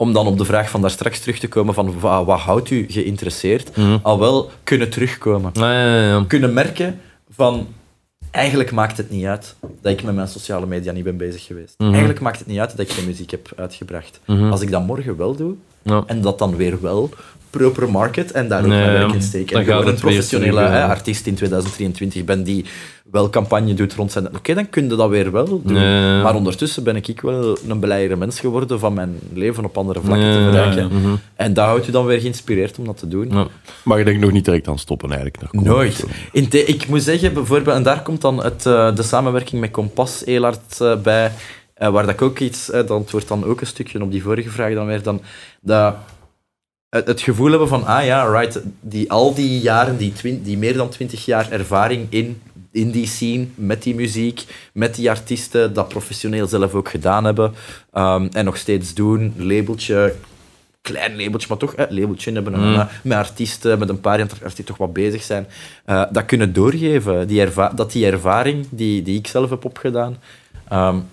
[0.00, 2.70] om dan op de vraag van daar straks terug te komen van wa- wat, houdt
[2.70, 3.96] u geïnteresseerd, Mhm.
[4.02, 5.50] al wel kunnen terugkomen.
[5.52, 6.24] Ah, ja, ja, ja.
[6.28, 7.66] Kunnen merken van...
[8.30, 11.74] Eigenlijk maakt het niet uit dat ik met mijn sociale media niet ben bezig geweest.
[11.78, 11.88] Mhm.
[11.88, 14.20] Eigenlijk maakt het niet uit dat ik geen muziek heb uitgebracht.
[14.26, 14.50] Mhm.
[14.50, 15.54] Als ik dat morgen wel doe,
[16.06, 17.10] en dat dan weer wel
[17.50, 19.52] proper market en daar ook Nee, mijn werk in steken.
[19.52, 22.64] Dan En gaat gewoon een professionele hè, artiest in 2023 ben die
[23.10, 24.26] wel campagne doet rond zijn...
[24.36, 25.62] Oké, dan kun je dat weer wel doen.
[25.64, 26.22] Nee.
[26.22, 30.32] Maar ondertussen ben ik wel een blijere mens geworden van mijn leven op andere vlakken
[30.32, 30.86] te bereiken.
[30.86, 31.14] Mhm.
[31.34, 33.28] En dat houdt u dan weer geïnspireerd om dat te doen.
[33.30, 33.46] Ja.
[33.84, 35.52] Maar je denkt nog niet direct aan stoppen eigenlijk.
[35.52, 36.04] Nooit.
[36.50, 40.42] ik moet zeggen, bijvoorbeeld, en daar komt dan het, eh, de samenwerking met Kompas heel
[40.42, 41.32] hard eh, bij,
[41.74, 44.50] eh, waar dat ik ook iets, dat wordt dan ook een stukje op die vorige
[44.50, 45.20] vraag dan weer, dan,
[45.60, 45.94] dat,
[46.90, 50.12] het, gevoel hebben van, ah ja, right, die, al die jaren, die,
[50.42, 52.40] die meer dan twintig jaar ervaring in,
[52.72, 57.54] in die scene, met die muziek, met die artiesten, dat professioneel zelf ook gedaan hebben,
[57.92, 60.14] ehm, en nog steeds doen, labeltje,
[60.82, 62.54] klein labeltje, maar toch labeltje hebben.
[62.54, 62.74] en, Mm.
[62.74, 65.46] eh, met artiesten, met een paar artiesten die toch wat bezig zijn.
[65.84, 67.28] eh, dat kunnen doorgeven.
[67.28, 70.16] Die erva- dat die ervaring die, die ik zelf heb opgedaan.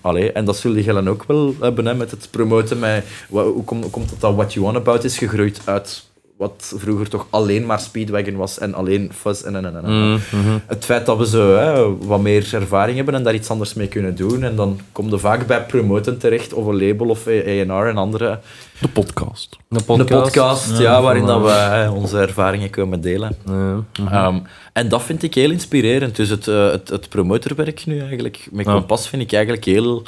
[0.00, 2.78] Allee, en dat zullen jullie ook wel hebben hè, met het promoten.
[2.78, 6.06] Met, wa- hoe, komt, hoe komt het dat What You Want About is gegroeid uit
[6.36, 10.10] wat vroeger toch alleen maar Speedwagon was en alleen Fuzz en en en en.
[10.10, 10.58] Mhm, mhm.
[10.66, 13.88] Het feit dat we zo hè, wat meer ervaring hebben en daar iets anders mee
[13.88, 14.42] kunnen doen.
[14.42, 18.38] En dan kom je vaak bij promoten terecht, of een label of A&R en andere
[18.80, 19.56] De podcast.
[19.68, 20.22] Een een podcast.
[20.22, 23.36] podcast ja, waarin dat we onze ervaringen komen delen.
[23.46, 23.52] Ja.
[23.52, 24.14] mhm.
[24.14, 24.38] Ehm,
[24.72, 26.16] en dat vind ik heel inspirerend.
[26.16, 28.72] Dus het, eh, het, het promotorwerk nu eigenlijk, met Ja.
[28.72, 30.02] Kompas, vind ik eigenlijk heel...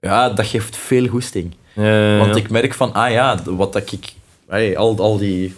[0.00, 1.54] Ja, dat geeft veel goesting.
[1.72, 2.18] Ja, ja, ja.
[2.18, 4.12] Want ik merk van, ah ja, wat dat ik...
[4.48, 5.54] hey, al, al die...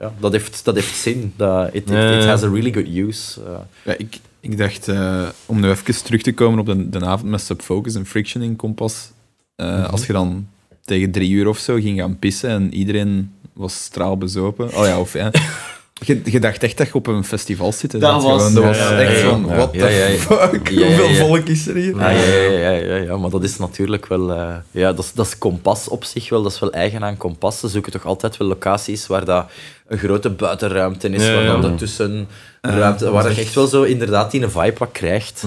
[0.00, 1.32] Ja, dat, heeft, dat heeft zin.
[1.36, 2.28] Dat, it, it, Ja, ja, it ja.
[2.28, 3.40] has a really good use.
[3.44, 3.52] Eh,
[3.84, 7.30] Ja, ik, ik dacht, eh, om nu even terug te komen op de, de avond
[7.30, 9.10] met Subfocus en Friction in Kompas.
[9.56, 10.46] eh, Als je dan
[10.90, 14.74] tegen drie uur of zo ging gaan pissen en iedereen was straalbezopen.
[14.76, 15.30] Oh ja, of ja.
[16.06, 17.92] Je, je dacht echt dat je op een festival zit.
[17.92, 17.98] hè.
[17.98, 19.56] Dat Dat, was- gewoon, dat was ja, ja, echt ja, van, ja.
[19.56, 20.68] what Ja, the fuck?
[20.68, 21.14] Hoeveel ja.
[21.26, 21.94] volk is er hier?
[21.94, 24.32] Ah, ja, ja, ja, ja, ja, maar dat is natuurlijk wel...
[24.32, 26.42] eh, ja, dat is, dat is Kompas op zich wel.
[26.42, 27.58] Dat is wel eigen aan Kompas.
[27.60, 29.50] Ze zoeken toch altijd wel locaties waar dat
[29.88, 31.68] een grote buitenruimte is, Ja, waar dan ja.
[31.68, 33.10] de tussenruimte...
[33.10, 35.44] waar je echt wel zo inderdaad die vibe wat krijgt.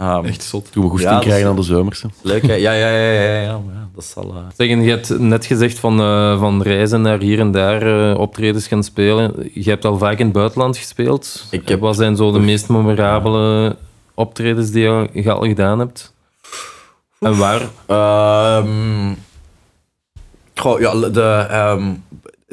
[0.00, 0.72] Ehm, Echt zot.
[0.72, 2.02] Toen we goesting Ja, krijgen aan de zomers.
[2.02, 2.08] hè.
[2.22, 2.54] Leuk, hè?
[2.54, 4.24] Ja, ja, ja, ja, ja, maar ja, dat zal...
[4.24, 8.18] eh, Zeg, je hebt net gezegd van, eh, van reizen naar hier en daar eh,
[8.18, 9.50] optredens gaan spelen.
[9.54, 11.46] Je hebt al vaak in het buitenland gespeeld.
[11.50, 13.76] Ik heb- Wat zijn zo de meest memorabele
[14.14, 16.14] optredens die je, je al gedaan hebt?
[17.18, 17.62] En waar?
[17.86, 19.12] Ehm
[20.54, 21.92] goh, ja, de, ehm,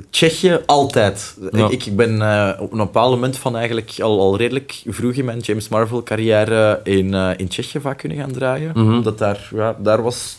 [0.09, 1.37] Tsjechië altijd.
[1.51, 1.69] Ja.
[1.69, 5.25] Ik, ik ben eh, op een bepaald moment van eigenlijk al, al redelijk vroeg in
[5.25, 8.71] mijn James Marvel carrière in, eh, in Tsjechië vaak kunnen gaan draaien.
[8.75, 8.93] Mhm.
[8.93, 10.37] Omdat daar, ja, daar was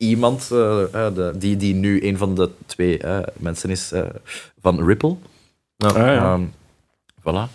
[0.00, 4.02] iemand eh, de, die, die nu een van de twee eh, mensen is eh,
[4.60, 5.16] van Ripple.
[5.76, 5.94] Ja.
[5.94, 6.42] Ehm,
[7.20, 7.50] voilà.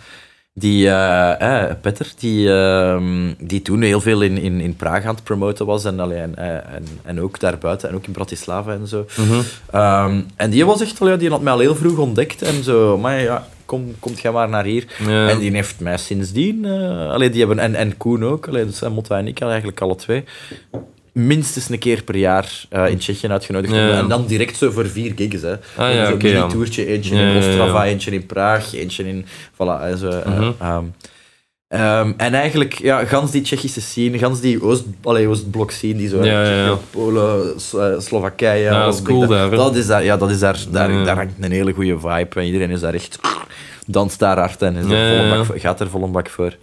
[0.58, 5.16] Die, eh, eh, Petter, die, ehm, die toen heel veel in, in, in Praag aan
[5.16, 8.74] het promoten was en, allee, en, eh, en, en ook daarbuiten en ook in Bratislava
[8.74, 9.06] en zo.
[9.18, 9.42] Mhm.
[9.72, 12.64] Ehm, en die was echt al, ja, die had mij al heel vroeg ontdekt en
[12.64, 14.86] zo, maar ja, kom, kom jij maar naar hier.
[15.08, 15.30] Ja.
[15.30, 16.66] En die heeft mij sindsdien,
[17.10, 20.24] allee, die hebben, en, en Koen ook, allee, dus Motta en ik eigenlijk alle twee,
[21.16, 23.74] minstens een keer per jaar eh, in Tsjechië uitgenodigd.
[23.74, 23.98] Ja.
[23.98, 25.42] En dan direct zo voor vier gigs.
[25.42, 25.52] Hè.
[25.76, 26.34] Ah, ja, Zo'n oké, ja.
[26.40, 27.38] mini-toertje, eentje in.
[27.38, 29.26] Ostrava, eentje in Praag, eentje in...
[29.54, 30.10] Voilà, en zo.
[30.10, 30.52] eh, Mhm.
[30.60, 30.84] ehm.
[31.68, 36.08] Ehm, en eigenlijk, ja, gans die Tsjechische scene, gans die Oost, allee, Oostblok scene, die
[36.10, 36.20] zo.
[36.22, 39.50] Tsjechië, Polen, eh, Slowakije, dat is cool daar.
[39.50, 42.46] Dat is daar, ja, dat is daar, daar, daar hangt een hele goede vibe en
[42.46, 43.20] iedereen is daar echt
[43.88, 46.56] danst daar hard en is er volle bak gaat er vol een bak voor.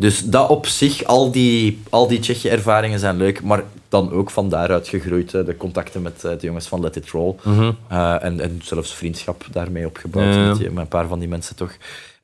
[0.00, 4.48] Dus dat op zich, al die, al die Tsjechië-ervaringen zijn leuk, maar dan ook van
[4.48, 5.30] daaruit gegroeid.
[5.30, 7.34] De contacten met eh, de jongens van Let It Roll.
[7.42, 7.70] Mhm.
[7.88, 10.48] Eh, en, en zelfs vriendschap daarmee opgebouwd Ja, ja.
[10.48, 11.72] Met, die- met een paar van die mensen toch.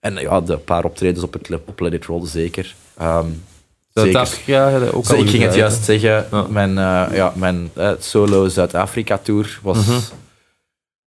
[0.00, 2.74] En ja, de paar optredens op, het, op Let It Roll, zeker.
[2.96, 4.10] Ehm, zeker.
[4.12, 6.46] Zuid-Afrika had je ook al ik ging het juist zeggen, Ja.
[6.48, 6.72] mijn,
[7.14, 9.98] ja, mijn eh, solo Zuid-Afrika-tour was Mhm.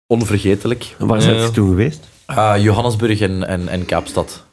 [0.06, 0.94] onvergetelijk.
[0.98, 1.46] En waar Ja, zijn ja.
[1.46, 2.00] ze toen geweest?
[2.26, 4.43] Ah, Johannesburg en, en, en Kaapstad.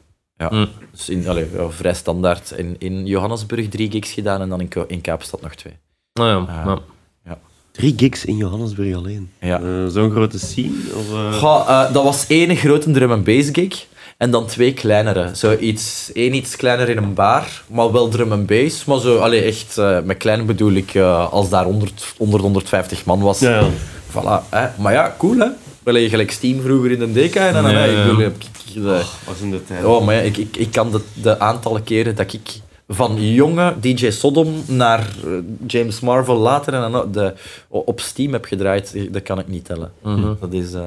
[0.41, 0.49] Ja.
[0.51, 0.67] Mm.
[0.91, 2.51] Dus in, allee, ja, vrij standaard.
[2.57, 5.73] In, in Johannesburg drie gigs gedaan en dan in, in Kaapstad nog twee.
[6.13, 6.63] Ah, ja.
[6.65, 6.77] Ah.
[7.25, 7.37] ja.
[7.71, 9.29] Drie gigs in Johannesburg alleen.
[9.39, 9.61] Ja.
[9.61, 10.75] Eh, Zo'n grote scene?
[10.95, 13.87] Of, eh, Goh, eh, dat was één grote drum and bass gig
[14.17, 15.35] en dan twee kleinere.
[15.35, 18.85] Zo iets, één iets kleiner in een bar, maar wel drum and bass.
[18.85, 23.05] Maar zo, allee, echt, eh, met klein bedoel ik, eh, als daar 100, 100, 150
[23.05, 23.39] man was.
[23.39, 23.67] Ja, ja.
[24.11, 24.67] Voilà, hè.
[24.77, 25.47] Maar ja, cool hè.
[25.83, 28.43] Wel je gelijk Steam vroeger in de DK en dan Ja, ik bedoel, heb ik,
[28.65, 29.85] ik, de- was in de tijd.
[29.85, 32.49] Oh, maar ja, ik, ik, ik kan de, de aantallen keren dat ik
[32.87, 35.31] van jonge DJ Sodom naar eh,
[35.67, 37.33] James Marvel later en dan de,
[37.67, 39.91] op Steam heb gedraaid, eh, dat kan ik niet tellen.
[40.03, 40.33] Mhm.
[40.39, 40.73] Dat is...
[40.73, 40.85] eh,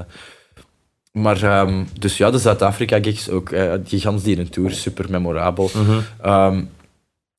[1.12, 3.50] maar, ehm, dus ja, de Zuid-Afrika-gigs ook.
[3.50, 5.70] eh Gigants die een tour, super memorabel.
[5.74, 5.98] Mhm.
[6.22, 6.62] Ehm,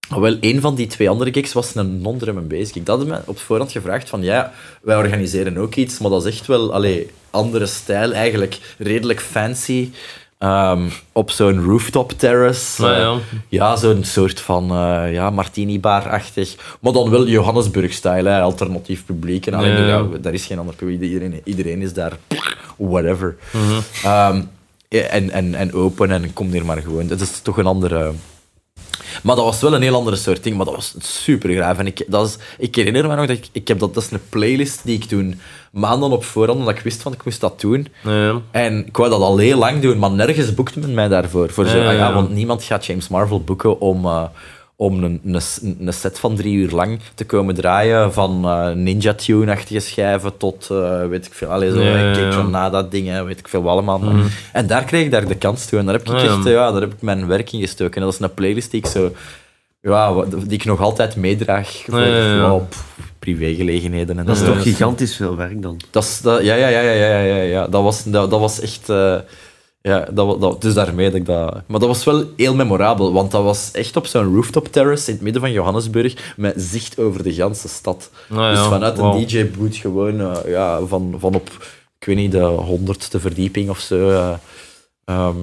[0.10, 2.84] wel, een van die twee andere gigs was een non-drum and bass gig.
[2.84, 6.34] Dat hadden me op voorhand gevraagd van, ja, wij organiseren ook iets, maar dat is
[6.34, 9.90] echt wel, allee, andere stijl, eigenlijk redelijk fancy.
[10.38, 12.86] Ehm, op zo'n rooftop terrace.
[12.86, 13.20] Ah, eh, ja.
[13.50, 16.56] ja, zo'n soort van eh, ja, martini-bar-achtig.
[16.80, 19.46] Maar dan wel Johannesburg-style, hè, alternatief publiek.
[19.46, 19.98] En alleen, Ja, ja.
[20.12, 21.02] ja, daar is geen ander publiek.
[21.02, 22.18] Iedereen, iedereen is daar
[22.78, 23.36] whatever.
[23.52, 23.80] Mhm.
[24.04, 24.42] Ehm,
[24.88, 27.08] en, en, en open en kom hier maar gewoon.
[27.08, 28.12] Dat is toch een andere...
[29.24, 31.78] Maar dat was wel een heel andere soort ding, maar dat was super graaf.
[31.78, 34.12] En ik, dat is, ik herinner me nog dat ik, ik heb dat, dat is
[34.12, 35.40] een playlist die ik toen
[35.72, 37.88] maanden op voorhand, omdat ik wist van ik moest dat doen.
[38.04, 38.42] Ja.
[38.52, 41.50] En ik wou dat al heel lang doen, maar nergens boekte men mij daarvoor.
[41.50, 42.14] Voor zo, Ja, ja, ah ja.
[42.14, 44.24] want niemand gaat James Marvel boeken om, eh,
[44.78, 45.42] om een, een,
[45.80, 48.14] een set van drie uur lang te komen draaien.
[48.14, 52.38] Van eh, Ninja Tune-achtige schijven tot, eh, weet ik veel, allee, zo, Ja, ja.
[52.42, 52.50] Mhm.
[52.50, 54.02] Nada dingen, weet ik veel wat allemaal.
[54.54, 55.80] En daar kreeg ik daar de kans toe.
[55.80, 56.26] En daar heb ik Ah, ja.
[56.38, 57.96] echt, eh, ja, daar heb ik mijn werk in gestoken.
[57.96, 59.12] En dat is een playlist die ik zo...
[59.82, 62.60] Ja, die ik nog altijd meedraag voor Ja,
[63.20, 64.20] privégelegenheden.
[64.20, 65.80] En Dat is toch gigantisch veel werk dan?
[65.92, 67.68] Dat is, dat, ja, ja, ja, ja, ja, ja, ja.
[67.68, 68.90] Dat was, dat, dat was echt...
[68.90, 69.16] eh,
[69.86, 71.62] ja, dat, dat, dus daarmee dat ik dat...
[71.68, 75.14] Maar dat was wel heel memorabel, want dat was echt op zo'n rooftop terrace in
[75.14, 78.10] het midden van Johannesburg, met zicht over de ganse stad.
[78.30, 78.50] Ah, ja.
[78.52, 81.50] Dus vanuit een DJ-boot gewoon, eh, ja, van, van op,
[82.00, 84.34] ik weet niet, de honderdste verdieping of zo, eh,
[85.06, 85.38] ehm,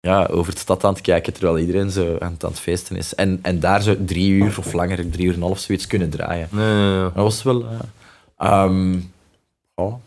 [0.00, 2.96] ja, over de stad aan het kijken, terwijl iedereen zo aan het, aan het feesten
[2.96, 3.14] is.
[3.14, 6.10] En, en daar zo drie uur of langer, drie uur en een half, zoiets kunnen
[6.10, 6.48] draaien.
[7.14, 7.64] Dat was wel...
[8.36, 9.98] ja,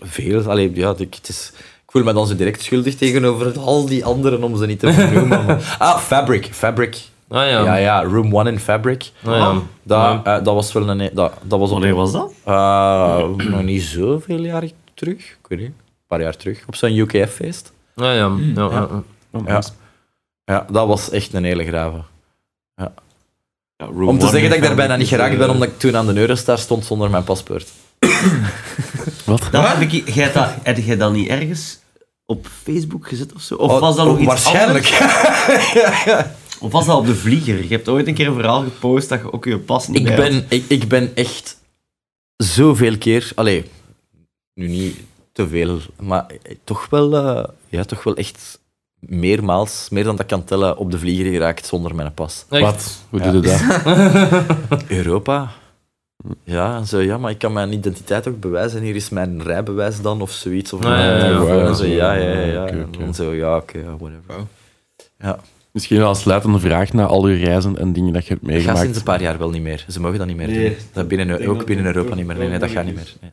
[0.00, 0.42] veel.
[0.42, 1.52] Allee, ja, het is,
[1.92, 5.60] voel me dan zo direct schuldig tegenover al die anderen om ze niet te vernoemen.
[5.78, 6.48] ah, Fabric.
[6.52, 6.96] Fabric.
[7.28, 7.76] Ah, Ja, ja.
[7.76, 9.10] ja, Room 1 in Fabric.
[9.24, 9.54] Ah, ja.
[9.82, 11.10] Dat, eh, dat was wel een...
[11.14, 12.32] Dat, dat was Wanneer was dat?
[12.44, 13.18] eh,
[13.50, 14.64] nog niet zoveel jaar
[14.94, 15.18] terug.
[15.18, 15.68] Ik weet niet.
[15.68, 15.74] Een
[16.06, 16.62] paar jaar terug.
[16.66, 17.72] Op zo'n UKF-feest.
[17.94, 18.12] Ah, ja.
[18.54, 18.88] Ja, ja,
[19.32, 19.40] ja.
[19.46, 19.62] Ja.
[20.44, 21.96] ja, dat was echt een hele grave.
[22.76, 22.92] Ja,
[23.76, 25.78] Room Om te zeggen dat ik daar bijna niet geraakt is, ben, eh, omdat ik
[25.78, 27.68] toen aan de Eurostar stond zonder mijn paspoort.
[29.24, 29.48] Wat?
[29.50, 31.78] Dat heb, ik, jij dat, heb jij dat niet ergens
[32.32, 33.54] op Facebook gezet of zo?
[33.54, 34.98] Of was dat nog oh, iets Waarschijnlijk.
[35.00, 36.26] anders?
[36.60, 37.62] Of was dat op de vlieger?
[37.62, 40.04] Je hebt ooit een keer een verhaal gepost dat je ook je pas niet Ik
[40.04, 40.24] bij had.
[40.30, 41.56] ben, ik, ik ben echt
[42.36, 43.64] zoveel keer, allee,
[44.54, 44.96] nu niet
[45.32, 46.26] te veel, maar
[46.64, 48.60] toch wel, eh, ja, toch wel echt
[48.98, 52.44] meermaals, meer dan dat ik kan tellen, op de vlieger geraakt zonder mijn pas.
[52.48, 52.62] Echt?
[52.62, 52.98] Wat?
[53.10, 53.30] Hoe Ja.
[53.30, 53.48] doe je
[54.68, 54.82] dat?
[54.98, 55.52] Europa.
[56.44, 58.82] Ja, en zo, ja, maar ik kan mijn identiteit ook bewijzen.
[58.82, 60.72] Hier is mijn rijbewijs dan, of zoiets.
[60.72, 61.66] Of Ah, ja, ja, ja.
[61.66, 62.40] en zo, ja, ja, ja.
[62.40, 62.62] ja.
[62.62, 62.98] oké, En oké.
[62.98, 64.46] dan zo, ja, oké, ja, whatever.
[65.18, 65.38] Ja.
[65.72, 68.50] Misschien wel een sluitende vraag na al uw reizen en dingen dat je hebt Dat
[68.52, 68.96] gaat sinds meegemaakt.
[68.96, 69.84] een paar jaar wel niet meer.
[69.88, 70.68] Ze mogen dat niet meer Nee.
[70.68, 70.76] doen.
[70.92, 72.36] Dat binnen, ook dat binnen Europa niet meer.
[72.36, 73.12] Nee, nee, dat gaat niet meer.
[73.20, 73.30] Nee.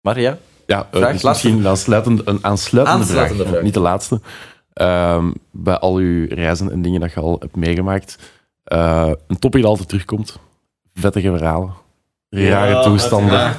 [0.00, 3.64] Maar ja, Ja, eh, Vraag, dus misschien een aansluitende, een aansluitende, Aansluitende vraag, vraag.
[3.64, 4.20] niet de laatste.
[4.72, 8.18] Ehm, bij al uw reizen en dingen dat je al hebt meegemaakt,
[8.64, 10.38] eh, een topic dat altijd terugkomt.
[10.94, 11.72] Vettige verhalen.
[12.30, 13.56] Rare Ja, toestanden.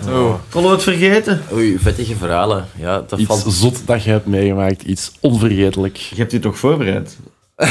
[0.50, 1.42] Konden we het vergeten?
[1.54, 2.66] oei, vettige verhalen.
[2.76, 3.54] Ja, dat Iets valt...
[3.54, 4.82] zot dat je hebt meegemaakt.
[4.82, 5.98] Iets onvergetelijk.
[5.98, 7.18] Je hebt je toch voorbereid?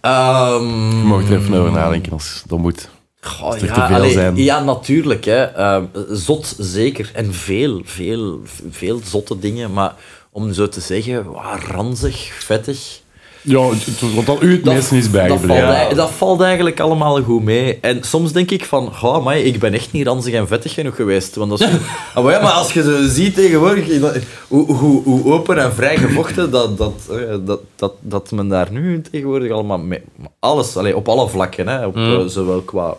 [0.00, 2.88] Ehm, Je mag er even over nadenken als dat moet.
[3.20, 4.36] goh, ja, veel allee, zijn.
[4.36, 5.24] ja, natuurlijk.
[5.24, 5.42] Hè.
[5.44, 7.10] Ehm, zot, zeker.
[7.14, 8.40] En veel, veel,
[8.70, 9.72] veel zotte dingen.
[9.72, 9.94] Maar
[10.30, 11.24] om zo te zeggen,
[11.70, 13.00] ranzig, vettig.
[13.48, 13.68] Ja,
[14.14, 15.96] wat al u het meeste is dat, bijgebleven.
[15.96, 17.78] dat valt eigenlijk allemaal goed mee.
[17.80, 20.96] En soms denk ik van, oh, maar ik ben echt niet ranzig en vettig genoeg
[20.96, 21.34] geweest.
[21.34, 21.66] Want dat is,
[22.14, 24.16] Ah, maar, ja, maar als je zo ziet tegenwoordig, dat-
[24.48, 28.68] hoe, hoe, hoe open en vrij gevochten dat, dat, eh, dat, dat, dat men daar
[28.70, 30.00] nu tegenwoordig allemaal mee...
[30.40, 32.14] Alles, allee, op alle vlakken, hè, op, Mm.
[32.20, 32.96] eh, zowel qua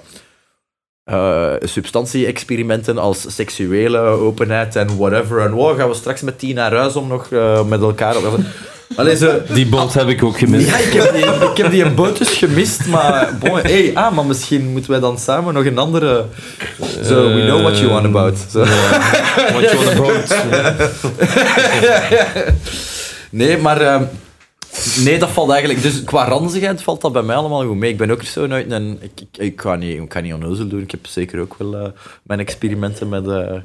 [1.03, 5.39] eh, substantie-experimenten als seksuele openheid en whatever.
[5.41, 8.15] En wow, gaan we straks met tien naar huis om nog eh, met elkaar...
[8.95, 10.67] Allee, zo, Die boot heb ik ook gemist.
[10.67, 14.15] ja, ik heb die, ik heb die een boot dus gemist, maar bon, hey, ah,
[14.15, 16.25] maar misschien moeten wij dan samen nog een andere...
[17.03, 18.37] Zo, we know what you want about.
[18.51, 18.59] Zo.
[18.59, 20.35] What you on a boat.
[23.29, 23.81] Nee, maar...
[23.81, 24.03] ehm,
[25.03, 25.81] nee, dat valt eigenlijk...
[25.81, 27.91] Dus qua ranzigheid valt dat bij mij allemaal goed mee.
[27.91, 28.97] Ik ben ook zo nooit een...
[29.01, 30.81] Ik, ik, ik, ga niet, ik ga niet onnozel doen.
[30.81, 31.87] Ik heb zeker ook wel eh,
[32.23, 33.27] mijn experimenten met...
[33.27, 33.55] eh,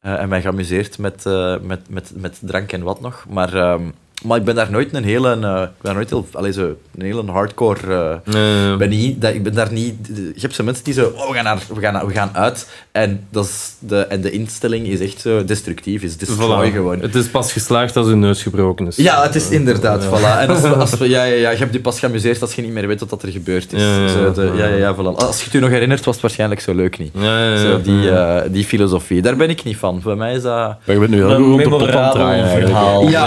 [0.00, 3.24] eh, en mij geamuseerd met, eh, met, met, met drank en wat nog.
[3.28, 3.82] Maar, ehm,
[4.22, 5.38] maar ik ben daar nooit een hele...
[5.40, 8.20] eh, ik ben nooit heel, allee, zo, een hele hardcore...
[8.24, 8.72] Nee.
[8.72, 10.06] Ik ben, niet, dat, ik ben daar niet...
[10.06, 11.12] Je hebt zo mensen die zo...
[11.16, 12.68] Oh, we gaan, naar, we gaan, we gaan uit.
[12.92, 16.02] En, dat is de, en de instelling is echt zo destructief.
[16.02, 16.72] Is destroy Voilà.
[16.74, 17.00] gewoon.
[17.00, 18.96] Het is pas geslaagd als uw neus gebroken is.
[18.96, 20.40] Ja, het is inderdaad, voilà.
[20.40, 22.62] En als we, als we, ja, ja, ja, je hebt je pas geamuseerd als je
[22.62, 23.80] niet meer weet wat er gebeurd is.
[23.82, 24.94] Ja, ja, Zo de- ja, ja.
[24.94, 25.16] voilà.
[25.16, 27.10] Als je het je nog herinnert, was het waarschijnlijk zo leuk niet.
[27.14, 27.56] Ja, ja, ja.
[27.60, 30.00] Zo die, eh, die filosofie, daar ben ik niet van.
[30.02, 30.52] Voor mij is dat...
[30.52, 33.08] Maar je bent nu heel Een goed op verhaal.
[33.08, 33.26] Ja,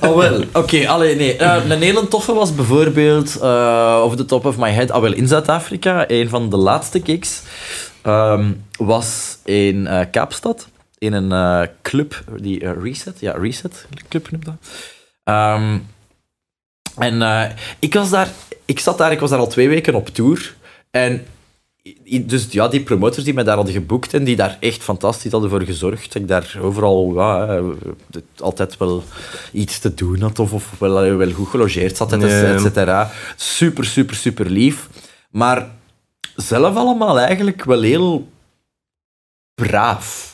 [0.00, 0.40] oh wel.
[0.52, 1.36] Oké, allee, nee.
[1.36, 5.12] Eh, een hele toffe was bijvoorbeeld, eh over the top of my head, ah wel,
[5.14, 7.42] in Zuid-Afrika, een van de laatste gigs
[8.04, 10.68] ehm, was in eh, Kaapstad,
[10.98, 14.54] in een eh, club, die eh, Reset, ja, Reset Club noemt dat.
[15.24, 15.78] Ehm,
[16.98, 18.28] en ik was daar,
[18.64, 20.54] ik zat daar, ik was daar al twee weken op tour.
[20.90, 21.26] En
[22.26, 25.50] dus ja, die promotors die mij daar hadden geboekt en die daar echt fantastisch hadden
[25.50, 27.20] voor gezorgd, dat ik daar overal
[28.38, 29.04] altijd wel
[29.52, 32.20] iets te doen had of, of wel, goed gelogeerd zat, et.
[33.36, 34.88] Super, super, super lief.
[35.30, 35.68] Maar
[36.36, 38.28] zelf allemaal eigenlijk wel heel
[39.54, 40.32] braaf.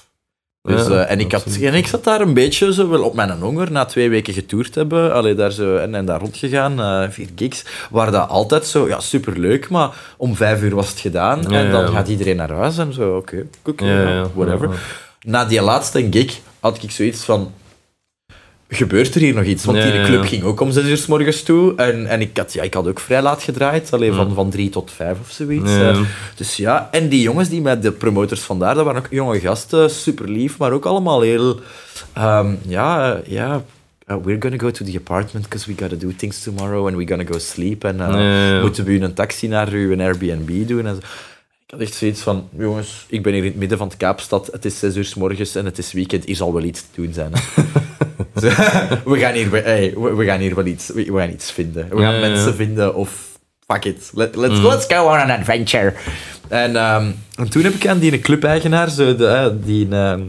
[0.63, 3.15] Dus, Ja, eh, en, ik had, en ik zat daar een beetje zo wel op
[3.15, 5.15] mijn honger na twee weken getoerd hebben.
[5.15, 7.65] Allee, daar zo, en, en daar rondgegaan, eh vier gigs.
[7.91, 11.43] Waar dat altijd zo, ja, superleuk, maar om vijf uur was het gedaan.
[11.49, 11.91] Ja, en dan ja.
[11.91, 13.47] gaat iedereen naar huis en zo, oké,
[13.77, 14.81] ja, whatever.
[15.21, 17.53] Na die laatste gig had ik zoiets van...
[18.73, 19.65] Gebeurt er hier nog iets?
[19.65, 20.29] Want die club ja.
[20.29, 21.75] ging ook om zes uur s morgens toe.
[21.77, 23.93] En, en ik, had, ja, ik had ook vrij laat gedraaid.
[23.93, 25.73] Alleen van, van drie tot vijf of zoiets.
[25.73, 26.01] Eh,
[26.35, 29.91] dus ja, en die jongens die met de promoters vandaar, dat waren ook jonge gasten,
[29.91, 31.61] super lief, maar ook allemaal heel...
[32.13, 33.65] ehm, ja, eh, ja...
[34.11, 37.09] uh, we're gonna go to the apartment because we gotta do things tomorrow and we're
[37.09, 37.85] gonna go sleep.
[37.85, 40.87] En eh, moeten we een taxi naar uw Airbnb doen?
[40.87, 41.01] En zo.
[41.71, 44.49] Ik had echt zoiets van, jongens, ik ben hier in het midden van het Kaapstad,
[44.53, 47.03] het is zes uur s morgens en het is weekend, hier zal wel iets te
[47.03, 47.33] doen zijn.
[49.05, 51.89] we, gaan hier, we- hey, we, we gaan hier wel iets, we, gaan iets vinden.
[51.89, 52.29] We gaan ja, ja.
[52.29, 55.93] mensen vinden of fuck it, Let, let's, let's go on an adventure.
[56.49, 59.89] En, ehm, en toen heb ik aan die club-eigenaar, de, eh, die...
[59.89, 60.21] eh,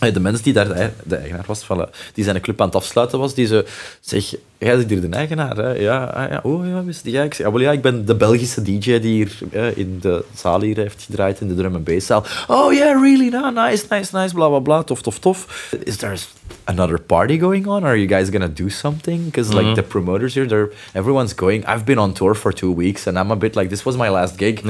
[0.00, 3.34] de mens die daar de, eigenaar was, van, die zijn club aan het afsluiten was,
[3.34, 3.62] die zo
[4.00, 5.72] zeg, jij bent hier de eigenaar, hè?
[5.72, 7.24] Ja, ah, ja, oh ja, wist jij?
[7.24, 10.60] Ik zeg, ah, ja, ik ben de Belgische DJ die hier eh, in de zaal
[10.60, 12.24] hier heeft gedraaid, in de drum and bass zaal.
[12.46, 13.28] Oh yeah, really?
[13.28, 15.72] No, nice, nice, nice, bla bla bla, tof, tof, tof.
[15.84, 16.16] Is there
[16.64, 17.84] another party going on?
[17.84, 19.24] Are you guys gonna do something?
[19.24, 21.64] Because like the promoters here, they're everyone's going.
[21.66, 24.10] I've been on tour for two weeks, and I'm a bit like, this was my
[24.10, 24.62] last gig.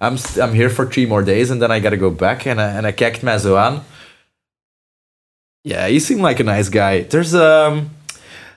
[0.00, 2.44] I'm, I'm here for three more days and then I gotta go back.
[2.44, 3.82] En hij, en hij kijkt mij zo aan.
[5.62, 7.02] Yeah, you seem like a nice guy.
[7.02, 7.90] There's um,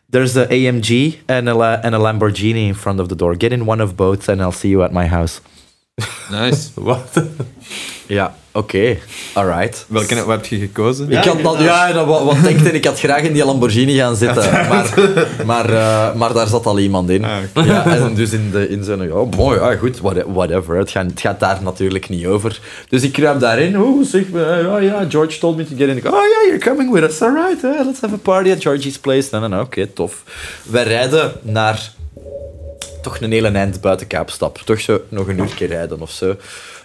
[0.10, 3.36] there's a AMG and a, and a Lamborghini in front of the door.
[3.36, 5.42] Get in one of both and I'll see you at my house.
[6.32, 6.72] Nice.
[6.78, 7.18] Wat?
[8.08, 8.98] Ja, oké.
[9.34, 9.86] Alright.
[9.88, 11.12] Welke wat heb je gekozen?
[11.12, 13.94] Ik had dat, ja, dat, wat, wat denkt en ik had graag in die Lamborghini
[13.96, 14.52] gaan zitten.
[14.52, 14.94] Maar,
[15.46, 17.26] maar, eh, maar daar zat al iemand in.
[17.26, 20.78] Ah, ja, en dus in, de, in zo'n, ja, mooi, ja, goed, what- whatever.
[20.78, 22.60] Het gaat, het gaat daar natuurlijk niet over.
[22.90, 23.76] Dus ik kruip daarin.
[23.76, 25.98] Oeh, zeg, eh, oh ja, George told me to get in.
[25.98, 27.22] Ik, Oh yeah, you're coming with us.
[27.22, 29.28] All right, eh, let's have a party at Georgie's place.
[29.32, 30.24] Nee, nee, nee, oké, tof.
[30.64, 31.92] Wij rijden naar
[33.02, 34.60] toch een hele eind buiten Kaapstad.
[34.66, 36.36] Toch zo nog een uurtje rijden of zo.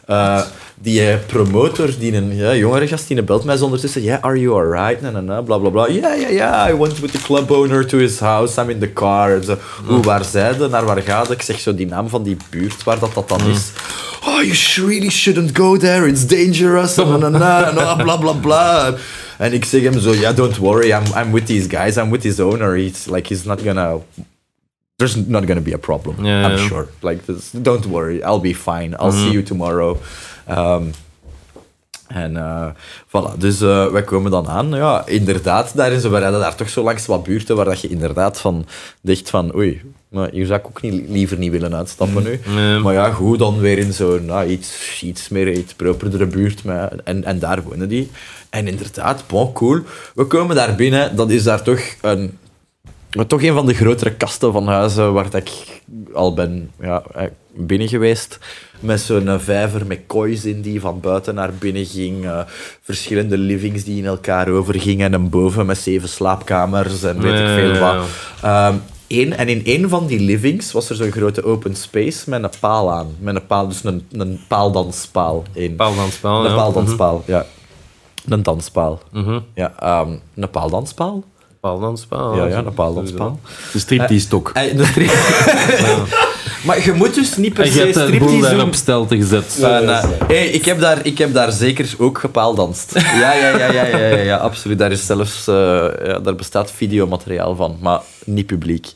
[0.08, 0.40] Eh,
[0.80, 4.02] die eh, promotor, die een ja, jongere gast, die belt mij ondertussen.
[4.02, 5.02] Yeah, are you alright?
[5.02, 5.88] Na, na, na, bla, bla, bla.
[5.88, 6.70] Yeah, yeah, yeah.
[6.70, 8.60] I went with the club owner to his house.
[8.60, 9.34] I'm in the car.
[9.34, 9.56] En zo,
[9.86, 10.68] Hoe, waar zijde?
[10.68, 13.40] Naar waar gaat Ik zeg zo die naam van die buurt, waar dat, dat dan
[13.40, 13.70] is.
[14.26, 16.08] Oh, you really shouldn't go there.
[16.08, 16.96] It's dangerous.
[16.96, 18.94] Na, na, na, na, bla, bla, bla.
[19.38, 20.90] En ik zeg hem zo, yeah, don't worry.
[20.90, 21.96] I'm, I'm with these guys.
[21.96, 22.76] I'm with his owner.
[22.76, 24.00] He's like, he's not gonna
[24.98, 26.24] there's not going to be a problem.
[26.24, 26.68] Yeah, I'm yeah.
[26.68, 26.88] sure.
[27.02, 28.94] Like this, don't worry, I'll be fine.
[28.98, 29.98] I'll see you tomorrow.
[30.48, 30.92] Um,
[32.08, 32.66] En eh,
[33.06, 34.68] voilà, dus eh, wij komen dan aan.
[34.70, 37.88] Ja, inderdaad, daar is, we rijden daar toch zo langs wat buurten waar dat je
[37.88, 38.66] inderdaad van
[39.00, 42.40] dacht van oei, maar hier zou ik ook niet, liever niet willen uitstappen nu.
[42.54, 42.78] Nee.
[42.78, 46.62] Maar ja, goed, dan weer in zo'n nou, iets, iets meer iets properdere buurt.
[47.04, 48.10] En, en daar wonen die.
[48.50, 49.80] En inderdaad, bon, cool.
[50.14, 52.38] We komen daar binnen, dat is daar toch een,
[53.26, 55.80] toch een van de grotere kasten van huizen waar ik
[56.12, 57.24] al ben ja, eh,
[57.54, 58.38] binnen geweest.
[58.80, 62.24] Met zo'n eh, vijver met koois in die van buiten naar binnen ging.
[62.24, 62.40] eh,
[62.82, 65.06] verschillende livings die in elkaar overgingen.
[65.06, 67.96] En een boven met zeven slaapkamers en weet ik veel wat.
[69.06, 72.50] één, en in één van die livings was er zo'n grote open space met een
[72.60, 73.16] paal aan.
[73.18, 75.44] Met een paal, dus een, een paaldanspaal.
[75.54, 76.56] Een, Paaldanspaal, een ja.
[76.56, 77.46] paaldanspaal, ja.
[78.28, 79.00] Een danspaal.
[79.12, 79.40] Mhm.
[79.54, 81.24] Ja, ehm, een paaldanspaal?
[81.60, 82.36] Paaldanspaal.
[82.36, 83.40] ja, ja, een paaldanspaal.
[83.72, 84.50] De striptease toch.
[84.52, 85.10] Eh, de stri-
[86.66, 88.66] maar je moet dus niet per je se hebt de boel striptease daar doen.
[88.66, 89.44] op stelte gezet.
[89.60, 92.92] Van, eh, hey, ik, heb daar, ik heb daar zeker ook gepaaldanst.
[92.94, 94.78] Ja, ja, ja, ja, ja, ja, ja, absoluut.
[94.78, 95.54] Daar is zelfs eh,
[96.06, 98.86] ja, daar bestaat videomateriaal van, maar niet publiek.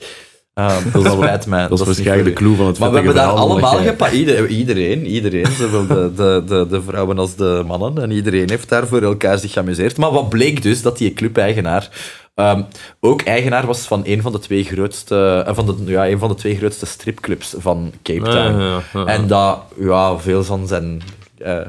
[0.54, 1.68] Dat spijt mij.
[1.68, 4.12] Dat is waarschijnlijk de clue van het Maar we hebben daar allemaal gepakt.
[4.12, 8.02] Ieder, iedereen, iedereen, zowel de, de, de, de vrouwen als de mannen.
[8.02, 9.96] En iedereen heeft daar voor elkaar zich geamuseerd.
[9.96, 11.90] Maar wat bleek dus, dat die clubeigenaar
[12.34, 12.62] ehm,
[13.00, 16.28] ook eigenaar was van een van de twee grootste, eh, van de, ja, een van
[16.28, 18.60] de twee grootste stripclubs van Cape Town.
[18.60, 19.06] ja, ja, ja.
[19.06, 21.02] En dat ja, veel van zijn
[21.38, 21.60] eh,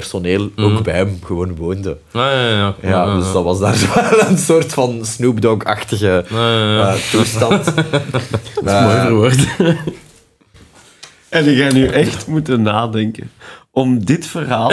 [0.00, 1.96] personeel ook bij hem gewoon woonde.
[2.12, 2.74] Ja, ja, ja.
[2.82, 6.88] Ja, dus dat was daar wel een soort van Snoop Dogg-achtige ja.
[6.92, 7.74] eh, toestand.
[8.64, 9.38] Mooi Eh, verwoord.
[11.28, 13.30] En ik ga nu echt moeten nadenken
[13.70, 14.72] om dit verhaal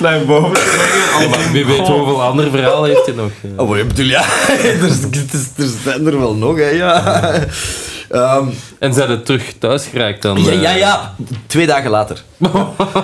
[0.00, 1.52] naar boven te brengen.
[1.52, 3.30] Wie weet hoeveel andere verhalen heeft hij nog.
[3.42, 3.50] eh.
[3.62, 4.24] Oh, maar ik bedoel, ja,
[4.62, 7.22] is- is- er zijn er wel nog, hè, ja.
[8.16, 8.44] Ehm,
[8.78, 10.42] En zijn het terug thuis geraakt dan?
[10.42, 10.60] ja, eh?
[10.62, 11.14] ja, ja,
[11.46, 12.22] twee dagen later.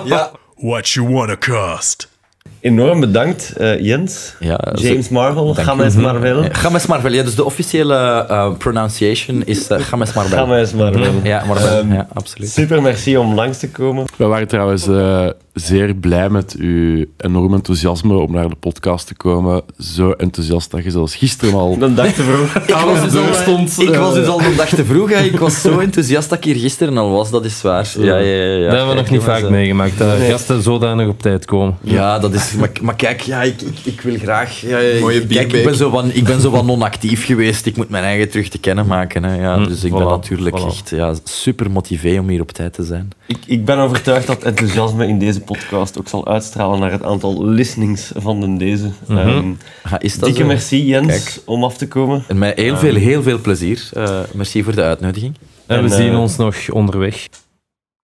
[0.05, 2.11] Ja, What you wanna cost?
[2.59, 4.35] Enorm bedankt, eh, Jens.
[4.39, 6.45] ja James Marvel, James Marvel.
[6.51, 10.37] Games Marvel, ja, dus de officiële eh, pronunciation is uh, Games Marvel.
[10.37, 11.13] James Marvel.
[11.23, 12.49] Ja, Marvel, Ehm, ja, absoluut.
[12.49, 14.05] Super, merci om langs te komen.
[14.17, 19.15] We waren trouwens eh, zeer blij met uw enorm enthousiasme om naar de podcast te
[19.15, 19.61] komen.
[19.79, 21.77] Zo enthousiast dat je zelfs gisteren al...
[21.79, 22.55] Een dag te vroeg.
[22.55, 25.09] Ik was, dus al, ik was dus al een dag te vroeg.
[25.09, 25.23] Hè.
[25.23, 27.93] Ik was zo enthousiast dat ik hier gisteren al was, dat is waar.
[27.99, 28.63] Ja, ja, ja, ja.
[28.63, 31.77] Dat hebben we nog niet vaak eh, meegemaakt, dat gasten zodanig op tijd komen.
[31.81, 32.53] Ja, dat is...
[32.53, 34.61] Maar, maar kijk, ja, ik, ik, ik wil graag...
[34.61, 37.65] Ja, Mooie kijk, ik ben, zo van, ik ben zo van non-actief geweest.
[37.65, 39.23] Ik moet mijn eigen terug te kennen maken.
[39.23, 39.41] Hè.
[39.41, 40.65] Ja, Hm, dus ik voilà, ben natuurlijk voilà.
[40.65, 43.09] echt ja, super motivé om hier op tijd te zijn.
[43.25, 47.45] Ik, ik ben overtuigd dat enthousiasme in deze podcast ook zal uitstralen naar het aantal
[47.45, 48.89] listenings van den deze.
[49.09, 49.47] Ehm,
[49.89, 50.47] Ja, is dat dikke zo?
[50.47, 51.41] merci, Jens, Kijk.
[51.45, 52.23] om af te komen.
[52.27, 53.89] En met heel veel, heel veel plezier.
[53.93, 55.35] Eh, merci voor de uitnodiging.
[55.67, 57.27] En, En, we eh, zien ons nog onderweg.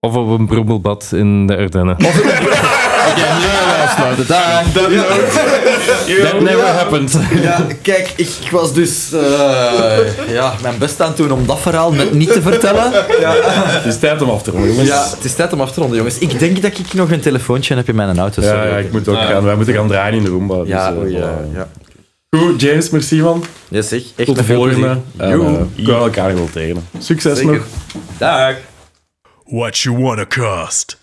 [0.00, 1.96] Of op een broebelbad in de Ardennen.
[6.06, 7.18] That never happened.
[7.42, 11.92] Ja, kijk, ik, was dus eh, ja, mijn best aan het doen om dat verhaal
[11.92, 12.92] net niet te vertellen.
[13.82, 14.88] Het is tijd om af te ronden, jongens.
[14.88, 16.18] Ja, het is tijd om af te ronden, jongens.
[16.18, 18.42] Ik denk dat ik nog een telefoontje heb in mijn auto.
[18.42, 18.68] Ja, sorry.
[18.68, 19.44] ja, ik moet ook gaan.
[19.44, 20.58] Wij moeten gaan draaien in de Roomba.
[20.58, 21.68] Dus, Ja, eh, ja, ja.
[22.36, 23.44] Goed, James, merci man.
[23.68, 24.02] Ja, zeg.
[24.16, 24.86] Echt Tot de met volgende.
[24.86, 26.88] En, eh, we komen elkaar nog wel tegen.
[26.98, 27.52] Succes Zeker.
[27.52, 27.64] nog.
[28.18, 28.54] Dag.
[29.44, 31.00] What you wanna cost?